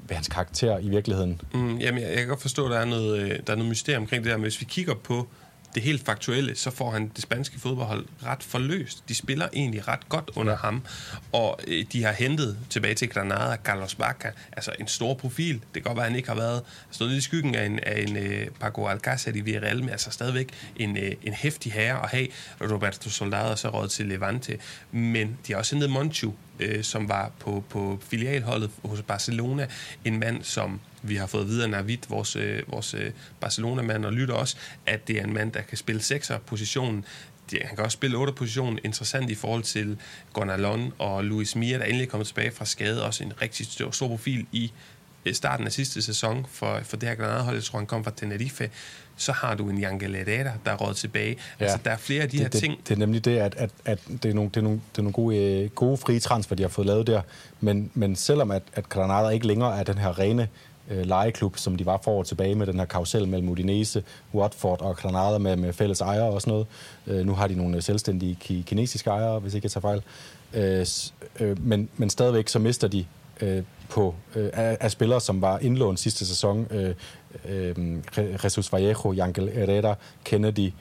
ved 0.08 0.16
hans 0.16 0.28
karakter 0.28 0.78
i 0.78 0.88
virkeligheden. 0.88 1.40
Mm, 1.54 1.78
jamen, 1.78 2.02
jeg, 2.02 2.08
jeg 2.08 2.18
kan 2.18 2.28
godt 2.28 2.42
forstå, 2.42 2.64
at 2.64 2.70
der 2.70 2.78
er 2.78 2.84
noget, 2.84 3.18
øh, 3.18 3.30
der 3.46 3.52
er 3.52 3.56
noget 3.56 3.70
mysterium 3.70 4.02
omkring 4.02 4.24
det 4.24 4.30
der, 4.30 4.36
men 4.36 4.42
hvis 4.42 4.60
vi 4.60 4.66
kigger 4.68 4.94
på 4.94 5.28
det 5.76 5.84
helt 5.84 6.04
faktuelle, 6.04 6.56
så 6.56 6.70
får 6.70 6.90
han 6.90 7.10
det 7.16 7.22
spanske 7.22 7.60
fodboldhold 7.60 8.06
ret 8.24 8.42
forløst. 8.42 9.08
De 9.08 9.14
spiller 9.14 9.48
egentlig 9.52 9.88
ret 9.88 10.08
godt 10.08 10.30
under 10.34 10.52
ja. 10.52 10.58
ham, 10.58 10.82
og 11.32 11.58
øh, 11.68 11.84
de 11.92 12.04
har 12.04 12.12
hentet 12.12 12.58
tilbage 12.70 12.94
til 12.94 13.08
Granada 13.08 13.56
Carlos 13.64 13.94
Baca, 13.94 14.30
altså 14.52 14.72
en 14.80 14.88
stor 14.88 15.14
profil. 15.14 15.54
Det 15.54 15.72
kan 15.72 15.82
godt 15.82 15.96
være, 15.96 16.06
at 16.06 16.10
han 16.10 16.16
ikke 16.16 16.28
har 16.28 16.36
været 16.36 16.62
stået 16.90 17.12
i 17.12 17.20
skyggen 17.20 17.54
af 17.54 17.66
en, 17.66 17.80
af 17.82 18.00
en 18.00 18.16
uh, 18.16 18.54
Paco 18.60 18.88
Alcácer 18.88 19.36
i 19.36 19.40
Villarreal, 19.40 19.80
men 19.80 19.90
altså 19.90 20.10
stadigvæk 20.10 20.48
en, 20.76 20.90
uh, 20.90 21.12
en 21.22 21.32
hæftig 21.32 21.72
herre 21.72 22.02
at 22.02 22.10
have. 22.10 22.26
Roberto 22.60 23.10
Soldado 23.10 23.50
og 23.50 23.58
så 23.58 23.68
råd 23.68 23.88
til 23.88 24.06
Levante, 24.06 24.58
men 24.92 25.38
de 25.46 25.52
har 25.52 25.58
også 25.58 25.74
hentet 25.74 25.90
Monchu, 25.90 26.32
øh, 26.60 26.84
som 26.84 27.08
var 27.08 27.32
på, 27.38 27.64
på 27.68 27.98
filialholdet 28.08 28.70
hos 28.84 29.02
Barcelona. 29.02 29.66
En 30.04 30.18
mand, 30.18 30.42
som 30.42 30.80
vi 31.02 31.16
har 31.16 31.26
fået 31.26 31.48
videre 31.48 31.68
Navid, 31.68 31.98
vores, 32.08 32.36
øh, 32.36 32.62
vores 32.66 32.94
øh, 32.94 33.10
Barcelona-mand, 33.40 34.04
og 34.04 34.12
lytter 34.12 34.34
også, 34.34 34.56
at 34.86 35.08
det 35.08 35.18
er 35.18 35.24
en 35.24 35.32
mand, 35.32 35.52
der 35.52 35.62
kan 35.62 35.78
spille 35.78 36.02
sekser-positionen. 36.02 37.04
Han 37.52 37.76
kan 37.76 37.84
også 37.84 37.94
spille 37.94 38.16
8 38.16 38.32
positionen 38.32 38.78
Interessant 38.84 39.30
i 39.30 39.34
forhold 39.34 39.62
til 39.62 39.98
Gonalon 40.32 40.92
og 40.98 41.24
Luis 41.24 41.56
Mia, 41.56 41.78
der 41.78 41.84
endelig 41.84 42.04
er 42.04 42.10
kommet 42.10 42.26
tilbage 42.26 42.50
fra 42.50 42.64
skade. 42.64 43.04
Også 43.04 43.24
en 43.24 43.32
rigtig 43.42 43.66
stor, 43.66 43.90
stor 43.90 44.08
profil 44.08 44.46
i 44.52 44.72
øh, 45.24 45.34
starten 45.34 45.66
af 45.66 45.72
sidste 45.72 46.02
sæson 46.02 46.46
for, 46.50 46.80
for 46.82 46.96
det 46.96 47.08
her 47.08 47.16
Granada-hold. 47.16 47.56
Jeg 47.56 47.64
tror, 47.64 47.78
han 47.78 47.86
kom 47.86 48.04
fra 48.04 48.12
Tenerife. 48.16 48.70
Så 49.16 49.32
har 49.32 49.54
du 49.54 49.70
en 49.70 49.82
Yangel 49.82 50.14
Herrera, 50.16 50.50
der 50.64 50.70
er 50.70 50.76
råd 50.76 50.94
tilbage. 50.94 51.36
Ja. 51.60 51.64
Altså, 51.64 51.78
der 51.84 51.90
er 51.90 51.96
flere 51.96 52.22
af 52.22 52.28
de 52.28 52.32
det, 52.32 52.40
her 52.40 52.48
det, 52.48 52.60
ting. 52.60 52.78
Det 52.88 52.94
er 52.94 52.98
nemlig 52.98 53.24
det, 53.24 53.38
at, 53.38 53.54
at, 53.58 53.70
at 53.84 53.98
det, 54.22 54.30
er 54.30 54.34
nogle, 54.34 54.50
det, 54.50 54.56
er 54.56 54.62
nogle, 54.62 54.80
det 54.92 54.98
er 54.98 55.02
nogle 55.02 55.12
gode, 55.12 55.68
gode 55.74 55.96
frie 55.96 56.20
transfer, 56.20 56.56
de 56.56 56.62
har 56.62 56.70
fået 56.70 56.86
lavet 56.86 57.06
der. 57.06 57.20
Men, 57.60 57.90
men 57.94 58.16
selvom 58.16 58.50
at, 58.50 58.62
at 58.72 58.88
Granada 58.88 59.28
ikke 59.28 59.46
længere 59.46 59.78
er 59.78 59.82
den 59.82 59.98
her 59.98 60.18
rene 60.18 60.48
øh, 60.90 61.06
legeklub, 61.06 61.56
som 61.56 61.76
de 61.76 61.86
var 61.86 62.00
for 62.04 62.10
år 62.10 62.22
tilbage 62.22 62.54
med 62.54 62.66
den 62.66 62.78
her 62.78 62.86
karusel 62.86 63.28
mellem 63.28 63.48
Udinese, 63.48 64.02
Watford 64.34 64.82
og 64.82 64.96
Granada 64.96 65.38
med, 65.38 65.56
med 65.56 65.72
fælles 65.72 66.00
ejere 66.00 66.24
og 66.24 66.40
sådan 66.40 66.50
noget. 66.50 66.66
Øh, 67.06 67.26
nu 67.26 67.34
har 67.34 67.46
de 67.46 67.54
nogle 67.54 67.82
selvstændige 67.82 68.38
ki- 68.44 68.62
kinesiske 68.62 69.10
ejere, 69.10 69.38
hvis 69.38 69.54
ikke 69.54 69.64
jeg 69.64 69.72
tager 69.72 69.80
fejl. 69.80 70.02
Øh, 70.54 70.86
øh, 71.40 71.66
men, 71.66 71.88
men 71.96 72.10
stadigvæk 72.10 72.48
så 72.48 72.58
mister 72.58 72.88
de 72.88 73.04
øh, 73.40 73.62
på 73.88 74.14
øh, 74.34 74.50
af, 74.52 74.76
af 74.80 74.90
spillere, 74.90 75.20
som 75.20 75.40
var 75.42 75.58
indlånt 75.58 76.00
sidste 76.00 76.26
sæson. 76.26 76.66
Øh, 76.70 76.94
øh, 77.48 77.98
Jesus 78.44 78.72
Vallejo, 78.72 79.14
Yangel 79.14 79.48
Herrera, 79.48 79.94
Kennedy, 80.24 80.72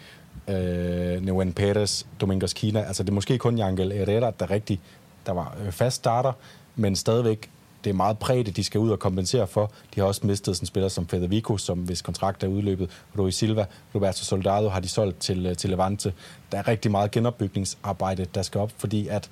øh, 0.48 1.26
Neuen 1.26 1.54
Perez, 1.54 2.04
Domingos 2.22 2.54
Kina. 2.54 2.82
Altså 2.82 3.04
det 3.04 3.10
er 3.10 3.14
måske 3.14 3.38
kun 3.38 3.60
Yangel 3.60 3.92
Herrera, 3.92 4.32
der 4.32 4.52
rigtig 4.52 4.82
der 5.26 5.32
var 5.32 5.58
øh, 5.66 5.72
fast 5.72 5.96
starter, 5.96 6.34
men 6.76 6.96
stadigvæk 6.96 7.50
det 7.84 7.90
er 7.90 7.96
meget 7.96 8.20
præget, 8.20 8.56
de 8.56 8.64
skal 8.64 8.80
ud 8.80 8.90
og 8.90 9.00
kompensere 9.00 9.48
for. 9.48 9.72
De 9.96 10.00
har 10.00 10.08
også 10.08 10.28
mistet 10.28 10.56
sådan 10.56 10.64
en 10.64 10.68
spiller 10.68 10.90
som 10.90 11.08
Federico, 11.08 11.58
som 11.58 11.80
hvis 11.80 12.02
kontrakt 12.02 12.44
er 12.44 12.48
udløbet. 12.48 12.90
Rui 13.18 13.32
Silva, 13.32 13.66
Roberto 13.96 14.24
Soldado 14.24 14.70
har 14.70 14.80
de 14.80 14.88
solgt 14.88 15.20
til, 15.20 15.46
øh, 15.46 15.56
til 15.56 15.70
Levante. 15.70 16.14
Der 16.52 16.58
er 16.58 16.68
rigtig 16.68 16.92
meget 16.92 17.12
genopbygningsarbejde, 17.12 18.26
der 18.36 18.42
skal 18.42 18.62
op, 18.62 18.72
fordi 18.78 19.08
at 19.08 19.30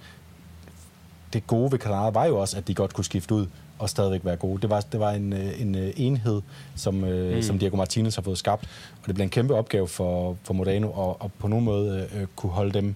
det 1.33 1.47
gode 1.47 1.71
ved 1.71 1.79
Granada 1.79 2.09
var 2.09 2.25
jo 2.25 2.37
også, 2.37 2.57
at 2.57 2.67
de 2.67 2.73
godt 2.73 2.93
kunne 2.93 3.05
skifte 3.05 3.33
ud 3.33 3.47
og 3.79 3.89
stadigvæk 3.89 4.21
være 4.23 4.35
gode. 4.35 4.61
Det 4.61 4.69
var, 4.69 4.81
det 4.81 4.99
var 4.99 5.11
en, 5.11 5.33
øh, 5.33 5.61
en 5.61 5.75
øh, 5.75 5.93
enhed, 5.95 6.41
som, 6.75 6.93
mm. 6.93 7.41
som 7.41 7.59
Diego 7.59 7.77
Martinez 7.77 8.15
har 8.15 8.21
fået 8.21 8.37
skabt, 8.37 8.63
og 9.01 9.07
det 9.07 9.15
bliver 9.15 9.23
en 9.23 9.29
kæmpe 9.29 9.55
opgave 9.55 9.87
for, 9.87 10.37
for 10.43 10.53
Modano 10.53 11.09
at, 11.09 11.15
at 11.23 11.33
på 11.39 11.47
nogen 11.47 11.65
måde 11.65 12.09
øh, 12.15 12.27
kunne 12.35 12.51
holde 12.51 12.73
dem 12.73 12.95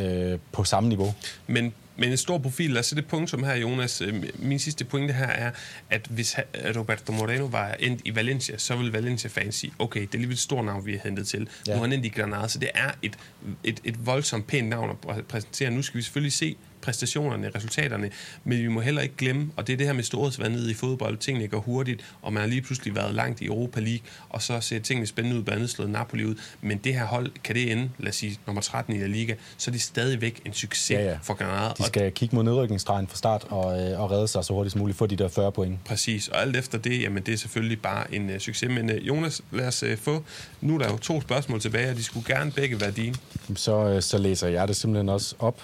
øh, 0.00 0.38
på 0.52 0.64
samme 0.64 0.88
niveau. 0.88 1.14
Men 1.46 1.72
men 1.96 2.10
en 2.10 2.16
stor 2.16 2.38
profil, 2.38 2.70
lad 2.70 2.80
os 2.80 2.86
sætte 2.86 3.02
et 3.02 3.08
punktum 3.08 3.44
her, 3.44 3.54
Jonas. 3.54 4.00
Øh, 4.00 4.24
min 4.38 4.58
sidste 4.58 4.84
pointe 4.84 5.14
her 5.14 5.26
er, 5.26 5.50
at 5.90 6.06
hvis 6.10 6.36
Roberto 6.76 7.12
Moreno 7.12 7.44
var 7.44 7.76
endt 7.80 8.00
i 8.04 8.14
Valencia, 8.14 8.58
så 8.58 8.76
ville 8.76 8.92
Valencia-fans 8.92 9.54
sige, 9.54 9.72
okay, 9.78 10.00
det 10.00 10.14
er 10.14 10.18
lige 10.18 10.32
et 10.32 10.38
stort 10.38 10.64
navn, 10.64 10.86
vi 10.86 10.92
har 10.92 11.00
hentet 11.04 11.26
til. 11.26 11.48
Ja. 11.66 11.72
Nu 11.72 11.78
er 11.78 11.82
han 11.82 11.92
endt 11.92 12.06
i 12.06 12.08
Granada, 12.08 12.48
så 12.48 12.58
det 12.58 12.70
er 12.74 12.90
et, 13.02 13.18
et, 13.64 13.80
et 13.84 14.06
voldsomt 14.06 14.46
pænt 14.46 14.68
navn 14.68 14.90
at 15.08 15.26
præsentere. 15.26 15.70
Nu 15.70 15.82
skal 15.82 15.98
vi 15.98 16.02
selvfølgelig 16.02 16.32
se 16.32 16.56
præstationerne, 16.82 17.50
resultaterne, 17.54 18.10
men 18.44 18.58
vi 18.58 18.68
må 18.68 18.80
heller 18.80 19.02
ikke 19.02 19.16
glemme, 19.16 19.50
og 19.56 19.66
det 19.66 19.72
er 19.72 19.76
det 19.76 19.86
her 19.86 19.92
med 19.92 20.04
storhedsvandet 20.04 20.70
i 20.70 20.74
fodbold, 20.74 21.16
tingene 21.16 21.48
går 21.48 21.60
hurtigt, 21.60 22.04
og 22.22 22.32
man 22.32 22.40
har 22.40 22.48
lige 22.48 22.62
pludselig 22.62 22.96
været 22.96 23.14
langt 23.14 23.40
i 23.40 23.46
Europa 23.46 23.80
League, 23.80 24.06
og 24.28 24.42
så 24.42 24.60
ser 24.60 24.78
tingene 24.78 25.06
spændende 25.06 25.38
ud, 25.38 25.42
blandt 25.42 25.58
andet 25.58 25.70
slået 25.70 25.90
Napoli 25.90 26.24
ud, 26.24 26.34
men 26.60 26.78
det 26.78 26.94
her 26.94 27.04
hold, 27.04 27.30
kan 27.44 27.54
det 27.54 27.72
ende, 27.72 27.90
lad 27.98 28.08
os 28.08 28.16
sige, 28.16 28.38
nummer 28.46 28.62
13 28.62 28.96
i 28.96 28.98
La 28.98 29.06
Liga, 29.06 29.34
så 29.56 29.70
er 29.70 29.72
det 29.72 29.82
stadigvæk 29.82 30.40
en 30.44 30.52
succes 30.52 30.90
ja, 30.90 31.04
ja. 31.04 31.18
for 31.22 31.34
Granada. 31.34 31.74
De 31.78 31.84
skal 31.86 32.06
og 32.06 32.12
kigge 32.14 32.36
mod 32.36 32.44
nedrykningsstregen 32.44 33.08
fra 33.08 33.16
start 33.16 33.44
og, 33.48 33.80
øh, 33.80 34.00
og 34.00 34.10
redde 34.10 34.28
sig 34.28 34.44
så 34.44 34.52
hurtigt 34.52 34.72
som 34.72 34.78
muligt, 34.78 34.98
få 34.98 35.06
de 35.06 35.16
der 35.16 35.28
40 35.28 35.52
point. 35.52 35.84
Præcis, 35.84 36.28
og 36.28 36.40
alt 36.40 36.56
efter 36.56 36.78
det, 36.78 37.02
jamen 37.02 37.22
det 37.22 37.34
er 37.34 37.38
selvfølgelig 37.38 37.82
bare 37.82 38.14
en 38.14 38.30
uh, 38.30 38.38
succes. 38.38 38.68
Men 38.70 38.90
uh, 38.90 39.06
Jonas, 39.06 39.42
lad 39.52 39.66
os 39.66 39.82
uh, 39.82 39.96
få, 39.98 40.24
nu 40.60 40.74
er 40.74 40.78
der 40.78 40.90
jo 40.90 40.98
to 40.98 41.20
spørgsmål 41.20 41.60
tilbage, 41.60 41.90
og 41.90 41.96
de 41.96 42.02
skulle 42.02 42.34
gerne 42.34 42.50
begge 42.50 42.80
være 42.80 42.90
dine. 42.90 43.14
Så, 43.56 43.94
uh, 43.94 44.00
så 44.00 44.18
læser 44.18 44.48
jeg 44.48 44.68
det 44.68 44.76
simpelthen 44.76 45.08
også 45.08 45.34
op. 45.38 45.62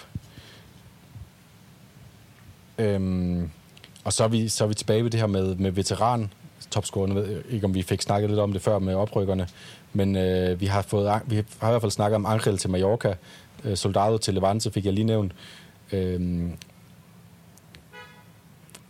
Øhm, 2.79 3.51
og 4.05 4.13
så 4.13 4.25
er, 4.25 4.29
vi, 4.29 4.49
så 4.49 4.65
er 4.65 4.69
vi 4.69 4.75
tilbage 4.75 5.05
ved 5.05 5.11
det 5.11 5.21
her 5.21 5.27
med, 5.27 5.55
med 5.55 5.71
veteran 5.71 6.33
topscorerne. 6.71 7.15
Jeg 7.15 7.29
ved 7.29 7.43
ikke, 7.51 7.65
om 7.65 7.75
vi 7.75 7.83
fik 7.83 8.03
snakket 8.03 8.31
lidt 8.31 8.41
om 8.41 8.53
det 8.53 8.63
før 8.63 8.79
med 8.79 8.95
oprykkerne, 8.95 9.49
men 9.93 10.17
øh, 10.17 10.61
vi, 10.61 10.67
har 10.67 10.83
fået, 10.83 11.23
vi 11.27 11.35
har 11.37 11.69
i 11.69 11.71
hvert 11.71 11.81
fald 11.81 11.93
snakket 11.93 12.17
om 12.17 12.27
Angel 12.27 12.59
til 12.59 12.71
Mallorca, 12.71 13.15
øh, 13.65 13.77
Soldado 13.77 14.19
til 14.19 14.35
Levante 14.35 14.71
fik 14.71 14.85
jeg 14.85 14.93
lige 14.93 15.05
nævnt. 15.05 15.33
Øhm, 15.93 16.53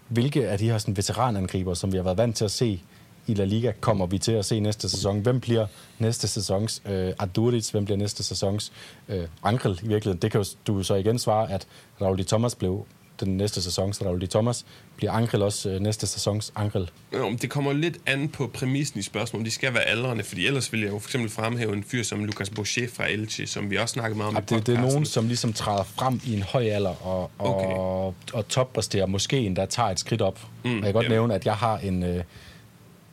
hvilke 0.09 0.49
af 0.49 0.59
de 0.59 0.71
her 0.71 0.79
sådan, 0.79 0.97
veteranangriber, 0.97 1.75
som 1.75 1.93
vi 1.93 1.97
har 1.97 2.05
været 2.05 2.19
vant 2.19 2.37
til 2.37 2.45
at 2.45 2.51
se 2.51 2.83
i 3.27 3.35
La 3.35 3.45
Liga, 3.45 3.73
kommer 3.81 4.07
vi 4.07 4.19
til 4.19 4.33
at 4.33 4.45
se 4.45 4.61
næste 4.61 4.89
sæson? 4.89 5.21
Hvem 5.21 5.41
bliver 5.41 5.67
næste 5.99 6.29
sæsons 6.29 6.83
øh, 6.87 7.13
Aduriz? 7.19 7.71
Hvem 7.71 7.85
bliver 7.85 7.99
næste 7.99 8.23
sæsons 8.23 8.73
øh, 9.09 9.25
Angel 9.43 9.81
i 9.83 9.89
virkeligheden? 9.89 10.23
Det 10.23 10.31
kan 10.33 10.45
du 10.67 10.83
så 10.83 10.95
igen 10.95 11.19
svare, 11.19 11.53
at 11.53 11.67
Raul 12.01 12.25
Thomas 12.25 12.55
blev 12.55 12.87
den 13.21 13.37
næste 13.37 13.63
sæson, 13.63 13.93
så 13.93 14.05
Raul 14.05 14.29
Thomas. 14.29 14.67
Bliver 14.97 15.13
Angel 15.13 15.43
også 15.43 15.71
øh, 15.71 15.81
næste 15.81 16.07
sæsons 16.07 16.53
Angel? 16.57 16.91
Jo, 17.15 17.33
det 17.43 17.51
kommer 17.51 17.73
lidt 17.73 17.99
an 18.07 18.29
på 18.29 18.47
præmissen 18.47 19.01
i 19.01 19.03
spørgsmålet. 19.03 19.47
De 19.47 19.51
skal 19.51 19.75
være 19.75 19.83
aldrende, 19.83 20.25
fordi 20.25 20.47
ellers 20.47 20.73
vil 20.73 20.81
jeg 20.81 20.91
jo 20.91 20.99
for 20.99 21.09
eksempel 21.09 21.31
fremhæve 21.31 21.73
en 21.73 21.85
fyr 21.85 22.03
som 22.03 22.25
Lucas 22.25 22.51
Boucher 22.51 22.89
fra 22.93 23.11
Elche, 23.11 23.47
som 23.47 23.71
vi 23.71 23.77
også 23.77 23.93
snakkede 23.93 24.19
meget 24.19 24.29
om 24.29 24.35
ja, 24.35 24.57
det, 24.57 24.67
det 24.67 24.75
er 24.75 24.81
nogen, 24.81 25.05
som 25.05 25.27
ligesom 25.27 25.53
træder 25.53 25.83
frem 25.83 26.21
i 26.27 26.35
en 26.37 26.43
høj 26.43 26.65
alder 26.65 27.07
og, 27.07 27.31
og, 27.39 27.57
okay. 27.57 27.75
og, 27.75 28.15
og 28.33 28.49
toppræsterer, 28.49 29.07
måske 29.07 29.39
endda 29.39 29.67
tager 29.67 29.89
et 29.89 30.01
skridt 30.01 30.23
op. 30.23 30.41
Mm, 30.65 30.75
jeg 30.75 30.83
kan 30.83 30.93
godt 30.93 31.05
jamen. 31.05 31.15
nævne, 31.15 31.35
at 31.35 31.47
jeg 31.47 31.55
har 31.55 31.79
en... 31.79 32.03
Øh, 32.03 32.25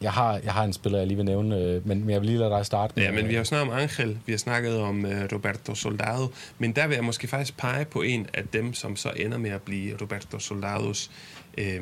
jeg 0.06 0.14
har, 0.14 0.40
jeg 0.44 0.54
har 0.54 0.64
en 0.64 0.74
spiller, 0.74 1.00
jeg 1.00 1.08
lige 1.08 1.18
vil 1.18 1.26
nævne, 1.26 1.58
øh, 1.58 1.88
men, 1.88 2.00
men 2.00 2.10
jeg 2.10 2.22
vil 2.22 2.30
lige 2.30 2.40
lade 2.40 2.50
dig 2.50 2.66
starte. 2.66 2.94
Med, 2.96 3.04
ja, 3.04 3.12
men 3.12 3.28
vi 3.28 3.36
har 3.36 3.44
snakket 3.44 3.74
om 3.74 3.80
Angel, 3.80 4.20
vi 4.26 4.34
har 4.34 4.38
snakket 4.38 4.78
om 4.78 5.06
uh, 5.06 5.12
Roberto 5.34 5.76
Soldado, 5.76 6.28
men 6.60 6.72
der 6.72 6.88
vil 6.88 6.96
jeg 6.96 7.04
måske 7.04 7.28
faktisk 7.28 7.58
pege 7.58 7.86
på 7.86 8.02
en 8.02 8.28
af 8.34 8.44
dem, 8.54 8.74
som 8.74 8.96
så 8.96 9.12
ender 9.16 9.38
med 9.38 9.50
at 9.50 9.62
blive 9.62 9.98
Roberto 10.02 10.40
Soldados 10.40 11.12
øh, 11.58 11.82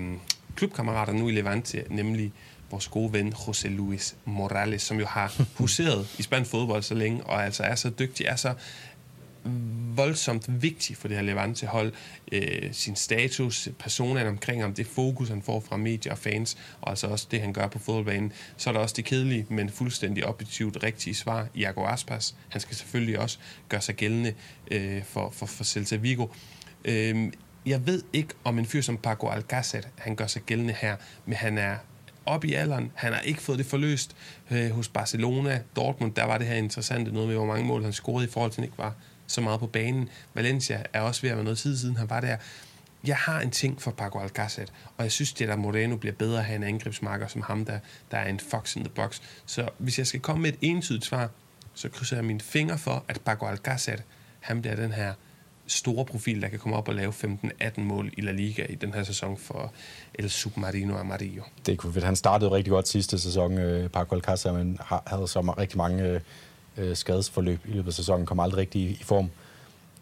klubkammerater 0.56 1.14
nu 1.14 1.30
i 1.30 1.32
Levante, 1.32 1.84
nemlig 1.90 2.32
vores 2.72 2.88
gode 2.88 3.14
ven 3.14 3.34
José 3.34 3.68
Luis 3.68 4.16
Morales, 4.26 4.82
som 4.82 5.00
jo 5.00 5.06
har 5.06 5.42
huseret 5.58 6.08
i 6.20 6.24
spansk 6.24 6.52
fodbold 6.52 6.84
så 6.84 6.96
længe, 6.96 7.24
og 7.24 7.46
altså 7.46 7.64
er 7.64 7.76
så 7.76 7.90
dygtig, 8.00 8.26
er 8.26 8.36
så 8.36 8.54
voldsomt 9.96 10.62
vigtig 10.62 10.98
for 10.98 11.08
det 11.08 11.18
her 11.18 11.24
Levante-hold. 11.24 11.94
Øh, 12.32 12.70
sin 12.72 12.96
status, 12.96 13.70
personen 13.80 14.28
omkring 14.28 14.62
ham, 14.62 14.74
det 14.74 14.88
fokus, 14.88 15.30
han 15.30 15.42
får 15.42 15.60
fra 15.60 15.78
medier 15.78 16.14
og 16.14 16.18
fans, 16.18 16.58
og 16.82 16.90
altså 16.90 17.08
også 17.08 17.28
det, 17.32 17.42
han 17.42 17.54
gør 17.54 17.68
på 17.68 17.80
fodboldbanen. 17.80 18.34
Så 18.58 18.70
er 18.70 18.74
der 18.74 18.80
også 18.80 18.94
det 18.98 19.06
kedelige, 19.06 19.46
men 19.50 19.70
fuldstændig 19.70 20.26
objektivt 20.26 20.84
rigtige 20.84 21.14
svar, 21.14 21.48
Iago 21.56 21.86
Aspas. 21.86 22.36
Han 22.50 22.62
skal 22.62 22.76
selvfølgelig 22.76 23.20
også 23.20 23.38
gøre 23.70 23.82
sig 23.82 23.96
gældende 23.96 24.34
øh, 24.72 25.04
for, 25.04 25.30
for, 25.30 25.46
for 25.46 25.64
Celta 25.64 25.96
Vigo. 25.96 26.28
Øh, 26.86 27.32
jeg 27.66 27.88
ved 27.88 28.04
ikke, 28.14 28.34
om 28.44 28.60
en 28.60 28.66
fyr 28.66 28.82
som 28.82 28.98
Paco 28.98 29.28
Alcacer, 29.28 29.82
han 29.98 30.16
gør 30.16 30.28
sig 30.28 30.42
gældende 30.42 30.74
her, 30.74 30.96
men 31.26 31.36
han 31.36 31.58
er 31.58 31.76
op 32.26 32.46
i 32.46 32.54
alderen. 32.54 32.92
Han 32.96 33.14
har 33.14 33.20
ikke 33.20 33.42
fået 33.42 33.58
det 33.58 33.66
forløst 33.66 34.16
øh, 34.52 34.72
hos 34.72 34.88
Barcelona. 34.88 35.62
Dortmund, 35.76 36.14
der 36.14 36.24
var 36.24 36.38
det 36.38 36.48
her 36.48 36.56
interessante 36.56 37.12
noget 37.12 37.28
med, 37.28 37.36
hvor 37.36 37.46
mange 37.46 37.66
mål 37.66 37.84
han 37.84 37.94
scorede 37.94 38.28
i 38.28 38.30
forhold 38.30 38.52
til, 38.52 38.62
han 38.62 38.64
ikke 38.64 38.78
var 38.78 38.96
så 39.34 39.42
meget 39.42 39.60
på 39.60 39.68
banen. 39.68 40.10
Valencia 40.34 40.84
er 40.94 41.02
også 41.02 41.22
ved 41.22 41.30
at 41.30 41.36
være 41.36 41.44
noget 41.44 41.60
tid 41.60 41.78
siden, 41.78 41.98
han 41.98 42.10
var 42.10 42.20
der. 42.20 42.38
Jeg 43.08 43.18
har 43.18 43.42
en 43.42 43.52
ting 43.52 43.82
for 43.82 43.92
Paco 43.92 44.20
Alcácer, 44.20 44.66
og 44.98 45.04
jeg 45.04 45.12
synes, 45.12 45.42
at 45.42 45.60
Moreno 45.60 45.98
bliver 45.98 46.14
bedre 46.14 46.40
at 46.40 46.46
have 46.46 46.56
en 46.56 46.64
angrebsmarker 46.64 47.28
som 47.28 47.42
ham, 47.42 47.66
der, 47.66 47.80
der 48.12 48.18
er 48.18 48.30
en 48.30 48.40
fox 48.40 48.76
in 48.76 48.84
the 48.84 48.94
box. 48.94 49.22
Så 49.46 49.70
hvis 49.78 49.98
jeg 49.98 50.08
skal 50.08 50.20
komme 50.20 50.42
med 50.42 50.50
et 50.50 50.60
entydigt 50.62 51.06
svar, 51.06 51.30
så 51.74 51.90
krydser 51.90 52.16
jeg 52.16 52.26
mine 52.26 52.40
fingre 52.40 52.78
for, 52.78 53.06
at 53.08 53.22
Paco 53.22 53.46
Alcácer, 53.46 54.02
han 54.40 54.62
bliver 54.62 54.76
den 54.76 54.92
her 54.92 55.14
store 55.68 56.06
profil, 56.06 56.42
der 56.42 56.48
kan 56.48 56.60
komme 56.60 56.78
op 56.78 56.88
og 56.88 56.96
lave 56.96 57.12
15-18 57.12 57.82
mål 57.82 58.12
i 58.18 58.22
La 58.22 58.32
Liga 58.32 58.66
i 58.70 58.76
den 58.76 58.94
her 58.94 59.04
sæson 59.04 59.38
for 59.38 59.74
El 60.14 60.30
Submarino 60.30 60.98
Amarillo. 60.98 61.44
Det 61.66 61.78
kunne 61.78 62.02
Han 62.02 62.16
startede 62.16 62.52
rigtig 62.52 62.72
godt 62.72 62.88
sidste 62.88 63.20
sæson, 63.20 63.58
øh, 63.58 63.90
Paco 63.90 64.16
Alcácer, 64.16 64.52
men 64.52 64.78
havde 65.08 65.28
så 65.28 65.40
rigtig 65.58 65.78
mange 65.78 66.04
øh, 66.04 66.22
øh, 66.78 66.96
skadesforløb 66.96 67.60
i 67.66 67.72
løbet 67.72 67.88
af 67.88 67.94
sæsonen, 67.94 68.26
kom 68.26 68.40
aldrig 68.40 68.58
rigtig 68.58 68.82
i, 68.82 68.90
i 68.90 69.04
form. 69.04 69.30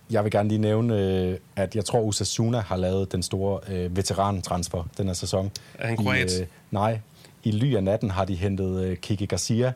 Jeg 0.09 0.23
vil 0.23 0.31
gerne 0.31 0.49
lige 0.49 0.59
nævne, 0.59 0.97
øh, 0.97 1.37
at 1.55 1.75
jeg 1.75 1.85
tror, 1.85 1.99
Osasuna 1.99 2.59
har 2.59 2.75
lavet 2.75 3.11
den 3.11 3.23
store 3.23 3.59
øh, 3.67 3.95
veterantransfer 3.97 4.83
den 4.97 5.07
her 5.07 5.13
sæson. 5.13 5.51
Er 5.79 5.87
han 5.87 5.97
kroat? 5.97 6.41
Øh, 6.41 6.47
nej. 6.71 6.99
I 7.43 7.51
ly 7.51 7.75
af 7.75 7.83
natten 7.83 8.11
har 8.11 8.25
de 8.25 8.35
hentet 8.35 8.83
øh, 8.83 8.97
Kike 8.97 9.27
Garcia, 9.27 9.73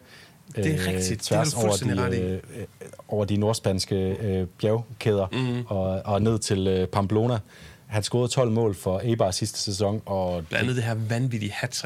Det 0.55 0.65
er 0.65 0.87
rigtigt. 0.87 1.09
Det 1.09 1.19
tværs 1.19 1.53
har 1.53 1.61
du 1.61 1.67
over 1.67 2.05
ret 2.05 2.11
de, 2.11 2.19
øh, 2.19 2.41
over 3.07 3.25
de 3.25 3.37
nordspanske 3.37 3.95
øh, 3.95 4.47
bjergkæder 4.47 5.27
mm. 5.31 5.65
og, 5.67 6.01
og 6.05 6.21
ned 6.21 6.39
til 6.39 6.67
øh, 6.67 6.87
Pamplona. 6.87 7.39
Han 7.87 8.03
scorede 8.03 8.27
12 8.27 8.51
mål 8.51 8.75
for 8.75 9.01
Eibar 9.03 9.31
sidste 9.31 9.59
sæson, 9.59 10.01
og, 10.05 10.45
Blandt 10.45 10.63
andet 10.63 10.75
det 10.75 10.83
her 10.83 10.93
vanvittige 10.93 11.51
hat 11.51 11.85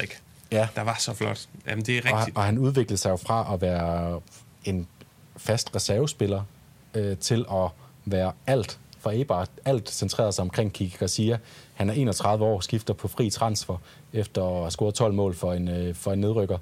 Ja. 0.51 0.67
der 0.75 0.81
var 0.81 0.95
så 0.99 1.13
flot. 1.13 1.47
Jamen, 1.67 1.85
det 1.85 1.97
er 1.97 2.11
og, 2.11 2.19
rigtigt. 2.19 2.37
og 2.37 2.43
han 2.43 2.57
udviklede 2.57 2.97
sig 2.97 3.09
jo 3.09 3.15
fra 3.15 3.53
at 3.53 3.61
være 3.61 4.19
en 4.65 4.87
fast 5.39 5.75
reservespiller 5.75 6.43
øh, 6.93 7.17
til 7.17 7.45
at 7.51 7.69
være 8.05 8.31
alt 8.47 8.79
for 8.99 9.11
Eibar. 9.11 9.47
Alt 9.65 9.89
centreret 9.89 10.33
sig 10.33 10.41
omkring 10.41 10.73
Kiki 10.73 10.97
Garcia. 10.97 11.37
Han 11.73 11.89
er 11.89 11.93
31 11.93 12.45
år, 12.45 12.59
skifter 12.59 12.93
på 12.93 13.07
fri 13.07 13.29
transfer 13.29 13.77
efter 14.13 14.43
at 14.43 14.59
have 14.59 14.71
scoret 14.71 14.93
12 14.93 15.13
mål 15.13 15.35
for 15.35 15.53
en, 15.53 15.67
øh, 15.67 15.95
for 15.95 16.11
en 16.13 16.19
nedrykker. 16.19 16.57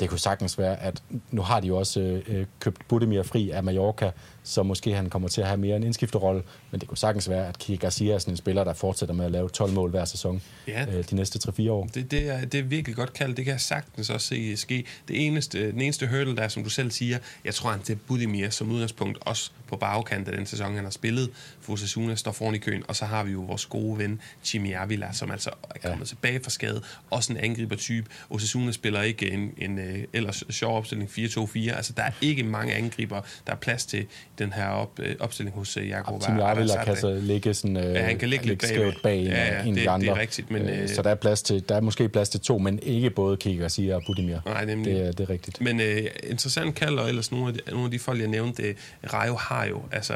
Det 0.00 0.08
kunne 0.08 0.18
sagtens 0.18 0.58
være, 0.58 0.80
at 0.80 1.02
nu 1.30 1.42
har 1.42 1.60
de 1.60 1.66
jo 1.66 1.76
også 1.76 2.00
øh, 2.00 2.22
øh 2.28 2.46
købt 2.60 2.88
Budimir 2.88 3.22
fri 3.22 3.50
af 3.50 3.62
Mallorca, 3.62 4.10
så 4.44 4.62
måske 4.62 4.94
han 4.94 5.10
kommer 5.10 5.28
til 5.28 5.40
at 5.40 5.46
have 5.46 5.56
mere 5.56 5.76
en 5.76 5.82
indskifterolle, 5.82 6.42
men 6.70 6.80
det 6.80 6.88
kunne 6.88 6.98
sagtens 6.98 7.28
være, 7.28 7.48
at 7.48 7.58
Kiki 7.58 7.76
Garcia 7.76 8.14
er 8.14 8.18
sådan 8.18 8.32
en 8.32 8.36
spiller, 8.36 8.64
der 8.64 8.72
fortsætter 8.72 9.14
med 9.14 9.24
at 9.24 9.30
lave 9.32 9.48
12 9.48 9.72
mål 9.72 9.90
hver 9.90 10.04
sæson 10.04 10.42
Ja. 10.68 10.86
øh, 10.92 11.04
de 11.10 11.14
næste 11.16 11.40
3-4 11.48 11.70
år. 11.70 11.86
Det, 11.86 12.10
det, 12.10 12.28
er, 12.28 12.44
det 12.44 12.60
er 12.60 12.64
virkelig 12.64 12.96
godt 12.96 13.12
kaldt. 13.12 13.36
Det 13.36 13.44
kan 13.44 13.52
jeg 13.52 13.60
sagtens 13.60 14.10
også 14.10 14.26
se 14.26 14.56
ske. 14.56 14.84
Det 15.08 15.26
eneste, 15.26 15.72
den 15.72 15.80
eneste 15.80 16.06
hurdle, 16.06 16.36
der 16.36 16.42
er, 16.42 16.48
som 16.48 16.64
du 16.64 16.70
selv 16.70 16.90
siger, 16.90 17.18
jeg 17.44 17.54
tror, 17.54 17.70
han 17.70 17.80
til 17.82 17.96
Budimir 17.96 18.50
som 18.50 18.70
udgangspunkt, 18.70 19.18
også 19.20 19.50
på 19.68 19.76
bagkant 19.76 20.28
af 20.28 20.36
den 20.36 20.46
sæson, 20.46 20.74
han 20.74 20.84
har 20.84 20.90
spillet. 20.90 21.30
Fosasuna 21.60 22.14
står 22.14 22.32
foran 22.32 22.54
i 22.54 22.58
køen, 22.58 22.82
og 22.88 22.96
så 22.96 23.04
har 23.04 23.24
vi 23.24 23.32
jo 23.32 23.40
vores 23.40 23.66
gode 23.66 23.98
ven, 23.98 24.20
Jimmy 24.54 24.74
Avila, 24.74 25.12
som 25.12 25.30
altså 25.30 25.50
er 25.70 25.78
kommet 25.88 26.04
ja. 26.04 26.04
tilbage 26.08 26.40
fra 26.42 26.50
skade. 26.50 26.82
Også 27.10 27.32
en 27.32 27.38
angribertype. 27.38 28.10
Osasuna 28.30 28.72
spiller 28.72 29.02
ikke 29.02 29.30
en, 29.30 29.52
en 29.58 29.78
uh, 29.78 29.84
ellers 30.12 30.44
sjov 30.50 30.76
opstilling 30.76 31.10
4-2-4. 31.10 31.70
Altså, 31.76 31.92
der 31.96 32.02
er 32.02 32.10
ikke 32.20 32.42
mange 32.42 32.74
angriber, 32.74 33.20
der 33.46 33.52
er 33.52 33.56
plads 33.56 33.86
til 33.86 34.06
den 34.38 34.52
her 34.52 34.68
op, 34.68 34.98
uh, 34.98 35.04
opstilling 35.20 35.56
hos 35.56 35.76
uh, 35.76 35.88
Jakob 35.88 36.22
Tim 36.22 36.40
Arrasate. 36.40 36.84
kan 36.84 36.96
så 36.96 37.14
ligge 37.14 37.54
sådan, 37.54 37.76
øh, 37.76 37.94
Ja, 37.94 38.02
han 38.02 38.18
kan 38.18 38.28
ligge 38.28 38.46
lidt 38.46 38.60
bagved. 38.60 38.76
skævt 38.92 39.02
bag 39.02 39.22
Ja, 39.24 39.54
ja, 39.56 39.62
en 39.64 39.74
det- 39.74 39.82
de 39.84 39.90
andre. 39.90 40.06
det 40.06 40.12
er 40.12 40.18
rigtigt, 40.20 40.50
men, 40.50 40.62
øh, 40.62 40.82
øh, 40.82 40.88
så 40.88 41.02
der 41.02 41.10
er, 41.10 41.14
plads 41.14 41.42
til, 41.42 41.68
der 41.68 41.76
er 41.76 41.80
måske 41.80 42.08
plads 42.08 42.28
til 42.28 42.40
to, 42.40 42.58
men 42.58 42.78
ikke 42.82 43.10
både 43.10 43.36
Garcia 43.36 43.94
og 43.94 44.02
Budimir. 44.06 44.38
Nej, 44.46 44.64
nemlig. 44.64 44.94
det, 44.94 45.06
er, 45.06 45.12
det 45.12 45.20
er 45.20 45.30
rigtigt. 45.30 45.60
Men 45.60 45.80
øh, 45.80 45.98
interessant 46.30 46.74
kald, 46.74 46.98
og 46.98 47.08
ellers 47.08 47.32
nogle 47.32 47.48
af, 47.48 47.54
de, 47.54 47.60
nogle 47.70 47.84
af 47.84 47.90
de 47.90 47.98
folk, 47.98 48.20
jeg 48.20 48.28
nævnte, 48.28 48.62
øh, 48.62 48.74
Rayo 49.12 49.34
har 49.34 49.64
jo 49.66 49.82
altså 49.92 50.14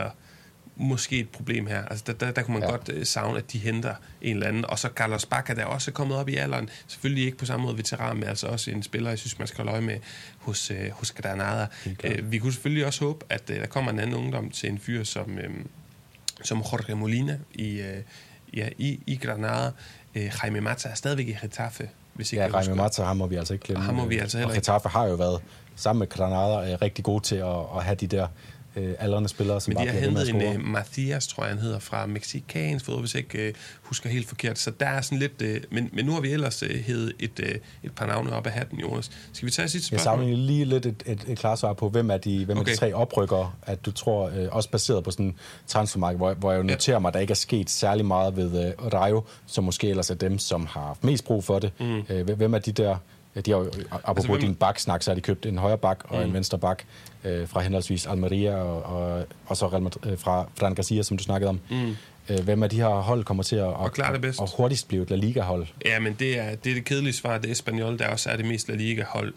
måske 0.78 1.18
et 1.18 1.28
problem 1.28 1.66
her. 1.66 1.84
Altså, 1.84 2.04
der, 2.06 2.12
der, 2.12 2.30
der 2.30 2.42
kunne 2.42 2.54
man 2.54 2.62
ja. 2.62 2.70
Godt 2.70 2.90
øh, 2.92 3.06
savne, 3.06 3.38
at 3.38 3.52
de 3.52 3.58
henter 3.58 3.94
en 4.22 4.36
eller 4.36 4.46
anden. 4.48 4.64
Og 4.64 4.78
så 4.78 4.88
Carlos 4.94 5.26
Bacca, 5.26 5.54
der 5.54 5.62
er 5.62 5.66
også 5.66 5.92
kommet 5.92 6.16
op 6.16 6.28
i 6.28 6.36
alderen. 6.36 6.68
Selvfølgelig 6.86 7.24
ikke 7.24 7.38
på 7.38 7.46
samme 7.46 7.66
måde 7.66 7.78
veteran, 7.78 8.16
men 8.16 8.24
altså 8.24 8.46
også 8.46 8.70
en 8.70 8.82
spiller, 8.82 9.10
jeg 9.10 9.18
synes, 9.18 9.38
man 9.38 9.48
skal 9.48 9.56
holde 9.56 9.72
øje 9.72 9.80
med 9.80 9.98
hos, 10.38 10.70
øh, 10.70 10.90
hos 10.90 11.12
Granada. 11.12 11.66
Øh, 12.04 12.32
vi 12.32 12.38
kunne 12.38 12.52
selvfølgelig 12.52 12.86
også 12.86 13.04
håbe, 13.04 13.24
at 13.28 13.50
øh, 13.50 13.60
der 13.60 13.66
kommer 13.66 13.90
en 13.90 13.98
anden 13.98 14.16
ungdom 14.16 14.50
til 14.50 14.68
en 14.68 14.78
fyr 14.78 15.04
som, 15.04 15.38
øh, 15.38 15.50
som 16.42 16.58
Jorge 16.58 16.94
Molina 16.94 17.38
i, 17.54 17.80
øh, 17.80 18.02
ja, 18.54 18.68
i, 18.78 19.00
i 19.06 19.16
Granada. 19.16 19.70
Øh, 20.14 20.32
Jaime 20.42 20.60
Mata 20.60 20.88
er 20.88 20.94
stadigvæk 20.94 21.28
i 21.28 21.36
Getafe, 21.42 21.88
hvis 22.14 22.32
ikke 22.32 22.44
Ja, 22.44 22.58
Jaime. 22.58 22.74
Mata, 22.74 23.02
ham 23.02 23.16
må 23.16 23.26
vi 23.26 23.36
altså 23.36 23.54
ikke 23.54 23.64
glemme. 23.64 23.84
Ham 23.84 23.94
må 23.94 24.06
vi 24.06 24.18
altså 24.18 24.38
heller 24.38 24.48
og 24.48 24.54
ikke. 24.56 24.60
Getafe 24.60 24.88
har 24.88 25.06
jo 25.06 25.14
været 25.14 25.40
sammen 25.76 25.98
med 25.98 26.08
Granada 26.08 26.76
rigtig 26.82 27.04
gode 27.04 27.24
til 27.24 27.36
at, 27.36 27.58
at 27.76 27.84
have 27.84 27.94
de 27.94 28.06
der 28.06 28.26
øh, 28.78 28.94
aldrende 28.98 29.28
spillere, 29.28 29.60
som 29.60 29.70
Men 29.70 29.76
bare 29.76 29.84
de 29.86 29.90
har 29.90 30.10
med 30.10 30.20
at 30.20 30.26
hentet 30.28 30.48
en 30.54 30.60
uh, 30.60 30.66
Mathias, 30.66 31.26
tror 31.26 31.44
jeg, 31.44 31.52
han 31.54 31.62
hedder, 31.62 31.78
fra 31.78 32.06
mexikansk 32.06 32.84
fodbold, 32.84 33.02
hvis 33.02 33.14
jeg 33.14 33.22
ikke 33.34 33.48
uh, 33.48 33.54
husker 33.82 34.10
helt 34.10 34.28
forkert. 34.28 34.58
Så 34.58 34.70
der 34.80 34.86
er 34.86 35.00
sådan 35.00 35.18
lidt... 35.18 35.42
Uh, 35.42 35.74
men, 35.74 35.90
men 35.92 36.04
nu 36.04 36.12
har 36.12 36.20
vi 36.20 36.30
ellers 36.32 36.62
uh, 36.62 36.68
hævet 36.68 37.12
et, 37.18 37.40
uh, 37.42 37.48
et 37.82 37.92
par 37.96 38.06
navne 38.06 38.32
op 38.32 38.46
af 38.46 38.52
hatten, 38.52 38.78
Jonas. 38.80 39.10
Skal 39.32 39.46
vi 39.46 39.50
tage 39.50 39.68
sit 39.68 39.80
Jeg 39.92 40.00
spørgsmål? 40.00 40.18
savner 40.24 40.36
lige 40.36 40.64
lidt 40.64 40.86
et, 40.86 41.02
et, 41.06 41.24
et 41.28 41.38
klart 41.38 41.58
svar 41.58 41.72
på, 41.72 41.88
hvem 41.88 42.10
er 42.10 42.16
de, 42.16 42.44
hvem 42.44 42.58
Okay. 42.58 42.70
er 42.70 42.74
de 42.74 42.80
tre 42.80 42.92
oprykkere, 42.94 43.52
at 43.62 43.86
du 43.86 43.90
tror, 43.92 44.28
øh, 44.36 44.48
også 44.50 44.70
baseret 44.70 45.04
på 45.04 45.10
sådan 45.10 45.34
transfermarked, 45.66 46.18
hvor, 46.18 46.34
hvor 46.34 46.52
jeg 46.52 46.58
jo 46.58 46.64
Ja. 46.66 46.72
noterer 46.72 46.98
mig, 46.98 47.08
at 47.08 47.14
der 47.14 47.20
ikke 47.20 47.30
er 47.30 47.34
sket 47.34 47.70
særlig 47.70 48.04
meget 48.06 48.36
ved 48.36 48.66
øh, 48.66 48.92
Rayo, 48.94 49.24
som 49.46 49.64
måske 49.64 49.88
ellers 49.88 50.10
er 50.10 50.14
dem, 50.14 50.38
som 50.38 50.66
har 50.66 50.80
haft 50.80 51.04
mest 51.04 51.24
brug 51.24 51.44
for 51.44 51.58
det. 51.58 51.72
Mm. 51.80 52.02
Hvem- 52.24 52.36
hvem 52.36 52.54
er 52.54 52.58
de 52.58 52.72
der? 52.72 52.96
Ja, 53.36 53.40
De 53.40 53.50
har 53.50 53.58
jo, 53.58 53.64
apropos 53.92 54.16
Altså, 54.24 54.28
hvem- 54.32 54.40
din 54.40 54.54
baksnak, 54.54 55.02
så 55.02 55.10
har 55.10 55.14
de 55.14 55.20
købt 55.20 55.46
en 55.46 55.58
højre 55.58 55.78
bak 55.78 55.98
og 56.04 56.18
mm. 56.18 56.24
en 56.24 56.32
venstre 56.34 56.58
bak 56.58 56.82
øh, 57.24 57.48
fra 57.48 57.60
henholdsvis 57.60 58.06
Almeria 58.06 58.54
og, 58.56 58.82
og, 58.82 59.26
og 59.46 59.56
så 59.56 59.66
Real 59.68 59.82
Madrid, 59.82 60.12
øh, 60.12 60.18
fra 60.18 60.48
Fran 60.56 60.74
Garcia, 60.74 61.02
som 61.02 61.16
du 61.16 61.22
snakkede 61.22 61.48
om. 61.48 61.60
Mm. 61.70 61.96
Øh, 62.28 62.40
hvem 62.44 62.62
af 62.62 62.70
de 62.70 62.76
her 62.76 62.88
hold 62.88 63.24
kommer 63.24 63.42
til 63.42 63.56
at 63.56 63.62
og, 63.64 63.92
klare 63.92 64.12
det 64.12 64.20
bedst. 64.20 64.40
og 64.40 64.48
hurtigst 64.56 64.88
blive 64.88 65.02
et 65.02 65.10
La 65.10 65.16
Liga-hold? 65.16 65.66
Ja, 65.86 65.98
men 66.00 66.16
det 66.18 66.38
er 66.38 66.54
det, 66.54 66.70
er 66.70 66.74
det 66.74 66.84
kedelige 66.84 67.12
svar. 67.12 67.38
Det 67.38 67.48
er 67.48 67.52
Espanyol, 67.52 67.98
der 67.98 68.08
også 68.08 68.30
er 68.30 68.36
det 68.36 68.44
mest 68.46 68.68
La 68.68 68.74
Liga-hold 68.74 69.34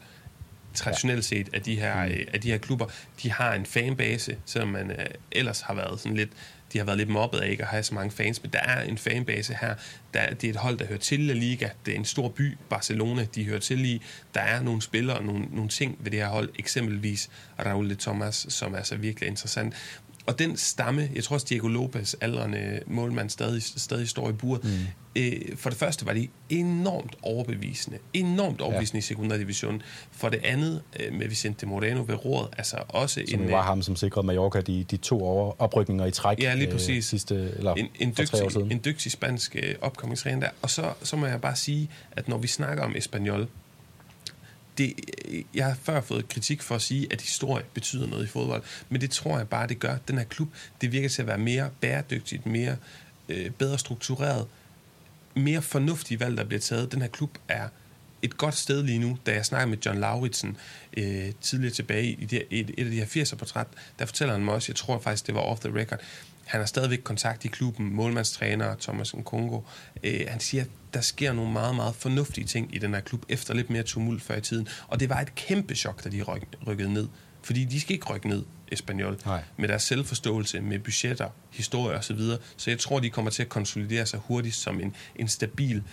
traditionelt 0.74 1.26
set 1.26 1.50
af 1.54 1.62
de 1.62 1.76
her, 1.76 2.06
mm. 2.06 2.12
af 2.34 2.42
de 2.42 2.52
her 2.52 2.58
klubber. 2.58 2.86
De 3.24 3.32
har 3.32 3.54
en 3.54 3.66
fanbase, 3.66 4.36
selvom 4.46 4.70
man 4.70 4.92
øh, 4.92 5.06
ellers 5.32 5.62
har 5.62 5.74
været 5.74 6.00
sådan 6.00 6.18
lidt 6.18 6.30
de 6.74 6.78
har 6.78 6.86
været 6.86 6.98
lidt 6.98 7.10
mobbet 7.10 7.40
af 7.40 7.50
ikke 7.50 7.64
at 7.64 7.70
have 7.70 7.84
så 7.84 7.94
mange 7.94 8.12
fans, 8.12 8.44
men 8.44 8.52
der 8.54 8.60
er 8.60 8.82
en 8.84 8.98
fanbase 8.98 9.58
her. 9.62 9.76
Der, 10.14 10.34
det 10.34 10.44
er 10.44 10.50
et 10.50 10.56
hold, 10.56 10.78
der 10.78 10.86
hører 10.86 11.00
til 11.00 11.20
La 11.20 11.34
Liga. 11.34 11.70
Det 11.86 11.92
er 11.92 11.96
en 11.98 12.06
stor 12.06 12.30
by, 12.30 12.58
Barcelona, 12.70 13.28
de 13.36 13.46
hører 13.46 13.60
til 13.60 13.86
i. 13.86 14.02
Der 14.34 14.42
er 14.42 14.62
nogle 14.62 14.82
spillere 14.82 15.18
og 15.18 15.24
nogle, 15.24 15.46
nogle 15.52 15.70
ting 15.70 15.98
ved 16.00 16.12
det 16.12 16.20
her 16.20 16.28
hold, 16.28 16.50
eksempelvis 16.60 17.30
Raul 17.66 17.90
de 17.90 17.96
Thomas, 17.96 18.46
som 18.50 18.74
er 18.74 18.84
så 18.84 18.96
virkelig 18.96 19.30
interessant. 19.30 19.74
Og 20.26 20.40
den 20.40 20.58
stamme, 20.58 21.10
jeg 21.16 21.24
tror 21.24 21.34
også 21.34 21.46
Diego 21.50 21.68
Lopez, 21.68 22.14
aldrende 22.22 22.80
målmand, 22.88 23.30
stadig, 23.30 23.64
stadig 23.64 24.10
står 24.10 24.30
i 24.30 24.34
bur, 24.34 24.60
Mm. 24.64 24.70
Øh, 25.16 25.58
for 25.58 25.70
det 25.70 25.80
første 25.80 26.06
var 26.06 26.14
de 26.14 26.28
enormt 26.50 27.16
overbevisende. 27.22 27.98
Enormt 28.14 28.62
overbevisende 28.62 28.98
ja. 28.98 29.00
i 29.00 29.02
sekundærdivisionen. 29.02 29.82
For 30.12 30.30
det 30.30 30.40
andet, 30.44 30.82
øh, 31.00 31.14
med 31.14 31.28
Vicente 31.28 31.66
Moreno 31.66 32.04
ved 32.08 32.26
roret, 32.26 32.50
altså 32.58 32.78
også 32.88 33.22
Som 33.30 33.40
en... 33.40 33.50
jo 33.50 33.56
var 33.56 33.64
ham, 33.64 33.82
som 33.82 33.96
sikrede 33.96 34.28
Mallorca 34.28 34.62
de, 34.62 34.84
de 34.84 34.98
to 34.98 35.24
over, 35.24 35.62
oprykninger 35.62 36.06
i 36.06 36.12
træk 36.12 36.40
Ja, 36.40 36.54
lige 36.54 36.68
øh, 36.68 36.74
præcis. 36.74 37.06
sidste, 37.06 37.36
eller 37.58 37.74
en, 37.74 37.88
en, 38.00 38.10
dygtig, 38.18 38.72
en 38.72 38.82
dygtig 38.86 39.12
spansk 39.12 39.56
øh, 39.56 39.76
opkommingstræner 39.82 40.40
der. 40.40 40.50
Og 40.62 40.70
så, 40.70 40.94
så 41.04 41.16
må 41.16 41.26
jeg 41.26 41.42
bare 41.42 41.56
sige, 41.56 41.90
at 42.12 42.28
når 42.28 42.38
vi 42.38 42.48
snakker 42.48 42.84
om 42.84 42.96
Espanyol, 42.96 43.48
det, 44.78 44.94
øh, 45.28 45.44
jeg 45.54 45.66
har 45.66 45.76
før 45.82 46.02
fået 46.02 46.30
kritik 46.30 46.62
for 46.62 46.76
at 46.76 46.82
sige, 46.82 47.08
at 47.12 47.22
historie 47.22 47.64
betyder 47.74 48.08
noget 48.08 48.24
i 48.24 48.28
fodbold, 48.28 48.64
men 48.90 49.02
det 49.02 49.12
tror 49.12 49.38
jeg 49.38 49.50
bare, 49.50 49.68
det 49.68 49.80
gør. 49.80 49.96
Den 50.08 50.18
her 50.18 50.26
klub, 50.26 50.48
det 50.82 50.92
virker 50.92 51.10
til 51.10 51.22
at 51.22 51.28
være 51.28 51.38
mere 51.38 51.70
bæredygtigt, 51.82 52.46
mere 52.46 52.76
øh, 53.30 53.50
bedre 53.50 53.80
struktureret, 53.80 54.48
mere 55.36 55.62
fornuftige 55.62 56.20
valg, 56.20 56.38
der 56.38 56.44
bliver 56.44 56.60
taget. 56.60 56.92
Den 56.92 57.02
her 57.02 57.08
klub 57.08 57.38
er 57.48 57.68
et 58.22 58.38
godt 58.38 58.56
sted 58.56 58.84
lige 58.84 59.00
nu. 59.00 59.18
Da 59.26 59.34
jeg 59.34 59.46
snakker 59.46 59.68
med 59.68 59.78
John 59.86 60.00
Lauritsen 60.00 60.58
øh, 60.98 61.32
tidligere 61.42 61.74
tilbage 61.74 62.12
i 62.12 62.26
det, 62.26 62.44
et, 62.50 62.72
et 62.78 62.86
af 62.86 62.92
de 62.92 62.98
her 62.98 63.24
80'er-portræt, 63.24 63.68
der 64.00 64.06
fortæller 64.06 64.34
han 64.34 64.46
mig 64.46 64.54
også, 64.54 64.72
jeg 64.72 64.76
tror 64.76 65.00
faktisk, 65.00 65.28
det 65.28 65.36
var 65.36 65.42
off 65.42 65.62
the 65.62 65.80
record, 65.80 66.00
han 66.46 66.60
har 66.60 66.66
stadigvæk 66.66 67.00
kontakt 67.04 67.46
i 67.46 67.48
klubben, 67.48 67.94
målmandstræner 67.94 68.76
Thomas 68.76 69.16
Nkongo. 69.16 69.62
Øh, 70.04 70.22
han 70.28 70.40
siger, 70.40 70.64
at 70.64 70.70
der 70.94 71.02
sker 71.02 71.34
nogle 71.34 71.52
meget, 71.52 71.76
meget 71.76 71.96
fornuftige 71.96 72.48
ting 72.48 72.76
i 72.76 72.78
den 72.78 72.94
her 72.94 73.02
klub, 73.02 73.26
efter 73.30 73.54
lidt 73.54 73.70
mere 73.70 73.84
tumult 73.84 74.24
før 74.24 74.36
i 74.36 74.42
tiden. 74.42 74.68
Og 74.88 75.00
det 75.00 75.10
var 75.10 75.20
et 75.20 75.36
kæmpe 75.36 75.76
chok, 75.76 76.04
da 76.04 76.10
de 76.10 76.22
ryk, 76.22 76.44
rykkede 76.68 76.94
ned. 76.94 77.08
Fordi 77.42 77.66
de 77.66 77.82
skal 77.82 77.94
ikke 77.94 78.14
rykke 78.14 78.28
ned, 78.28 78.44
Espanyol, 78.72 79.18
Nej. 79.26 79.44
med 79.58 79.68
deres 79.68 79.84
selvforståelse, 79.84 80.62
med 80.62 80.80
budgetter, 80.80 81.30
historie 81.52 81.98
osv. 81.98 82.20
Så, 82.20 82.38
så 82.58 82.70
jeg 82.70 82.80
tror, 82.80 83.00
de 83.00 83.10
kommer 83.10 83.32
til 83.32 83.44
at 83.44 83.50
konsolidere 83.50 84.06
sig 84.06 84.20
hurtigt 84.20 84.56
som 84.56 84.80
en, 84.80 84.96
en 85.16 85.28
stabil 85.28 85.84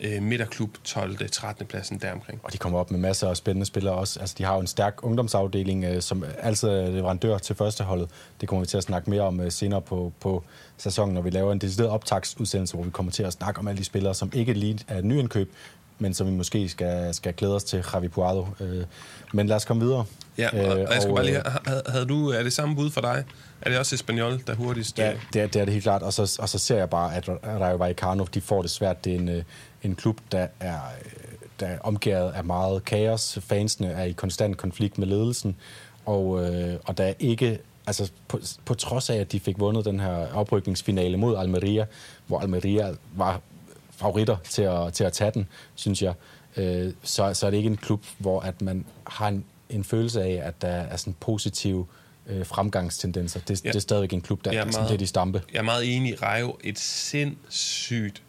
øh, 0.00 0.22
midterklub 0.22 0.70
12. 0.84 1.30
13. 1.30 1.66
pladsen 1.66 1.98
deromkring. 1.98 2.40
Og 2.42 2.52
de 2.52 2.58
kommer 2.58 2.78
op 2.78 2.90
med 2.90 2.98
masser 2.98 3.28
af 3.28 3.36
spændende 3.36 3.66
spillere 3.66 3.94
også. 3.94 4.20
Altså, 4.20 4.34
de 4.38 4.44
har 4.44 4.54
jo 4.54 4.60
en 4.60 4.66
stærk 4.66 4.98
ungdomsafdeling, 5.02 5.84
øh, 5.84 6.02
som 6.02 6.24
altid 6.38 6.68
er 6.68 6.90
leverandør 6.90 7.38
til 7.38 7.56
førsteholdet. 7.56 8.08
Det 8.40 8.48
kommer 8.48 8.60
vi 8.60 8.66
til 8.66 8.76
at 8.76 8.82
snakke 8.82 9.10
mere 9.10 9.22
om 9.22 9.40
øh, 9.40 9.52
senere 9.52 9.82
på, 9.82 10.12
på 10.20 10.44
sæsonen, 10.76 11.14
når 11.14 11.20
vi 11.22 11.30
laver 11.30 11.52
en 11.52 11.58
decideret 11.58 11.90
optagsudsendelse, 11.90 12.74
hvor 12.74 12.84
vi 12.84 12.90
kommer 12.90 13.12
til 13.12 13.22
at 13.22 13.32
snakke 13.32 13.60
om 13.60 13.68
alle 13.68 13.78
de 13.78 13.84
spillere, 13.84 14.14
som 14.14 14.30
ikke 14.34 14.52
lige 14.52 14.78
er 14.88 15.02
nyindkøb, 15.02 15.52
men 15.98 16.14
som 16.14 16.26
vi 16.26 16.32
måske 16.32 16.68
skal, 16.68 17.14
skal 17.14 17.34
glæde 17.34 17.54
os 17.54 17.64
til 17.64 17.84
Javi 17.94 18.08
Puado. 18.08 18.46
Øh, 18.60 18.84
men 19.32 19.46
lad 19.46 19.56
os 19.56 19.64
komme 19.64 19.82
videre. 19.82 20.04
Ja, 20.38 20.48
og, 20.52 20.72
og 20.72 20.94
jeg 20.94 21.02
skal 21.02 21.14
bare 21.14 21.24
lige 21.24 21.38
øh, 21.38 21.52
have, 21.66 21.82
havde, 21.88 22.06
du, 22.06 22.28
er 22.28 22.42
det 22.42 22.52
samme 22.52 22.76
bud 22.76 22.90
for 22.90 23.00
dig? 23.00 23.24
Er 23.62 23.70
det 23.70 23.78
også 23.78 23.94
Espanyol, 23.94 24.40
der 24.46 24.54
hurtigst? 24.54 24.98
Ja, 24.98 25.12
øh, 25.12 25.18
det 25.32 25.42
er, 25.42 25.46
det 25.46 25.60
er 25.60 25.64
det 25.64 25.72
helt 25.72 25.82
klart. 25.82 26.02
Og 26.02 26.12
så, 26.12 26.38
og 26.40 26.48
så 26.48 26.58
ser 26.58 26.76
jeg 26.76 26.90
bare, 26.90 27.14
at 27.14 27.28
Rayo 27.28 27.76
Vallecano, 27.76 28.24
de 28.34 28.40
får 28.40 28.62
det 28.62 28.70
svært. 28.70 29.04
Det 29.04 29.14
er 29.14 29.18
en, 29.18 29.28
øh, 29.28 29.42
en 29.82 29.94
klub, 29.94 30.20
der 30.32 30.46
er, 30.60 30.78
øh, 31.04 31.22
der 31.60 31.66
er 31.66 31.78
omgivet 31.78 32.32
af 32.32 32.44
meget 32.44 32.84
kaos. 32.84 33.38
Fansene 33.42 33.88
er 33.88 34.04
i 34.04 34.12
konstant 34.12 34.56
konflikt 34.56 34.98
med 34.98 35.06
ledelsen. 35.06 35.56
Og, 36.06 36.44
øh, 36.44 36.76
og 36.84 36.98
der 36.98 37.04
er 37.04 37.14
ikke... 37.18 37.58
Altså, 37.86 38.10
på, 38.28 38.40
på 38.64 38.74
trods 38.74 39.10
af, 39.10 39.16
at 39.16 39.32
de 39.32 39.40
fik 39.40 39.58
vundet 39.58 39.84
den 39.84 40.00
her 40.00 40.34
oprykningsfinale 40.34 41.16
mod 41.16 41.36
Almeria, 41.36 41.86
hvor 42.26 42.40
Almeria 42.40 42.94
var 43.16 43.40
favoritter 43.90 44.36
til 44.48 44.62
at, 44.62 44.92
til 44.92 45.04
at 45.04 45.12
tage 45.12 45.30
den, 45.30 45.48
synes 45.74 46.02
jeg, 46.02 46.14
øh, 46.56 46.92
så, 47.02 47.34
så 47.34 47.46
er 47.46 47.50
det 47.50 47.56
ikke 47.56 47.70
en 47.70 47.76
klub, 47.76 48.02
hvor 48.18 48.40
at 48.40 48.62
man 48.62 48.84
har 49.06 49.28
en, 49.28 49.44
en 49.72 49.84
følelse 49.84 50.22
af, 50.22 50.40
at 50.48 50.62
der 50.62 50.68
er 50.68 50.96
sådan 50.96 51.14
positive 51.20 51.86
øh, 52.26 52.46
fremgangstendenser. 52.46 53.40
Det, 53.40 53.64
Ja. 53.64 53.68
det 53.68 53.76
er 53.76 53.80
stadigvæk 53.80 54.12
en 54.12 54.20
klub, 54.20 54.44
der 54.44 54.52
Jeg 54.52 54.60
er 54.62 54.66
er 54.66 54.70
sådan 54.70 54.90
lidt 54.90 55.00
i 55.02 55.06
stampe. 55.06 55.42
Jeg 55.52 55.58
er 55.58 55.62
meget 55.62 55.96
enig. 55.96 56.22
Rayo, 56.22 56.56
et 56.64 56.78
sindssygt 56.78 58.22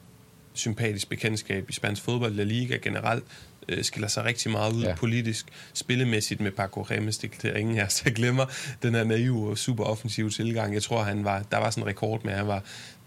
sympatisk 0.53 1.09
bekendtskab 1.09 1.69
i 1.69 1.73
spansk 1.73 2.01
fodbold, 2.01 2.33
La 2.33 2.43
Liga 2.43 2.77
generelt. 2.77 3.23
øh, 3.69 3.83
skiller 3.83 4.07
sig 4.07 4.23
rigtig 4.25 4.51
meget 4.51 4.73
ud 4.73 4.83
Ja. 4.83 4.95
politisk, 4.95 5.45
spillemæssigt 5.73 6.41
med 6.41 6.51
Paco 6.51 6.81
Remes, 6.81 7.17
det 7.17 7.31
er 7.43 7.53
ingen 7.55 7.77
af 7.77 7.85
os, 7.85 7.99
der 7.99 8.09
glemmer 8.09 8.45
den 8.83 8.95
her 8.95 9.03
naive 9.03 9.49
og 9.49 9.57
super 9.57 9.83
offensive 9.83 10.29
tilgang. 10.29 10.73
Jeg 10.73 10.83
tror, 10.83 11.03
han 11.03 11.23
var, 11.25 11.43
der 11.51 11.57
var 11.57 11.69
sådan 11.69 11.83
en 11.83 11.87
rekord 11.87 12.23
med, 12.23 12.31
at 12.31 12.37
han 12.37 12.47
var 12.47 12.63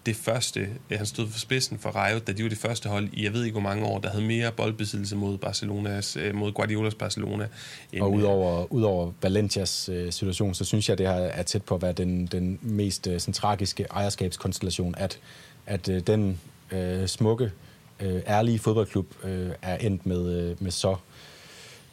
det 0.06 0.16
første, 0.16 0.60
øh, 0.90 0.98
han 0.98 1.06
stod 1.06 1.28
for 1.28 1.38
spidsen 1.38 1.78
for 1.78 1.90
Rayo, 1.90 2.18
da 2.18 2.32
de 2.32 2.42
var 2.42 2.48
det 2.48 2.58
første 2.58 2.88
hold 2.88 3.08
i, 3.12 3.24
jeg 3.24 3.32
ved 3.32 3.44
ikke 3.44 3.52
hvor 3.52 3.60
mange 3.60 3.86
år, 3.86 3.98
der 3.98 4.10
havde 4.10 4.24
mere 4.24 4.52
boldbesiddelse 4.52 5.16
mod 5.16 5.38
Barcelonas, 5.38 6.16
øh, 6.16 6.34
mod 6.34 6.52
Guardiolas 6.52 6.94
Barcelona. 6.94 7.48
End, 7.92 8.02
Og 8.02 8.12
øh, 8.12 8.18
udover, 8.18 8.72
udover 8.72 9.12
Valencias 9.22 9.88
øh, 9.88 10.12
situation, 10.12 10.54
så 10.54 10.64
synes 10.64 10.88
jeg, 10.88 10.98
det 10.98 11.06
her 11.06 11.14
er 11.14 11.42
tæt 11.42 11.62
på 11.62 11.74
at 11.74 11.82
være 11.82 11.92
den, 11.92 12.26
den 12.26 12.58
mest 12.62 13.06
øh, 13.06 13.20
sådan, 13.20 13.34
tragiske 13.34 13.86
ejerskabskonstellation, 13.90 14.94
at, 14.98 15.18
at 15.66 15.88
øh, 15.88 16.00
den 16.06 16.40
øh, 16.70 17.06
smukke, 17.06 17.50
øh, 18.00 18.20
ærlige 18.26 18.58
fodboldklub 18.58 19.06
øh, 19.24 19.50
er 19.62 19.76
endt 19.76 20.06
med, 20.06 20.32
øh, 20.32 20.62
med 20.62 20.70
så 20.70 20.96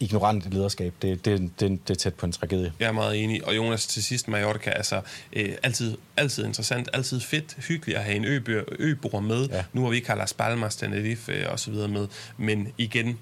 ignorant 0.04 0.54
lederskab. 0.54 0.94
Det, 1.02 1.26
det, 1.26 1.52
det, 1.60 1.88
det 1.88 1.94
er 1.94 1.96
tæt 1.96 2.14
på 2.14 2.26
en 2.26 2.32
tragedie. 2.32 2.74
Jeg 2.80 2.88
er 2.88 2.92
meget 2.92 3.24
enig. 3.24 3.48
Og 3.48 3.56
Jonas, 3.56 3.88
til 3.88 4.04
sidst 4.04 4.28
Mallorca, 4.28 4.70
altså 4.70 5.02
øh, 5.34 5.50
altid, 5.64 5.98
altid 6.18 6.46
interessant, 6.46 6.90
altid 6.94 7.20
fedt, 7.20 7.56
hyggeligt 7.68 7.98
at 7.98 8.04
have 8.04 8.16
en 8.16 8.26
øbor, 8.26 8.64
øbor 8.80 9.20
med. 9.20 9.48
Ja. 9.50 9.64
Nu 9.74 9.84
har 9.84 9.90
vi 9.90 9.96
ikke 9.96 10.08
har 10.08 10.16
Las 10.16 10.34
Palmas, 10.34 10.76
Tenerife 10.76 11.32
øh, 11.32 11.52
og 11.52 11.60
så 11.60 11.72
videre 11.72 11.88
med. 11.88 12.08
Men 12.38 12.68
igen, 12.78 13.20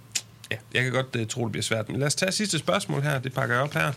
ja, 0.52 0.58
jeg 0.74 0.84
kan 0.84 0.92
godt 0.92 1.16
uh, 1.16 1.28
tro, 1.28 1.44
det 1.44 1.52
bliver 1.52 1.64
svært. 1.64 1.90
Men 1.90 2.00
lad 2.00 2.08
os 2.08 2.16
tage 2.16 2.32
sidste 2.32 2.60
spørgsmål 2.60 3.02
her. 3.02 3.20
Det 3.20 3.34
pakker 3.34 3.56
jeg 3.56 3.64
op 3.64 3.74
her. 3.74 3.92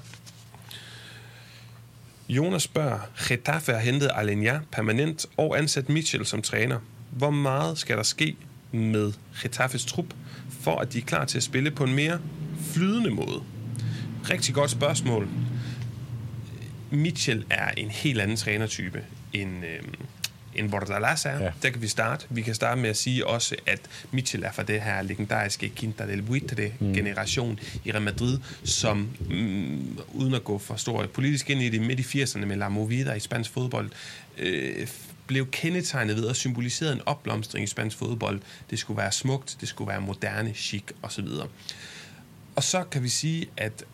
Jonas 2.28 2.62
spørger, 2.62 2.98
Getafe 3.28 3.72
har 3.72 3.78
hentet 3.78 4.10
Alenia 4.14 4.60
permanent 4.72 5.26
og 5.36 5.58
ansat 5.58 5.88
Mitchell 5.88 6.26
som 6.26 6.42
træner. 6.42 6.78
Hvor 7.10 7.30
meget 7.30 7.78
skal 7.78 7.96
der 7.96 8.02
ske 8.02 8.36
med 8.72 9.12
Getafes 9.42 9.84
trup, 9.84 10.06
for 10.60 10.78
at 10.78 10.92
de 10.92 10.98
er 10.98 11.02
klar 11.02 11.24
til 11.24 11.36
at 11.36 11.42
spille 11.42 11.70
på 11.70 11.84
en 11.84 11.94
mere 11.94 12.18
flydende 12.72 13.10
måde? 13.10 13.42
Rigtig 14.30 14.54
godt 14.54 14.70
spørgsmål. 14.70 15.28
Mitchell 16.90 17.44
er 17.50 17.70
en 17.76 17.90
helt 17.90 18.20
anden 18.20 18.36
trænertype 18.36 19.02
end, 19.32 19.64
øh, 19.64 19.80
end 20.54 20.70
Bordalas 20.70 21.26
er. 21.26 21.44
Ja. 21.44 21.50
Der 21.62 21.70
kan 21.70 21.82
vi 21.82 21.88
starte. 21.88 22.26
Vi 22.30 22.42
kan 22.42 22.54
starte 22.54 22.80
med 22.80 22.90
at 22.90 22.96
sige 22.96 23.26
også, 23.26 23.56
at 23.66 23.80
Mitchell 24.10 24.44
er 24.44 24.52
fra 24.52 24.62
det 24.62 24.80
her 24.80 25.02
legendariske 25.02 25.72
Quinta 25.76 26.06
del 26.06 26.22
Buitre-generation 26.22 27.50
mm. 27.50 27.80
i 27.84 27.92
Real 27.92 28.02
Madrid, 28.02 28.38
som 28.64 29.08
mm, 29.30 29.98
uden 30.12 30.34
at 30.34 30.44
gå 30.44 30.58
for 30.58 30.76
stor 30.76 31.06
politisk 31.06 31.50
ind 31.50 31.62
i 31.62 31.68
det 31.68 31.80
midt 31.80 32.14
i 32.14 32.22
80'erne 32.22 32.44
med 32.44 32.56
La 32.56 32.68
Movida 32.68 33.12
i 33.12 33.20
spansk 33.20 33.50
fodbold, 33.50 33.90
øh, 34.38 34.86
blev 35.26 35.50
kendetegnet 35.50 36.16
ved 36.16 36.28
at 36.28 36.36
symbolisere 36.36 36.92
en 36.92 37.00
opblomstring 37.06 37.64
i 37.64 37.66
spansk 37.66 37.96
fodbold. 37.96 38.40
Det 38.70 38.78
skulle 38.78 38.98
være 38.98 39.12
smukt, 39.12 39.56
det 39.60 39.68
skulle 39.68 39.88
være 39.88 40.00
moderne, 40.00 40.54
chic 40.54 40.84
osv. 41.02 41.28
Og 42.56 42.62
så 42.62 42.84
kan 42.90 43.02
vi 43.02 43.08
sige, 43.08 43.46
at 43.56 43.84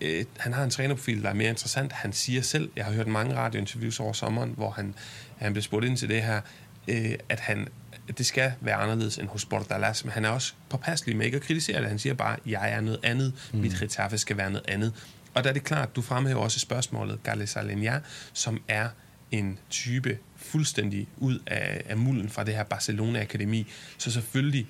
øh, 0.00 0.24
han 0.36 0.52
har 0.52 0.64
en 0.64 0.70
trænerprofil, 0.70 1.22
der 1.22 1.28
er 1.28 1.34
mere 1.34 1.48
interessant. 1.48 1.92
Han 1.92 2.12
siger 2.12 2.42
selv, 2.42 2.70
jeg 2.76 2.84
har 2.84 2.92
hørt 2.92 3.06
mange 3.06 3.36
radiointerviews 3.36 4.00
over 4.00 4.12
sommeren, 4.12 4.52
hvor 4.56 4.70
han, 4.70 4.94
han 5.36 5.52
blev 5.52 5.62
spurgt 5.62 5.84
ind 5.84 5.96
til 5.96 6.08
det 6.08 6.22
her, 6.22 6.40
øh, 6.88 7.14
at 7.28 7.40
han 7.40 7.68
at 8.08 8.18
det 8.18 8.26
skal 8.26 8.52
være 8.60 8.74
anderledes 8.74 9.18
end 9.18 9.28
hos 9.28 9.44
Bordalas, 9.44 10.04
men 10.04 10.12
han 10.12 10.24
er 10.24 10.28
også 10.28 10.54
påpasselig 10.68 11.16
med 11.16 11.26
ikke 11.26 11.36
at 11.36 11.42
kritisere 11.42 11.80
det. 11.80 11.88
Han 11.88 11.98
siger 11.98 12.14
bare, 12.14 12.36
jeg 12.46 12.72
er 12.72 12.80
noget 12.80 13.00
andet, 13.02 13.32
mm. 13.52 13.58
mit 13.58 13.78
Getafe 13.80 14.18
skal 14.18 14.36
være 14.36 14.50
noget 14.50 14.64
andet. 14.68 14.92
Og 15.34 15.44
der 15.44 15.50
er 15.50 15.54
det 15.54 15.64
klart, 15.64 15.96
du 15.96 16.02
fremhæver 16.02 16.40
også 16.40 16.60
spørgsmålet, 16.60 17.22
Gales 17.22 17.56
Alenia, 17.56 18.00
som 18.32 18.62
er 18.68 18.88
en 19.30 19.58
type 19.70 20.18
fuldstændig 20.54 21.08
ud 21.16 21.38
af, 21.46 21.82
af 21.88 21.96
mulden 21.96 22.28
fra 22.28 22.44
det 22.44 22.54
her 22.54 22.64
Barcelona-akademi. 22.64 23.66
Så 23.98 24.10
selvfølgelig 24.10 24.66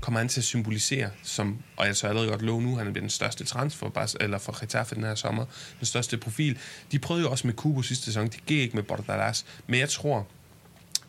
kommer 0.00 0.20
han 0.20 0.28
til 0.28 0.40
at 0.40 0.44
symbolisere, 0.44 1.10
som, 1.22 1.58
og 1.76 1.86
jeg 1.86 1.96
så 1.96 2.06
allerede 2.06 2.30
godt 2.30 2.42
love 2.42 2.62
nu, 2.62 2.76
han 2.76 2.86
er 2.86 2.92
den 2.92 3.10
største 3.10 3.44
transfer 3.44 4.14
eller 4.20 4.38
for 4.38 4.60
Getafe 4.60 4.94
den 4.94 5.04
her 5.04 5.14
sommer, 5.14 5.44
den 5.78 5.86
største 5.86 6.16
profil. 6.16 6.58
De 6.92 6.98
prøvede 6.98 7.24
jo 7.24 7.30
også 7.30 7.46
med 7.46 7.54
Kubo 7.54 7.82
sidste 7.82 8.04
sæson, 8.04 8.26
de 8.26 8.36
gik 8.46 8.58
ikke 8.58 8.76
med 8.76 8.82
Bordalas, 8.82 9.46
men 9.66 9.80
jeg 9.80 9.88
tror 9.88 10.26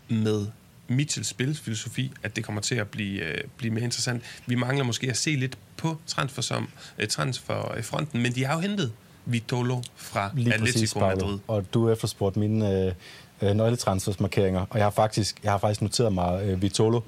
med 0.09 0.47
Mitchells 0.87 1.27
spilfilosofi, 1.27 2.11
at 2.23 2.35
det 2.35 2.43
kommer 2.43 2.61
til 2.61 2.75
at 2.75 2.87
blive, 2.87 3.25
øh, 3.25 3.43
blive 3.57 3.73
mere 3.73 3.83
interessant. 3.83 4.23
Vi 4.45 4.55
mangler 4.55 4.83
måske 4.83 5.09
at 5.09 5.17
se 5.17 5.35
lidt 5.35 5.57
på 5.77 5.97
transfer 6.07 6.41
som, 6.41 6.69
øh, 6.97 7.07
transferfronten, 7.07 8.21
men 8.21 8.35
de 8.35 8.45
har 8.45 8.53
jo 8.53 8.59
hentet 8.59 8.91
Vitolo 9.25 9.81
fra 9.95 10.31
Lige 10.35 10.51
præcis, 10.51 10.75
Atletico 10.75 10.99
Paolo. 10.99 11.15
Madrid. 11.15 11.39
Og 11.47 11.73
du 11.73 11.89
efterspurgte 11.89 12.39
mine 12.39 12.85
øh, 12.85 12.93
øh, 13.41 13.53
nøgletransfersmarkeringer, 13.53 14.65
og 14.69 14.77
jeg 14.77 14.85
har 14.85 14.91
faktisk, 14.91 15.39
jeg 15.43 15.51
har 15.51 15.57
faktisk 15.57 15.81
noteret 15.81 16.13
mig 16.13 16.43
øh, 16.43 16.61
Vitolo. 16.61 17.01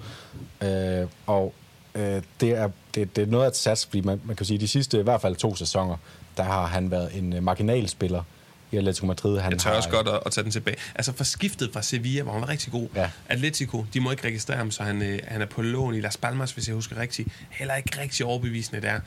Øh, 0.64 1.08
og 1.28 1.54
øh, 1.96 2.22
det, 2.42 2.50
er, 2.50 2.70
det, 2.96 3.16
det 3.16 3.22
er 3.22 3.26
noget 3.26 3.46
af 3.46 3.50
et 3.50 3.56
sats, 3.56 3.86
fordi 3.86 4.02
man, 4.02 4.22
man 4.26 4.36
kan 4.36 4.46
sige, 4.46 4.58
de 4.58 4.68
sidste 4.68 5.00
i 5.00 5.04
hvert 5.04 5.22
fald 5.22 5.36
to 5.36 5.56
sæsoner, 5.56 5.98
der 6.38 6.44
har 6.44 6.66
han 6.66 6.92
været 6.92 7.18
en 7.18 7.34
øh, 7.34 7.44
marginalspiller 7.44 8.24
i 8.72 8.78
Atletico 8.78 9.06
Madrid. 9.06 9.40
Han 9.40 9.52
Jeg 9.52 9.60
tør 9.60 9.70
har, 9.70 9.78
også 9.78 9.90
godt 9.90 10.08
at, 10.08 10.20
at 10.26 10.32
tage 10.32 10.44
den 10.44 10.52
tilbage. 10.52 10.78
Altså 10.96 11.14
for 11.14 11.24
skiftet 11.24 11.70
fra 11.74 11.82
Sevilla, 11.82 12.24
hvor 12.24 12.32
han 12.32 12.42
var 12.42 12.50
rigtig 12.50 12.72
god. 12.72 12.88
Ja. 12.96 13.10
Atletico, 13.30 13.86
de 13.94 14.00
må 14.00 14.12
ikke 14.12 14.28
registrere 14.28 14.58
ham, 14.58 14.72
så 14.72 14.84
han, 14.84 15.02
øh, 15.02 15.20
han 15.28 15.42
er 15.42 15.46
på 15.46 15.62
lån 15.62 15.96
i 15.96 16.02
Las 16.02 16.18
Palmas, 16.18 16.52
hvis 16.52 16.68
jeg 16.68 16.76
husker 16.76 16.98
rigtigt. 16.98 17.30
Heller 17.50 17.76
ikke 17.76 18.02
rigtig 18.02 18.26
overbevisende 18.26 18.82
der. 18.82 19.00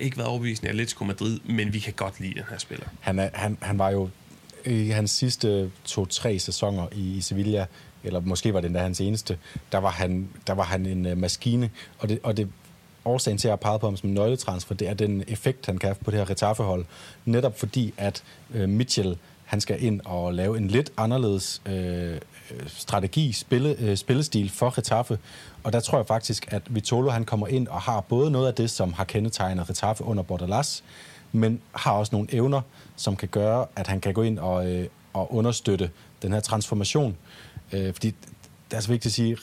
Ikke 0.00 0.16
været 0.16 0.28
overbevisende 0.28 0.68
i 0.68 0.70
Atletico 0.70 1.04
Madrid, 1.04 1.40
men 1.44 1.72
vi 1.72 1.78
kan 1.78 1.92
godt 1.92 2.20
lide 2.20 2.34
den 2.34 2.42
her 2.50 2.58
spiller. 2.58 2.86
Han, 3.00 3.18
er, 3.18 3.28
han, 3.32 3.58
han 3.60 3.78
var 3.78 3.90
jo 3.90 4.08
i 4.66 4.88
hans 4.88 5.10
sidste 5.10 5.70
to-tre 5.84 6.38
sæsoner 6.38 6.86
i, 6.92 7.16
i 7.16 7.20
Sevilla, 7.20 7.66
eller 8.04 8.20
måske 8.20 8.54
var 8.54 8.60
det 8.60 8.66
endda 8.66 8.80
hans 8.80 9.00
eneste, 9.00 9.38
der 9.72 9.78
var 9.78 9.90
han, 9.90 10.28
der 10.46 10.52
var 10.52 10.62
han 10.62 10.86
en 10.86 11.06
øh, 11.06 11.18
maskine, 11.18 11.70
og 11.98 12.08
det, 12.08 12.18
og 12.22 12.36
det 12.36 12.48
årsagen 13.04 13.38
til, 13.38 13.48
at 13.48 13.50
jeg 13.50 13.52
har 13.52 13.56
peget 13.56 13.80
på 13.80 13.86
ham 13.86 13.96
som 13.96 14.10
nøgletransfer, 14.10 14.74
det 14.74 14.88
er 14.88 14.94
den 14.94 15.24
effekt, 15.28 15.66
han 15.66 15.78
kan 15.78 15.86
have 15.86 15.96
på 16.04 16.10
det 16.10 16.18
her 16.18 16.30
Retaffe-hold. 16.30 16.84
Netop 17.24 17.58
fordi, 17.58 17.94
at 17.96 18.22
øh, 18.54 18.68
Mitchell, 18.68 19.16
han 19.44 19.60
skal 19.60 19.84
ind 19.84 20.00
og 20.04 20.34
lave 20.34 20.56
en 20.56 20.68
lidt 20.68 20.92
anderledes 20.96 21.62
øh, 21.66 22.14
øh 22.14 22.20
strategi, 22.66 23.32
spille, 23.32 23.76
øh, 23.78 23.96
spillestil 23.96 24.50
for 24.50 24.78
Retaffe. 24.78 25.18
Og 25.62 25.72
der 25.72 25.80
tror 25.80 25.98
jeg 25.98 26.06
faktisk, 26.06 26.52
at 26.52 26.62
Vitolo 26.74 27.10
han 27.10 27.24
kommer 27.24 27.46
ind 27.46 27.68
og 27.68 27.80
har 27.80 28.00
både 28.00 28.30
noget 28.30 28.48
af 28.48 28.54
det, 28.54 28.70
som 28.70 28.92
har 28.92 29.04
kendetegnet 29.04 29.70
Retaffe 29.70 30.04
under 30.04 30.22
Bordalas, 30.22 30.84
men 31.32 31.60
har 31.72 31.92
også 31.92 32.14
nogle 32.14 32.34
evner, 32.34 32.60
som 32.96 33.16
kan 33.16 33.28
gøre, 33.28 33.66
at 33.76 33.86
han 33.86 34.00
kan 34.00 34.14
gå 34.14 34.22
ind 34.22 34.38
og, 34.38 34.70
øh, 34.72 34.88
og 35.12 35.34
understøtte 35.34 35.90
den 36.22 36.32
her 36.32 36.40
transformation. 36.40 37.16
Øh, 37.72 37.92
fordi 37.94 38.14
det 38.70 38.76
er 38.76 38.80
så 38.80 38.88
vigtigt 38.88 39.06
at 39.06 39.12
sige, 39.12 39.36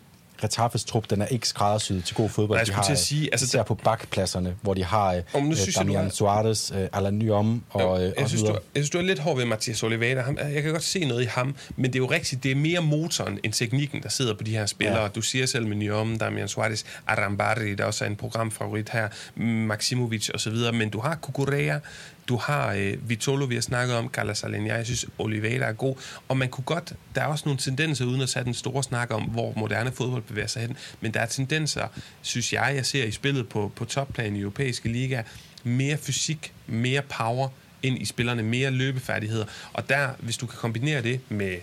Retafes 0.43 0.83
trup, 0.83 1.09
den 1.09 1.21
er 1.21 1.25
ikke 1.25 1.47
skræddersyet 1.47 2.03
til 2.05 2.15
god 2.15 2.29
fodbold. 2.29 2.57
Nej, 2.57 2.59
jeg 2.59 2.67
De 2.67 2.73
har, 2.73 2.83
til 2.83 2.91
at 2.91 2.99
sige, 2.99 3.29
altså, 3.31 3.45
især 3.45 3.63
på 3.63 3.75
bakpladserne, 3.75 4.55
hvor 4.61 4.73
de 4.73 4.83
har 4.83 5.13
øh, 5.13 5.21
Om, 5.33 5.43
nu 5.43 5.55
synes 5.55 5.75
jeg, 5.75 5.83
Damian 5.85 6.05
er- 6.05 6.09
Suarez, 6.09 6.71
øh, 6.71 6.87
Alan 6.93 7.19
Nyom 7.19 7.63
og, 7.69 7.97
øh, 7.97 8.03
jeg, 8.03 8.13
og 8.17 8.29
synes, 8.29 8.43
du, 8.43 8.47
jeg 8.51 8.59
synes, 8.75 8.89
du 8.89 8.97
er 8.97 9.01
lidt 9.01 9.19
hård 9.19 9.37
ved 9.37 9.45
Mathias 9.45 9.83
Oliveira. 9.83 10.21
Ham, 10.21 10.37
jeg 10.53 10.63
kan 10.63 10.71
godt 10.71 10.83
se 10.83 11.05
noget 11.05 11.23
i 11.23 11.25
ham, 11.25 11.55
men 11.75 11.85
det 11.85 11.95
er 11.95 11.99
jo 11.99 12.11
rigtigt, 12.11 12.43
det 12.43 12.51
er 12.51 12.55
mere 12.55 12.81
motoren 12.81 13.39
end 13.43 13.53
teknikken, 13.53 14.03
der 14.03 14.09
sidder 14.09 14.33
på 14.33 14.43
de 14.43 14.51
her 14.51 14.65
spillere. 14.65 15.01
Ja. 15.01 15.07
Du 15.07 15.21
siger 15.21 15.45
selv 15.45 15.67
med 15.67 15.75
Nyom, 15.77 16.17
Damian 16.17 16.47
Suarez, 16.47 16.83
Arambari, 17.07 17.75
der 17.75 17.85
også 17.85 18.05
er 18.05 18.09
en 18.09 18.15
programfavorit 18.15 18.89
her, 18.89 19.07
Maximovic 19.41 20.29
osv., 20.33 20.53
men 20.73 20.89
du 20.89 20.99
har 20.99 21.15
Kukurea, 21.15 21.79
du 22.27 22.37
har 22.37 22.73
øh, 22.73 23.09
Vitolo, 23.09 23.45
vi 23.45 23.55
har 23.55 23.61
snakket 23.61 23.95
om, 23.95 24.09
Carlos 24.09 24.43
Alenia, 24.43 24.75
jeg 24.75 24.85
synes, 24.85 25.05
Oliveira 25.17 25.65
er 25.65 25.73
god, 25.73 25.95
og 26.27 26.37
man 26.37 26.49
kunne 26.49 26.63
godt, 26.63 26.93
der 27.15 27.21
er 27.21 27.25
også 27.25 27.45
nogle 27.45 27.59
tendenser, 27.59 28.05
uden 28.05 28.21
at 28.21 28.29
sætte 28.29 28.45
den 28.45 28.53
store 28.53 28.83
snak 28.83 29.11
om, 29.11 29.23
hvor 29.23 29.53
moderne 29.55 29.91
fodbold 29.91 30.23
bevæger 30.23 30.47
sig 30.47 30.61
hen, 30.61 30.77
men 31.01 31.13
der 31.13 31.19
er 31.19 31.25
tendenser, 31.25 31.87
synes 32.21 32.53
jeg, 32.53 32.71
jeg 32.75 32.85
ser 32.85 33.03
i 33.03 33.11
spillet 33.11 33.49
på, 33.49 33.71
på 33.75 33.85
topplan 33.85 34.35
i 34.35 34.39
europæiske 34.39 34.89
liga, 34.89 35.21
mere 35.63 35.97
fysik, 35.97 36.53
mere 36.67 37.01
power 37.01 37.49
ind 37.83 38.01
i 38.01 38.05
spillerne, 38.05 38.43
mere 38.43 38.71
løbefærdigheder, 38.71 39.45
og 39.73 39.89
der, 39.89 40.09
hvis 40.19 40.37
du 40.37 40.45
kan 40.45 40.57
kombinere 40.57 41.01
det 41.01 41.19
med 41.29 41.57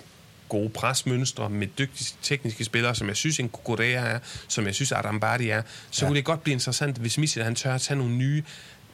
gode 0.49 0.69
presmønstre 0.69 1.51
med 1.51 1.67
dygtige 1.79 2.17
tekniske 2.23 2.65
spillere, 2.65 2.95
som 2.95 3.09
jeg 3.09 3.17
synes 3.17 3.41
en 3.41 3.49
Kukurea 3.49 4.07
er, 4.07 4.19
som 4.49 4.67
jeg 4.67 4.75
synes 4.75 4.93
Adam 4.93 5.21
Bardi 5.21 5.49
er, 5.49 5.62
så 5.91 6.05
ja. 6.05 6.09
kunne 6.09 6.17
det 6.17 6.25
godt 6.25 6.43
blive 6.43 6.53
interessant, 6.53 6.97
hvis 6.97 7.19
Mitchell 7.19 7.45
han 7.45 7.55
tør 7.55 7.75
at 7.75 7.81
tage 7.81 7.99
nogle 7.99 8.15
nye, 8.15 8.43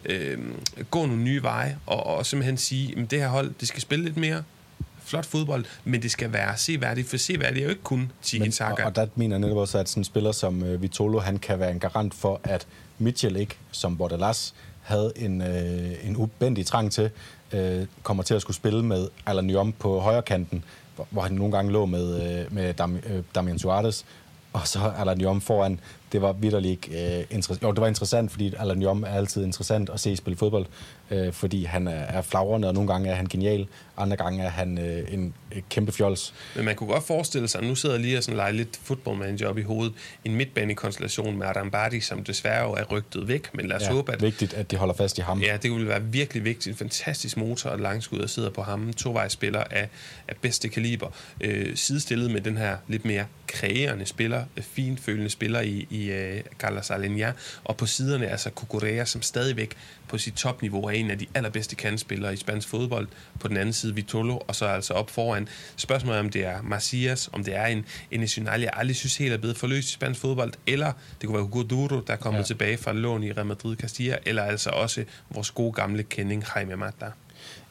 øh, 0.04 0.38
gå 0.90 1.06
nogle 1.06 1.22
nye 1.22 1.42
veje, 1.42 1.78
og, 1.86 2.06
og 2.06 2.26
simpelthen 2.26 2.56
sige, 2.56 2.98
at 2.98 3.10
det 3.10 3.20
her 3.20 3.28
hold, 3.28 3.54
det 3.60 3.68
skal 3.68 3.82
spille 3.82 4.04
lidt 4.04 4.16
mere 4.16 4.42
flot 5.04 5.26
fodbold, 5.26 5.64
men 5.84 6.02
det 6.02 6.10
skal 6.10 6.32
være 6.32 6.56
seværdigt, 6.56 7.08
for 7.08 7.16
seværdigt 7.16 7.58
er 7.58 7.64
jo 7.64 7.70
ikke 7.70 7.82
kun 7.82 8.12
Tiki 8.22 8.52
og, 8.60 8.78
og 8.84 8.96
der 8.96 9.06
mener 9.14 9.36
jeg 9.36 9.40
netop 9.40 9.56
også, 9.56 9.78
at 9.78 9.88
sådan 9.88 10.00
en 10.00 10.04
spiller 10.04 10.32
som 10.32 10.62
øh, 10.62 10.82
Vitolo, 10.82 11.18
han 11.18 11.38
kan 11.38 11.58
være 11.58 11.70
en 11.70 11.80
garant 11.80 12.14
for, 12.14 12.40
at 12.44 12.66
Mitchell 12.98 13.36
ikke, 13.36 13.56
som 13.70 13.96
Bordalas, 13.96 14.54
havde 14.82 15.12
en, 15.16 15.42
øh, 15.42 16.08
en 16.08 16.16
ubendig 16.16 16.66
trang 16.66 16.92
til, 16.92 17.10
øh, 17.52 17.86
kommer 18.02 18.22
til 18.22 18.34
at 18.34 18.42
skulle 18.42 18.56
spille 18.56 18.84
med 18.84 19.08
Alan 19.26 19.46
Nyom 19.46 19.72
på 19.72 20.00
højre 20.00 20.22
kanten, 20.22 20.64
hvor, 20.96 21.06
hvor 21.10 21.22
han 21.22 21.32
nogle 21.32 21.56
gange 21.56 21.72
lå 21.72 21.86
med, 21.86 22.40
øh, 22.40 22.54
med 22.54 22.74
Dam, 22.74 22.96
øh, 22.96 23.22
Damian 23.34 23.58
Suarez, 23.58 24.02
og 24.52 24.68
så 24.68 24.92
Alan 24.98 25.18
Nyom 25.18 25.40
foran 25.40 25.80
det 26.12 26.22
var 26.22 26.32
vidderligt 26.32 26.86
ikke 26.86 27.18
øh, 27.18 27.24
interessant. 27.30 27.62
Jo, 27.62 27.70
det 27.70 27.80
var 27.80 27.86
interessant, 27.86 28.30
fordi 28.30 28.54
Alan 28.58 28.82
Jom 28.82 29.02
er 29.02 29.08
altid 29.08 29.44
interessant 29.44 29.90
at 29.90 30.00
se 30.00 30.16
spille 30.16 30.36
fodbold, 30.36 30.66
øh, 31.10 31.32
fordi 31.32 31.64
han 31.64 31.86
er, 31.86 31.90
er 31.90 32.22
flagrende, 32.22 32.68
og 32.68 32.74
nogle 32.74 32.92
gange 32.92 33.10
er 33.10 33.14
han 33.14 33.26
genial, 33.26 33.66
andre 33.96 34.16
gange 34.16 34.42
er 34.42 34.50
han 34.50 34.78
øh, 34.78 35.14
en 35.14 35.34
et 35.52 35.68
kæmpe 35.68 35.92
fjols. 35.92 36.34
Men 36.56 36.64
man 36.64 36.76
kunne 36.76 36.92
godt 36.92 37.06
forestille 37.06 37.48
sig, 37.48 37.62
nu 37.62 37.74
sidder 37.74 37.94
jeg 37.94 38.02
lige 38.04 38.18
og 38.18 38.24
sådan 38.24 38.36
leger 38.36 38.52
lidt 38.52 38.80
fodboldmanager 38.82 39.48
op 39.48 39.58
i 39.58 39.62
hovedet, 39.62 39.94
en 40.24 40.34
midtbanekonstellation 40.34 41.38
med 41.38 41.46
Adam 41.46 41.70
Bardi, 41.70 42.00
som 42.00 42.24
desværre 42.24 42.62
jo 42.68 42.72
er 42.72 42.84
rygtet 42.84 43.28
væk, 43.28 43.54
men 43.54 43.66
lad 43.66 43.76
os 43.76 43.82
Ja, 43.82 43.92
håbe, 43.92 44.12
at 44.12 44.22
vigtigt, 44.22 44.54
at 44.54 44.70
de 44.70 44.76
holder 44.76 44.94
fast 44.94 45.18
i 45.18 45.20
ham. 45.20 45.40
Ja, 45.40 45.56
det 45.62 45.70
ville 45.70 45.88
være 45.88 46.02
virkelig 46.02 46.44
vigtigt. 46.44 46.72
En 46.72 46.78
fantastisk 46.78 47.36
motor 47.36 47.70
og 47.70 47.78
langskud, 47.78 48.18
der 48.18 48.26
sidder 48.26 48.50
på 48.50 48.62
ham. 48.62 48.92
Tovejsspiller 48.92 49.64
af, 49.70 49.88
af 50.28 50.36
bedste 50.36 50.68
kaliber. 50.68 51.08
Øh, 51.40 51.76
sidestillet 51.76 52.30
med 52.30 52.40
den 52.40 52.56
her 52.56 52.76
lidt 52.88 53.04
mere 53.04 53.24
kreerende 53.46 54.06
spiller, 54.06 54.44
øh, 54.56 54.62
finfølende 54.62 55.30
spiller 55.30 55.60
i, 55.60 55.86
i 55.90 56.10
uh, 56.10 56.40
Carlos 56.58 56.90
Alenia. 56.90 57.32
Og 57.64 57.76
på 57.76 57.86
siderne 57.86 58.28
altså 58.28 58.50
Cucurella, 58.50 59.04
som 59.04 59.22
stadigvæk 59.22 59.76
på 60.08 60.18
sit 60.18 60.34
topniveau 60.34 60.84
er 60.84 60.90
en 61.00 61.10
af 61.10 61.18
de 61.18 61.26
allerbedste 61.34 61.76
kandspillere 61.76 62.32
i 62.32 62.36
spansk 62.36 62.68
fodbold. 62.68 63.08
På 63.40 63.48
den 63.48 63.56
anden 63.56 63.72
side 63.72 63.94
Vitolo, 63.94 64.38
og 64.48 64.54
så 64.54 64.66
altså 64.66 64.94
op 64.94 65.10
foran. 65.10 65.48
Spørgsmålet 65.76 66.16
er, 66.16 66.20
om 66.20 66.30
det 66.30 66.44
er 66.44 66.62
Macias, 66.62 67.30
om 67.32 67.44
det 67.44 67.56
er 67.56 67.66
en, 67.66 67.86
en 68.10 68.20
national, 68.20 68.60
jeg 68.60 68.70
aldrig 68.72 68.96
synes 68.96 69.16
helt 69.16 69.32
er 69.32 69.38
blevet 69.38 69.56
forløst 69.56 69.88
i 69.88 69.92
spansk 69.92 70.20
fodbold, 70.20 70.52
eller 70.66 70.92
det 71.20 71.26
kunne 71.26 71.34
være 71.34 71.44
Hugo 71.44 71.62
Duro, 71.62 72.00
der 72.00 72.12
er 72.12 72.16
kommet. 72.16 72.38
Ja. 72.38 72.44
tilbage 72.44 72.76
fra 72.76 72.92
lån 72.92 73.22
i 73.22 73.32
Real 73.32 73.46
Madrid 73.46 73.76
Castilla, 73.76 74.16
eller 74.26 74.42
altså 74.42 74.70
også 74.70 75.04
vores 75.30 75.50
gode 75.50 75.72
gamle 75.72 76.02
kending 76.02 76.44
Jaime 76.54 76.76
Mata. 76.76 77.06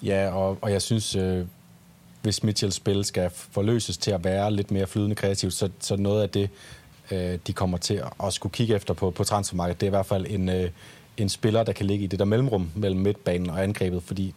Ja, 0.03 0.30
og, 0.30 0.57
og 0.61 0.71
jeg 0.71 0.82
synes, 0.82 1.15
øh, 1.15 1.45
hvis 2.21 2.43
Mitchells 2.43 2.75
spil 2.75 3.05
skal 3.05 3.30
forløses 3.51 3.97
til 3.97 4.11
at 4.11 4.23
være 4.23 4.53
lidt 4.53 4.71
mere 4.71 4.88
flydende 4.88 5.15
kreativt, 5.15 5.53
så, 5.53 5.69
så 5.80 5.95
noget 5.95 6.21
af 6.21 6.30
det, 6.30 6.49
øh, 7.11 7.39
de 7.47 7.53
kommer 7.53 7.77
til 7.77 7.93
at, 7.93 8.13
at 8.23 8.34
skulle 8.34 8.53
kigge 8.53 8.75
efter 8.75 8.93
på, 8.93 9.11
på 9.11 9.23
transfermarkedet, 9.23 9.82
det 9.82 9.88
er 9.88 9.89
i 9.89 9.97
hvert 9.97 10.05
fald 10.05 10.25
en, 10.30 10.49
øh, 10.49 10.69
en 11.24 11.30
spiller, 11.30 11.63
der 11.63 11.74
kan 11.74 11.86
ligge 11.86 12.03
i 12.03 12.07
det 12.07 12.20
der 12.20 12.26
mellemrum 12.26 12.72
mellem 12.76 12.99
midtbanen 12.99 13.49
og 13.49 13.63
angrebet, 13.63 14.03
fordi 14.03 14.34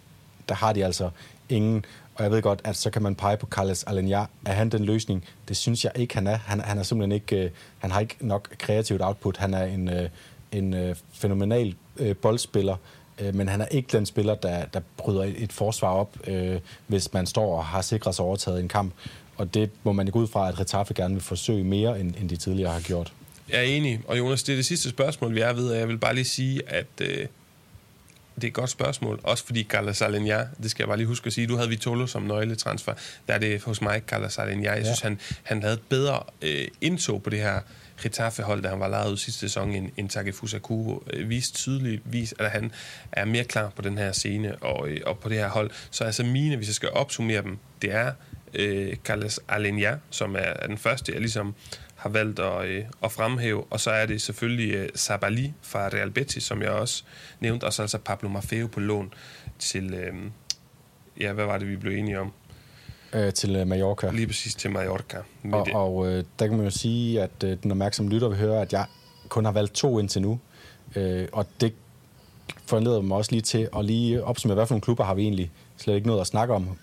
der 0.48 0.54
har 0.54 0.72
de 0.72 0.84
altså 0.84 1.10
ingen, 1.48 1.84
og 2.14 2.24
jeg 2.24 2.30
ved 2.30 2.42
godt, 2.42 2.60
at 2.64 2.76
så 2.76 2.90
kan 2.90 3.02
man 3.02 3.14
pege 3.14 3.36
på 3.36 3.46
Carles 3.46 3.84
Alenya. 3.84 4.24
Er 4.46 4.52
han 4.52 4.68
den 4.68 4.84
løsning? 4.84 5.24
Det 5.48 5.56
synes 5.56 5.84
jeg 5.84 5.92
ikke, 5.94 6.14
han 6.14 6.26
er. 6.26 6.36
Han, 6.36 6.60
han 6.60 6.78
er 6.78 6.82
simpelthen 6.82 7.12
ikke, 7.12 7.44
øh, 7.44 7.50
han 7.78 7.90
har 7.90 8.00
ikke 8.00 8.16
nok 8.20 8.48
kreativt 8.58 9.02
output. 9.02 9.36
Han 9.36 9.54
er 9.54 9.64
en, 9.64 9.88
øh, 9.88 10.08
en 10.52 10.74
øh, 10.74 10.96
fænomenal 11.12 11.74
øh, 11.96 12.16
boldspiller, 12.16 12.76
øh, 13.18 13.34
men 13.34 13.48
han 13.48 13.60
er 13.60 13.66
ikke 13.66 13.88
den 13.96 14.06
spiller, 14.06 14.34
der, 14.34 14.64
der 14.64 14.80
bryder 14.96 15.22
et, 15.22 15.42
et 15.42 15.52
forsvar 15.52 15.88
op, 15.88 16.16
øh, 16.26 16.60
hvis 16.86 17.12
man 17.12 17.26
står 17.26 17.56
og 17.56 17.64
har 17.64 17.82
sikret 17.82 18.14
sig 18.14 18.24
overtaget 18.24 18.60
en 18.60 18.68
kamp. 18.68 18.92
Og 19.36 19.54
det 19.54 19.70
må 19.82 19.92
man 19.92 20.06
ikke 20.06 20.18
ud 20.18 20.26
fra, 20.26 20.48
at 20.48 20.60
Retaffe 20.60 20.94
gerne 20.94 21.14
vil 21.14 21.22
forsøge 21.22 21.64
mere, 21.64 22.00
end, 22.00 22.14
end 22.20 22.28
de 22.28 22.36
tidligere 22.36 22.72
har 22.72 22.80
gjort. 22.80 23.12
Jeg 23.52 23.60
er 23.60 23.64
enig, 23.64 24.00
og 24.06 24.18
Jonas, 24.18 24.42
det 24.42 24.52
er 24.52 24.56
det 24.56 24.66
sidste 24.66 24.90
spørgsmål, 24.90 25.34
vi 25.34 25.40
er 25.40 25.52
ved, 25.52 25.70
og 25.70 25.78
jeg 25.78 25.88
vil 25.88 25.98
bare 25.98 26.14
lige 26.14 26.24
sige, 26.24 26.62
at 26.66 26.86
øh, 27.00 27.26
det 28.34 28.44
er 28.44 28.48
et 28.48 28.52
godt 28.52 28.70
spørgsmål, 28.70 29.20
også 29.22 29.44
fordi 29.46 29.64
Carlos 29.64 30.02
Alenia, 30.02 30.46
det 30.62 30.70
skal 30.70 30.82
jeg 30.82 30.88
bare 30.88 30.96
lige 30.96 31.06
huske 31.06 31.26
at 31.26 31.32
sige, 31.32 31.46
du 31.46 31.56
havde 31.56 31.68
Vitolo 31.68 32.06
som 32.06 32.22
nøgletransfer, 32.22 32.94
der 33.28 33.34
er 33.34 33.38
det 33.38 33.62
hos 33.62 33.82
mig, 33.82 34.02
Carlos 34.06 34.38
Alenia. 34.38 34.70
Jeg 34.70 34.78
ja. 34.78 34.84
synes, 34.84 35.00
han, 35.00 35.18
han 35.42 35.62
havde 35.62 35.74
et 35.74 35.82
bedre 35.88 36.22
øh, 36.42 36.68
indtog 36.80 37.22
på 37.22 37.30
det 37.30 37.38
her 37.38 37.60
Getafe-hold, 38.02 38.62
da 38.62 38.68
han 38.68 38.80
var 38.80 38.88
lejet 38.88 39.12
ud 39.12 39.16
sidste 39.16 39.40
sæson, 39.40 39.72
end, 39.72 39.90
end 39.96 40.08
Takefusa 40.08 40.58
Kubo, 40.58 41.04
øh, 41.12 41.28
viste 41.28 41.54
tydeligvis, 41.54 42.34
at 42.38 42.50
han 42.50 42.72
er 43.12 43.24
mere 43.24 43.44
klar 43.44 43.68
på 43.76 43.82
den 43.82 43.98
her 43.98 44.12
scene 44.12 44.56
og, 44.56 44.88
øh, 44.88 45.00
og 45.06 45.18
på 45.18 45.28
det 45.28 45.38
her 45.38 45.48
hold. 45.48 45.70
Så 45.90 46.04
altså 46.04 46.24
mine, 46.24 46.56
hvis 46.56 46.68
jeg 46.68 46.74
skal 46.74 46.90
opsummere 46.90 47.42
dem, 47.42 47.58
det 47.82 47.92
er 47.92 48.12
øh, 48.54 48.96
Carlos 49.04 49.40
Alenia, 49.48 49.98
som 50.10 50.34
er, 50.34 50.38
er 50.38 50.66
den 50.66 50.78
første, 50.78 51.12
jeg 51.12 51.20
ligesom 51.20 51.54
har 52.02 52.10
valgt 52.10 52.38
at, 52.38 52.64
øh, 52.64 52.84
at 53.04 53.12
fremhæve. 53.12 53.64
Og 53.70 53.80
så 53.80 53.90
er 53.90 54.06
det 54.06 54.22
selvfølgelig 54.22 54.74
øh, 54.74 54.88
Sabali 54.94 55.52
fra 55.62 55.88
Real 55.88 56.10
Betis, 56.10 56.42
som 56.42 56.62
jeg 56.62 56.70
også 56.70 57.02
nævnte, 57.40 57.64
og 57.64 57.72
så 57.72 57.82
altså 57.82 57.98
Pablo 57.98 58.28
Maffeo 58.28 58.66
på 58.66 58.80
lån 58.80 59.14
til, 59.58 59.94
øh, 59.94 60.14
ja, 61.20 61.32
hvad 61.32 61.44
var 61.44 61.58
det, 61.58 61.68
vi 61.68 61.76
blev 61.76 61.92
enige 61.98 62.20
om? 62.20 62.32
Øh, 63.12 63.32
til 63.32 63.56
øh, 63.56 63.66
Mallorca. 63.66 64.10
Lige 64.10 64.26
præcis 64.26 64.54
til 64.54 64.70
Mallorca. 64.70 65.18
Med 65.42 65.58
Og, 65.58 65.66
det. 65.66 65.74
og 65.74 66.08
øh, 66.08 66.24
der 66.38 66.46
kan 66.46 66.56
man 66.56 66.64
jo 66.64 66.70
sige, 66.70 67.22
at 67.22 67.44
øh, 67.44 67.56
den 67.62 67.70
opmærksomme 67.70 68.10
lytter 68.10 68.28
vil 68.28 68.38
høre, 68.38 68.62
at 68.62 68.72
jeg 68.72 68.86
kun 69.28 69.44
har 69.44 69.52
valgt 69.52 69.74
to 69.74 69.98
indtil 69.98 70.22
nu. 70.22 70.40
Øh, 70.96 71.28
og 71.32 71.46
det 71.60 71.72
foranleder 72.66 73.00
mig 73.00 73.16
også 73.16 73.30
lige 73.30 73.42
til 73.42 73.68
at 73.76 73.84
lige 73.84 74.24
opsummere, 74.24 74.54
hvad 74.54 74.66
for 74.66 74.74
nogle 74.74 74.82
klubber 74.82 75.04
har 75.04 75.14
vi 75.14 75.22
egentlig 75.22 75.50
slet 75.76 75.94
ikke 75.94 76.06
noget 76.06 76.20
at 76.20 76.26
snakke 76.26 76.54
om. 76.54 76.78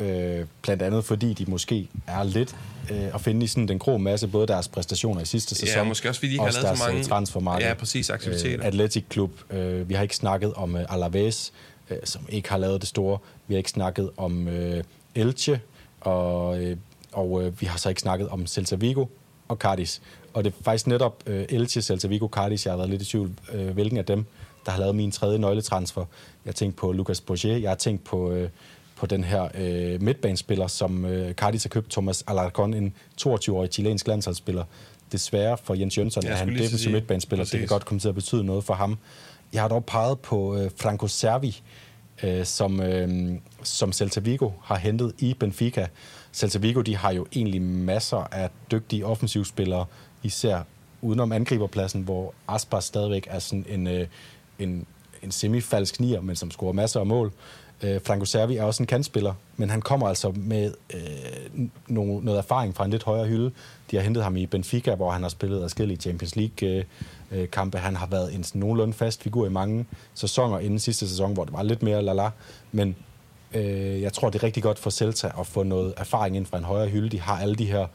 Øh, 0.00 0.46
blandt 0.62 0.82
andet 0.82 1.04
fordi 1.04 1.32
de 1.32 1.44
måske 1.50 1.88
er 2.06 2.22
lidt 2.22 2.56
øh, 2.90 3.14
at 3.14 3.20
finde 3.20 3.44
i 3.44 3.46
sådan 3.46 3.68
den 3.68 3.78
grå 3.78 3.96
masse, 3.98 4.28
både 4.28 4.46
deres 4.46 4.68
præstationer 4.68 5.20
i 5.20 5.24
sidste 5.24 5.54
sæson, 5.54 5.76
Ja, 5.76 5.84
måske 5.84 6.08
også 6.08 6.20
fordi 6.20 6.28
de 6.28 6.32
ikke 6.32 6.44
har 6.44 6.62
lavet 6.62 6.78
så 6.78 6.84
mange 6.84 6.98
øh, 6.98 7.04
transfermarked. 7.04 7.66
Ja, 7.66 7.74
præcis, 7.74 8.10
aktiviteter. 8.10 8.58
Øh, 8.60 8.66
Athletic 8.66 9.04
Klub. 9.08 9.30
Øh, 9.50 9.88
vi 9.88 9.94
har 9.94 10.02
ikke 10.02 10.16
snakket 10.16 10.54
om 10.54 10.76
øh, 10.76 10.84
Alaves, 10.88 11.52
øh, 11.90 11.96
som 12.04 12.26
ikke 12.28 12.50
har 12.50 12.58
lavet 12.58 12.80
det 12.80 12.88
store. 12.88 13.18
Vi 13.46 13.54
har 13.54 13.58
ikke 13.58 13.70
snakket 13.70 14.10
om 14.16 14.48
øh, 14.48 14.84
Elche, 15.14 15.60
og, 16.00 16.62
øh, 16.62 16.76
og 17.12 17.42
øh, 17.42 17.60
vi 17.60 17.66
har 17.66 17.78
så 17.78 17.88
ikke 17.88 18.00
snakket 18.00 18.28
om 18.28 18.46
Celta 18.46 18.76
Vigo 18.76 19.06
og 19.48 19.56
Cardis. 19.56 20.02
Og 20.34 20.44
det 20.44 20.52
er 20.58 20.62
faktisk 20.64 20.86
netop 20.86 21.22
øh, 21.26 21.44
Elche, 21.48 21.82
Celta 21.82 22.08
Vigo, 22.08 22.28
Cardis, 22.28 22.66
jeg 22.66 22.72
har 22.72 22.76
været 22.76 22.90
lidt 22.90 23.02
i 23.02 23.04
tvivl, 23.04 23.30
øh, 23.52 23.68
hvilken 23.68 23.98
af 23.98 24.04
dem, 24.04 24.24
der 24.66 24.72
har 24.72 24.78
lavet 24.78 24.94
min 24.94 25.10
tredje 25.10 25.38
nøgletransfer. 25.38 26.04
Jeg 26.44 26.50
har 26.50 26.52
tænkt 26.52 26.76
på 26.76 26.92
Lucas 26.92 27.20
Bourget, 27.20 27.62
jeg 27.62 27.70
har 27.70 27.76
tænkt 27.76 28.04
på, 28.04 28.32
øh, 28.32 28.48
på 29.00 29.06
den 29.06 29.24
her 29.24 29.48
øh, 29.54 30.02
midtbanespiller, 30.02 30.66
som 30.66 31.04
øh, 31.04 31.34
Cardis 31.34 31.62
har 31.64 31.68
købt, 31.68 31.90
Thomas 31.90 32.24
Alarcon, 32.26 32.74
en 32.74 32.94
22-årig 33.20 33.72
chilensk 33.72 34.08
landsholdsspiller. 34.08 34.64
Desværre 35.12 35.58
for 35.64 35.74
Jens 35.74 35.98
Jønsson 35.98 36.26
er 36.26 36.34
han 36.34 36.48
defensiv 36.48 36.92
midtbanespiller. 36.92 37.44
Det 37.44 37.50
kan 37.50 37.58
præcis. 37.58 37.70
godt 37.70 37.84
komme 37.84 38.00
til 38.00 38.08
at 38.08 38.14
betyde 38.14 38.44
noget 38.44 38.64
for 38.64 38.74
ham. 38.74 38.98
Jeg 39.52 39.62
har 39.62 39.68
dog 39.68 39.84
peget 39.84 40.20
på 40.20 40.56
øh, 40.56 40.70
Franco 40.76 41.06
Servi, 41.06 41.62
øh, 42.22 42.44
som, 42.44 42.80
øh, 42.80 43.30
som 43.62 43.92
Celta 43.92 44.20
Vigo 44.20 44.50
har 44.62 44.76
hentet 44.76 45.12
i 45.18 45.34
Benfica. 45.34 45.86
Celta 46.32 46.58
Vigo 46.58 46.80
de 46.80 46.96
har 46.96 47.12
jo 47.12 47.26
egentlig 47.32 47.62
masser 47.62 48.28
af 48.32 48.50
dygtige 48.70 49.06
offensivspillere, 49.06 49.84
især 50.22 50.62
udenom 51.02 51.32
angriberpladsen, 51.32 52.02
hvor 52.02 52.34
Aspas 52.48 52.84
stadigvæk 52.84 53.26
er 53.30 53.38
sådan 53.38 53.66
en, 53.68 53.86
øh, 53.86 54.06
en, 54.58 54.86
en 55.22 55.30
semifalsk 55.30 56.00
nier, 56.00 56.20
men 56.20 56.36
som 56.36 56.50
scorer 56.50 56.72
masser 56.72 57.00
af 57.00 57.06
mål. 57.06 57.32
Øh, 57.82 58.00
Franco 58.06 58.24
Servi 58.24 58.56
er 58.56 58.62
også 58.62 58.82
en 58.82 58.86
kantspiller, 58.86 59.34
men 59.56 59.70
han 59.70 59.82
kommer 59.82 60.08
altså 60.08 60.32
med 60.36 60.74
øh, 60.94 61.68
no, 61.88 62.20
noget 62.20 62.38
erfaring 62.38 62.76
fra 62.76 62.84
en 62.84 62.90
lidt 62.90 63.02
højere 63.02 63.26
hylde. 63.26 63.50
De 63.90 63.96
har 63.96 64.02
hentet 64.02 64.22
ham 64.22 64.36
i 64.36 64.46
Benfica, 64.46 64.94
hvor 64.94 65.10
han 65.10 65.22
har 65.22 65.28
spillet 65.28 65.62
adskillige 65.62 65.96
Champions 65.96 66.36
League-kampe. 66.36 67.78
Han 67.78 67.96
har 67.96 68.06
været 68.06 68.34
en 68.34 68.44
sådan 68.44 68.60
nogenlunde 68.60 68.94
fast 68.94 69.22
figur 69.22 69.46
i 69.46 69.50
mange 69.50 69.86
sæsoner 70.14 70.58
inden 70.58 70.78
sidste 70.78 71.08
sæson, 71.08 71.32
hvor 71.32 71.44
det 71.44 71.52
var 71.52 71.62
lidt 71.62 71.82
mere 71.82 72.02
lala. 72.02 72.30
Men 72.72 72.96
øh, 73.54 74.02
jeg 74.02 74.12
tror, 74.12 74.30
det 74.30 74.38
er 74.38 74.42
rigtig 74.42 74.62
godt 74.62 74.78
for 74.78 74.90
Celta 74.90 75.32
at 75.40 75.46
få 75.46 75.62
noget 75.62 75.94
erfaring 75.96 76.36
ind 76.36 76.46
fra 76.46 76.58
en 76.58 76.64
højere 76.64 76.88
hylde. 76.88 77.08
De 77.08 77.20
har 77.20 77.38
alle 77.38 77.54
de 77.54 77.66
her 77.66 77.86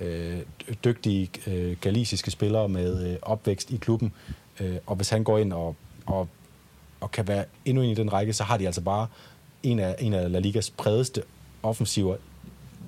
øh, 0.00 0.38
dygtige 0.84 1.30
øh, 1.46 1.76
galisiske 1.80 2.30
spillere 2.30 2.68
med 2.68 3.10
øh, 3.10 3.16
opvækst 3.22 3.70
i 3.70 3.76
klubben. 3.76 4.12
Øh, 4.60 4.76
og 4.86 4.96
hvis 4.96 5.10
han 5.10 5.24
går 5.24 5.38
ind 5.38 5.52
og, 5.52 5.76
og, 6.06 6.28
og 7.00 7.10
kan 7.10 7.28
være 7.28 7.44
endnu 7.64 7.82
en 7.82 7.90
i 7.90 7.94
den 7.94 8.12
række, 8.12 8.32
så 8.32 8.44
har 8.44 8.56
de 8.56 8.66
altså 8.66 8.80
bare 8.80 9.06
en 9.62 9.78
af, 9.78 9.96
en 9.98 10.14
af 10.14 10.32
La 10.32 10.38
Ligas 10.38 10.70
bredeste 10.70 11.22
offensiver, 11.62 12.16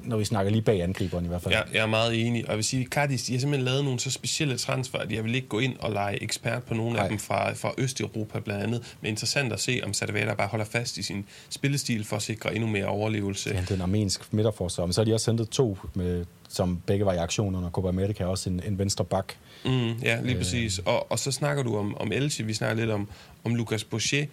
når 0.05 0.17
vi 0.17 0.25
snakker 0.25 0.53
lige 0.53 0.63
bag 0.63 0.83
angriberen 0.83 1.25
i 1.25 1.29
hvert 1.29 1.43
fald. 1.43 1.55
Jeg, 1.55 1.65
jeg 1.73 1.83
er 1.83 1.87
meget 1.87 2.27
enig, 2.27 2.45
og 2.45 2.49
jeg 2.49 2.57
vil 2.57 2.65
sige, 2.65 2.87
Cardis, 2.87 3.23
de 3.23 3.33
har 3.33 3.41
simpelthen 3.41 3.65
lavet 3.65 3.85
nogle 3.85 4.01
så 4.01 4.11
specielle 4.11 4.59
transfer, 4.59 4.99
at 4.99 5.13
jeg 5.13 5.25
vil 5.25 5.35
ikke 5.35 5.49
gå 5.49 5.59
ind 5.59 5.77
og 5.79 5.93
lege 5.93 6.23
ekspert 6.23 6.63
på 6.63 6.75
nogle 6.75 6.93
Nej. 6.93 6.99
Nej. 6.99 7.05
af 7.05 7.09
dem 7.11 7.19
fra, 7.19 7.53
fra 7.53 7.73
Østeuropa 7.79 8.41
blandt 8.41 8.63
andet, 8.63 8.97
men 9.01 9.09
interessant 9.09 9.53
at 9.53 9.61
se, 9.61 9.81
om 9.85 9.93
Sadavada 9.93 10.35
bare 10.35 10.49
holder 10.49 10.65
fast 10.65 10.99
i 10.99 11.03
sin 11.03 11.25
spillestil 11.51 12.05
for 12.05 12.17
at 12.17 12.23
sikre 12.23 12.55
endnu 12.55 12.69
mere 12.71 12.87
overlevelse. 12.87 13.51
Ja, 13.51 13.65
den 13.69 13.81
armensk 13.81 14.33
midterforsvar. 14.33 14.87
Men 14.87 14.93
så 14.93 15.01
har 15.01 15.05
de 15.05 15.15
også 15.15 15.31
hentet 15.31 15.49
to, 15.49 15.79
med, 15.95 16.25
som 16.51 16.81
begge 16.87 17.07
var 17.07 17.13
i 17.13 17.17
aktion 17.17 17.55
under 17.55 17.71
Copa 17.71 17.89
America, 17.89 18.25
også 18.25 18.51
en, 18.51 18.63
en 18.67 18.79
venstre 18.79 19.05
bak. 19.05 19.35
Mm, 19.65 19.93
ja, 19.93 20.21
lige 20.23 20.37
præcis. 20.37 20.79
Og, 20.79 21.13
og 21.13 21.19
så 21.19 21.33
snakker 21.33 21.63
du 21.63 21.77
om, 21.77 21.97
om 21.97 22.13
Elche, 22.13 22.45
vi 22.45 22.55
snakker 22.55 22.77
lidt 22.77 22.91
om, 22.91 23.09
om 23.45 23.55
Lucas 23.55 23.85
Boucher. 23.85 24.27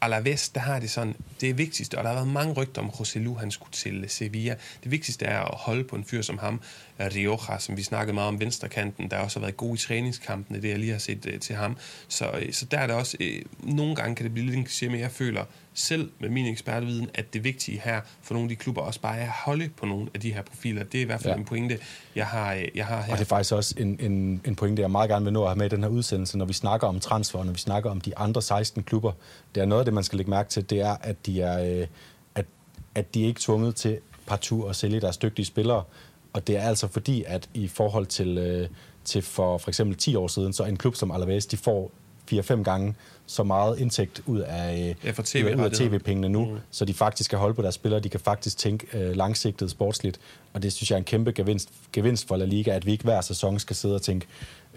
Alaves, 0.00 0.48
der 0.48 0.60
har 0.60 0.78
det 0.80 0.90
sådan, 0.90 1.16
det 1.40 1.50
er 1.50 1.54
vigtigste, 1.54 1.98
og 1.98 2.04
der 2.04 2.10
har 2.10 2.16
været 2.16 2.28
mange 2.28 2.54
rygter 2.54 2.82
om 2.82 2.90
Joselu, 2.98 3.34
han 3.34 3.50
skulle 3.50 3.72
til 3.72 4.04
Sevilla. 4.08 4.54
Det 4.84 4.90
vigtigste 4.90 5.24
er 5.24 5.40
at 5.40 5.54
holde 5.58 5.84
på 5.84 5.96
en 5.96 6.04
fyr 6.04 6.22
som 6.22 6.38
ham, 6.38 6.60
Rioja, 7.00 7.58
som 7.58 7.76
vi 7.76 7.82
snakkede 7.82 8.14
meget 8.14 8.28
om 8.28 8.40
venstrekanten, 8.40 9.10
der 9.10 9.18
også 9.18 9.38
har 9.38 9.46
været 9.46 9.56
god 9.56 9.76
i 9.76 9.78
træningskampene, 9.78 10.62
det 10.62 10.68
jeg 10.68 10.78
lige 10.78 10.92
har 10.92 10.98
set 10.98 11.26
uh, 11.26 11.40
til 11.40 11.56
ham. 11.56 11.76
Så, 12.08 12.30
uh, 12.30 12.52
så 12.52 12.64
der 12.64 12.78
er 12.78 12.86
det 12.86 12.96
også, 12.96 13.16
uh, 13.20 13.74
nogle 13.76 13.94
gange 13.96 14.16
kan 14.16 14.24
det 14.24 14.32
blive 14.32 14.46
lidt 14.46 14.56
en 14.56 14.66
kliché, 14.66 14.90
men 14.90 15.00
jeg 15.00 15.10
føler 15.10 15.44
selv 15.74 16.10
med 16.18 16.28
min 16.28 16.46
ekspertviden, 16.46 17.10
at 17.14 17.34
det 17.34 17.44
vigtige 17.44 17.80
her 17.84 18.00
for 18.22 18.34
nogle 18.34 18.44
af 18.44 18.48
de 18.48 18.56
klubber 18.56 18.82
også 18.82 19.00
bare 19.00 19.18
er 19.18 19.22
at 19.22 19.32
holde 19.44 19.68
på 19.76 19.86
nogle 19.86 20.08
af 20.14 20.20
de 20.20 20.34
her 20.34 20.42
profiler. 20.42 20.84
Det 20.84 20.98
er 20.98 21.02
i 21.02 21.04
hvert 21.04 21.20
fald 21.20 21.32
ja. 21.32 21.38
En 21.38 21.44
pointe, 21.44 21.78
jeg 22.16 22.26
har, 22.26 22.54
uh, 22.54 22.60
jeg 22.74 22.86
har 22.86 23.02
her. 23.02 23.12
Og 23.12 23.18
det 23.18 23.24
er 23.24 23.28
faktisk 23.28 23.52
også 23.52 23.74
en, 23.78 24.00
en, 24.00 24.40
en 24.44 24.56
pointe, 24.56 24.82
jeg 24.82 24.90
meget 24.90 25.10
gerne 25.10 25.24
vil 25.24 25.32
nå 25.32 25.42
at 25.42 25.48
have 25.48 25.58
med 25.58 25.66
i 25.66 25.68
den 25.68 25.82
her 25.82 25.90
udsendelse, 25.90 26.38
når 26.38 26.44
vi 26.44 26.52
snakker 26.52 26.86
om 26.86 27.00
transfer, 27.00 27.44
når 27.44 27.52
vi 27.52 27.58
snakker 27.58 27.90
om 27.90 28.00
de 28.00 28.18
andre 28.18 28.42
16 28.42 28.82
klubber. 28.82 29.12
Det 29.54 29.60
er 29.60 29.64
noget 29.64 29.80
af 29.80 29.84
det, 29.84 29.94
man 29.94 30.04
skal 30.04 30.16
lægge 30.16 30.30
mærke 30.30 30.50
til, 30.50 30.70
det 30.70 30.80
er, 30.80 30.96
at 31.00 31.26
de 31.26 31.40
er, 31.40 31.80
øh, 31.80 31.86
at, 32.34 32.46
at 32.94 33.14
de 33.14 33.22
er 33.22 33.26
ikke 33.26 33.40
tvunget 33.40 33.76
til 33.76 33.98
partout 34.26 34.70
at 34.70 34.76
sælge 34.76 35.00
deres 35.00 35.16
dygtige 35.16 35.46
spillere. 35.46 35.84
Og 36.32 36.46
det 36.46 36.56
er 36.56 36.62
altså 36.62 36.88
fordi, 36.88 37.24
at 37.26 37.48
i 37.54 37.68
forhold 37.68 38.06
til, 38.06 38.38
øh, 38.38 38.68
til 39.04 39.22
for 39.22 39.58
for 39.58 39.70
eksempel 39.70 39.96
10 39.96 40.16
år 40.16 40.28
siden, 40.28 40.52
så 40.52 40.64
en 40.64 40.76
klub 40.76 40.94
som 40.94 41.10
Alaves, 41.10 41.46
de 41.46 41.56
får 41.56 41.92
4-5 42.32 42.62
gange 42.62 42.94
så 43.26 43.42
meget 43.44 43.78
indtægt 43.78 44.22
ud 44.26 44.38
af, 44.40 44.96
Ja, 45.04 45.10
for 45.10 45.22
af- 45.36 45.54
ud 45.56 45.64
af 45.64 45.70
tv-pengene 45.70 46.28
nu, 46.28 46.44
mm. 46.44 46.56
så 46.70 46.84
de 46.84 46.94
faktisk 46.94 47.30
kan 47.30 47.38
holde 47.38 47.54
på 47.54 47.62
deres 47.62 47.74
spillere, 47.74 48.00
de 48.00 48.08
kan 48.08 48.20
faktisk 48.20 48.58
tænke 48.58 48.98
øh, 48.98 49.16
langsigtet 49.16 49.70
sportsligt, 49.70 50.20
og 50.52 50.62
det 50.62 50.72
synes 50.72 50.90
jeg 50.90 50.96
er 50.96 50.98
en 50.98 51.04
kæmpe 51.04 51.32
gevinst, 51.32 51.68
gevinst 51.92 52.28
for 52.28 52.36
La 52.36 52.44
Liga, 52.44 52.70
at 52.70 52.86
vi 52.86 52.92
ikke 52.92 53.04
hver 53.04 53.20
sæson 53.20 53.58
skal 53.58 53.76
sidde 53.76 53.94
og 53.94 54.02
tænke, 54.02 54.26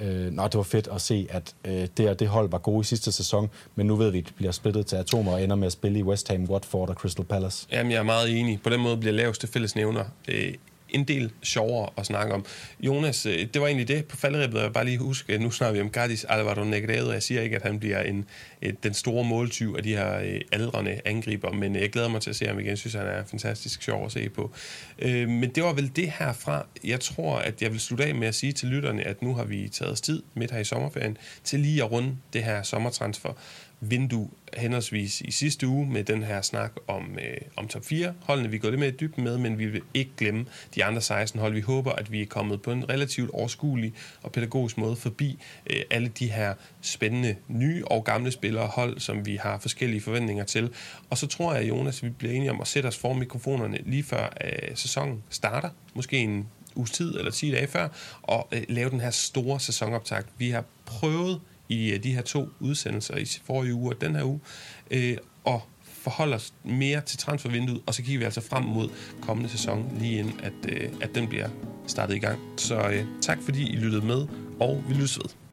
øh, 0.01 0.31
nå, 0.31 0.43
det 0.43 0.55
var 0.57 0.63
fedt 0.63 0.87
at 0.87 1.01
se, 1.01 1.27
at 1.29 1.53
øh, 1.65 1.87
det 1.97 2.09
og 2.09 2.19
det 2.19 2.27
hold 2.27 2.49
var 2.49 2.57
gode 2.57 2.81
i 2.81 2.83
sidste 2.83 3.11
sæson, 3.11 3.49
men 3.75 3.87
nu 3.87 3.95
ved 3.95 4.11
vi, 4.11 4.17
at 4.19 4.27
de 4.27 4.33
bliver 4.33 4.51
splittet 4.51 4.85
til 4.85 4.95
atomer 4.95 5.31
og 5.31 5.43
ender 5.43 5.55
med 5.55 5.65
at 5.67 5.71
spille 5.73 5.99
i 5.99 6.03
West 6.03 6.27
Ham, 6.27 6.43
Watford 6.43 6.89
og 6.89 6.95
Crystal 6.95 7.25
Palace. 7.25 7.67
Jamen, 7.71 7.91
jeg 7.91 7.97
er 7.99 8.03
meget 8.03 8.39
enig. 8.39 8.59
På 8.63 8.69
den 8.69 8.79
måde 8.79 8.97
bliver 8.97 9.13
laveste 9.13 9.47
fællesnævner 9.47 10.03
øh, 10.27 10.53
en 10.95 11.03
del 11.03 11.31
sjovere 11.43 11.89
at 11.97 12.05
snakke 12.05 12.33
om. 12.33 12.45
Jonas, 12.79 13.25
øh, 13.25 13.47
det 13.53 13.61
var 13.61 13.67
egentlig 13.67 13.87
det 13.87 14.05
på 14.05 14.17
falderibbet. 14.17 14.61
Jeg 14.61 14.73
bare 14.73 14.85
lige 14.85 14.97
huske, 14.97 15.33
øh, 15.33 15.39
nu 15.39 15.51
snakker 15.51 15.73
vi 15.73 15.81
om 15.81 15.89
Gardis 15.89 16.23
Alvaro 16.23 16.63
Negredo. 16.63 17.11
Jeg 17.11 17.23
siger 17.23 17.41
ikke, 17.41 17.55
at 17.55 17.61
han 17.61 17.79
bliver 17.79 18.01
en, 18.01 18.25
øh, 18.61 18.73
den 18.83 18.93
store 18.93 19.23
måltyv 19.23 19.75
af 19.77 19.83
de 19.83 19.95
her 19.95 20.39
aldrende 20.51 21.01
angriber, 21.05 21.51
men 21.51 21.75
jeg 21.75 21.89
glæder 21.89 22.09
mig 22.09 22.21
til 22.21 22.29
at 22.29 22.35
se 22.35 22.45
ham 22.45 22.59
igen. 22.59 22.69
Jeg 22.69 22.77
synes, 22.77 22.93
han 22.93 23.07
er 23.07 23.23
fantastisk 23.25 23.83
sjov 23.83 24.05
at 24.05 24.11
se 24.11 24.29
på. 24.29 24.51
Men 25.01 25.49
det 25.49 25.63
var 25.63 25.73
vel 25.73 25.91
det 25.95 26.11
herfra. 26.19 26.65
Jeg 26.83 26.99
tror, 26.99 27.37
at 27.37 27.61
jeg 27.61 27.71
vil 27.71 27.79
slutte 27.79 28.05
af 28.05 28.15
med 28.15 28.27
at 28.27 28.35
sige 28.35 28.51
til 28.51 28.67
lytterne, 28.67 29.03
at 29.03 29.21
nu 29.21 29.35
har 29.35 29.43
vi 29.43 29.69
taget 29.69 29.91
os 29.91 30.01
tid 30.01 30.23
midt 30.33 30.51
her 30.51 30.59
i 30.59 30.63
sommerferien 30.63 31.17
til 31.43 31.59
lige 31.59 31.83
at 31.83 31.91
runde 31.91 32.15
det 32.33 32.43
her 32.43 32.63
sommertransfer 32.63 33.33
vindue 33.79 34.29
henholdsvis 34.57 35.21
i 35.21 35.31
sidste 35.31 35.67
uge 35.67 35.87
med 35.87 36.03
den 36.03 36.23
her 36.23 36.41
snak 36.41 36.71
om, 36.87 37.17
øh, 37.21 37.37
om 37.55 37.67
top 37.67 37.85
4 37.85 38.13
holdene. 38.21 38.49
Vi 38.49 38.57
går 38.57 38.69
lidt 38.69 38.79
mere 38.79 38.89
i 38.89 38.95
dybden 38.99 39.23
med, 39.23 39.37
men 39.37 39.59
vi 39.59 39.65
vil 39.65 39.81
ikke 39.93 40.11
glemme 40.17 40.45
de 40.75 40.83
andre 40.85 41.01
16 41.01 41.39
hold. 41.39 41.53
Vi 41.53 41.61
håber, 41.61 41.91
at 41.91 42.11
vi 42.11 42.21
er 42.21 42.25
kommet 42.25 42.61
på 42.61 42.71
en 42.71 42.89
relativt 42.89 43.29
overskuelig 43.29 43.93
og 44.23 44.31
pædagogisk 44.31 44.77
måde 44.77 44.95
forbi 44.95 45.39
øh, 45.69 45.81
alle 45.91 46.07
de 46.07 46.31
her 46.31 46.53
spændende 46.81 47.35
nye 47.47 47.83
og 47.85 48.03
gamle 48.03 48.31
spillere 48.31 48.63
og 48.63 48.69
hold, 48.69 48.99
som 48.99 49.25
vi 49.25 49.35
har 49.35 49.59
forskellige 49.59 50.01
forventninger 50.01 50.43
til. 50.43 50.69
Og 51.09 51.17
så 51.17 51.27
tror 51.27 51.53
jeg, 51.53 51.69
Jonas, 51.69 52.03
vi 52.03 52.09
bliver 52.09 52.33
enige 52.33 52.51
om 52.51 52.61
at 52.61 52.67
sætte 52.67 52.87
os 52.87 52.97
for 52.97 53.13
mikrofonerne 53.13 53.77
lige 53.85 54.03
før 54.03 54.33
øh, 54.43 54.75
sæsonen 54.75 55.23
starter. 55.29 55.69
Måske 55.93 56.17
en 56.17 56.47
uges 56.75 56.91
tid 56.91 57.17
eller 57.17 57.31
10 57.31 57.51
dage 57.51 57.67
før, 57.67 57.87
og 58.21 58.47
øh, 58.51 58.63
lave 58.69 58.89
den 58.89 58.99
her 58.99 59.09
store 59.09 59.59
sæsonoptakt. 59.59 60.27
Vi 60.37 60.49
har 60.49 60.63
prøvet 60.85 61.41
i 61.69 61.91
øh, 61.91 62.03
de 62.03 62.13
her 62.13 62.21
to 62.21 62.49
udsendelser 62.59 63.17
i 63.17 63.25
forrige 63.43 63.73
uge 63.73 63.95
og 63.95 64.01
den 64.01 64.15
her 64.15 64.23
uge, 64.23 64.39
øh, 64.91 65.17
og 65.43 65.61
forholder 65.83 66.35
os 66.35 66.53
mere 66.63 67.01
til 67.01 67.17
transfervinduet, 67.17 67.81
og 67.85 67.93
så 67.93 68.03
kigger 68.03 68.19
vi 68.19 68.25
altså 68.25 68.41
frem 68.41 68.63
mod 68.63 68.89
kommende 69.21 69.49
sæson, 69.49 69.97
lige 69.99 70.19
inden 70.19 70.39
at, 70.43 70.53
øh, 70.69 70.89
at 71.01 71.15
den 71.15 71.27
bliver 71.27 71.49
startet 71.87 72.15
i 72.15 72.19
gang. 72.19 72.39
Så 72.57 72.89
øh, 72.89 73.05
tak 73.21 73.37
fordi 73.41 73.69
I 73.69 73.75
lyttede 73.75 74.05
med, 74.05 74.27
og 74.59 74.83
vi 74.87 74.93
lyttes 74.93 75.17
ved. 75.17 75.44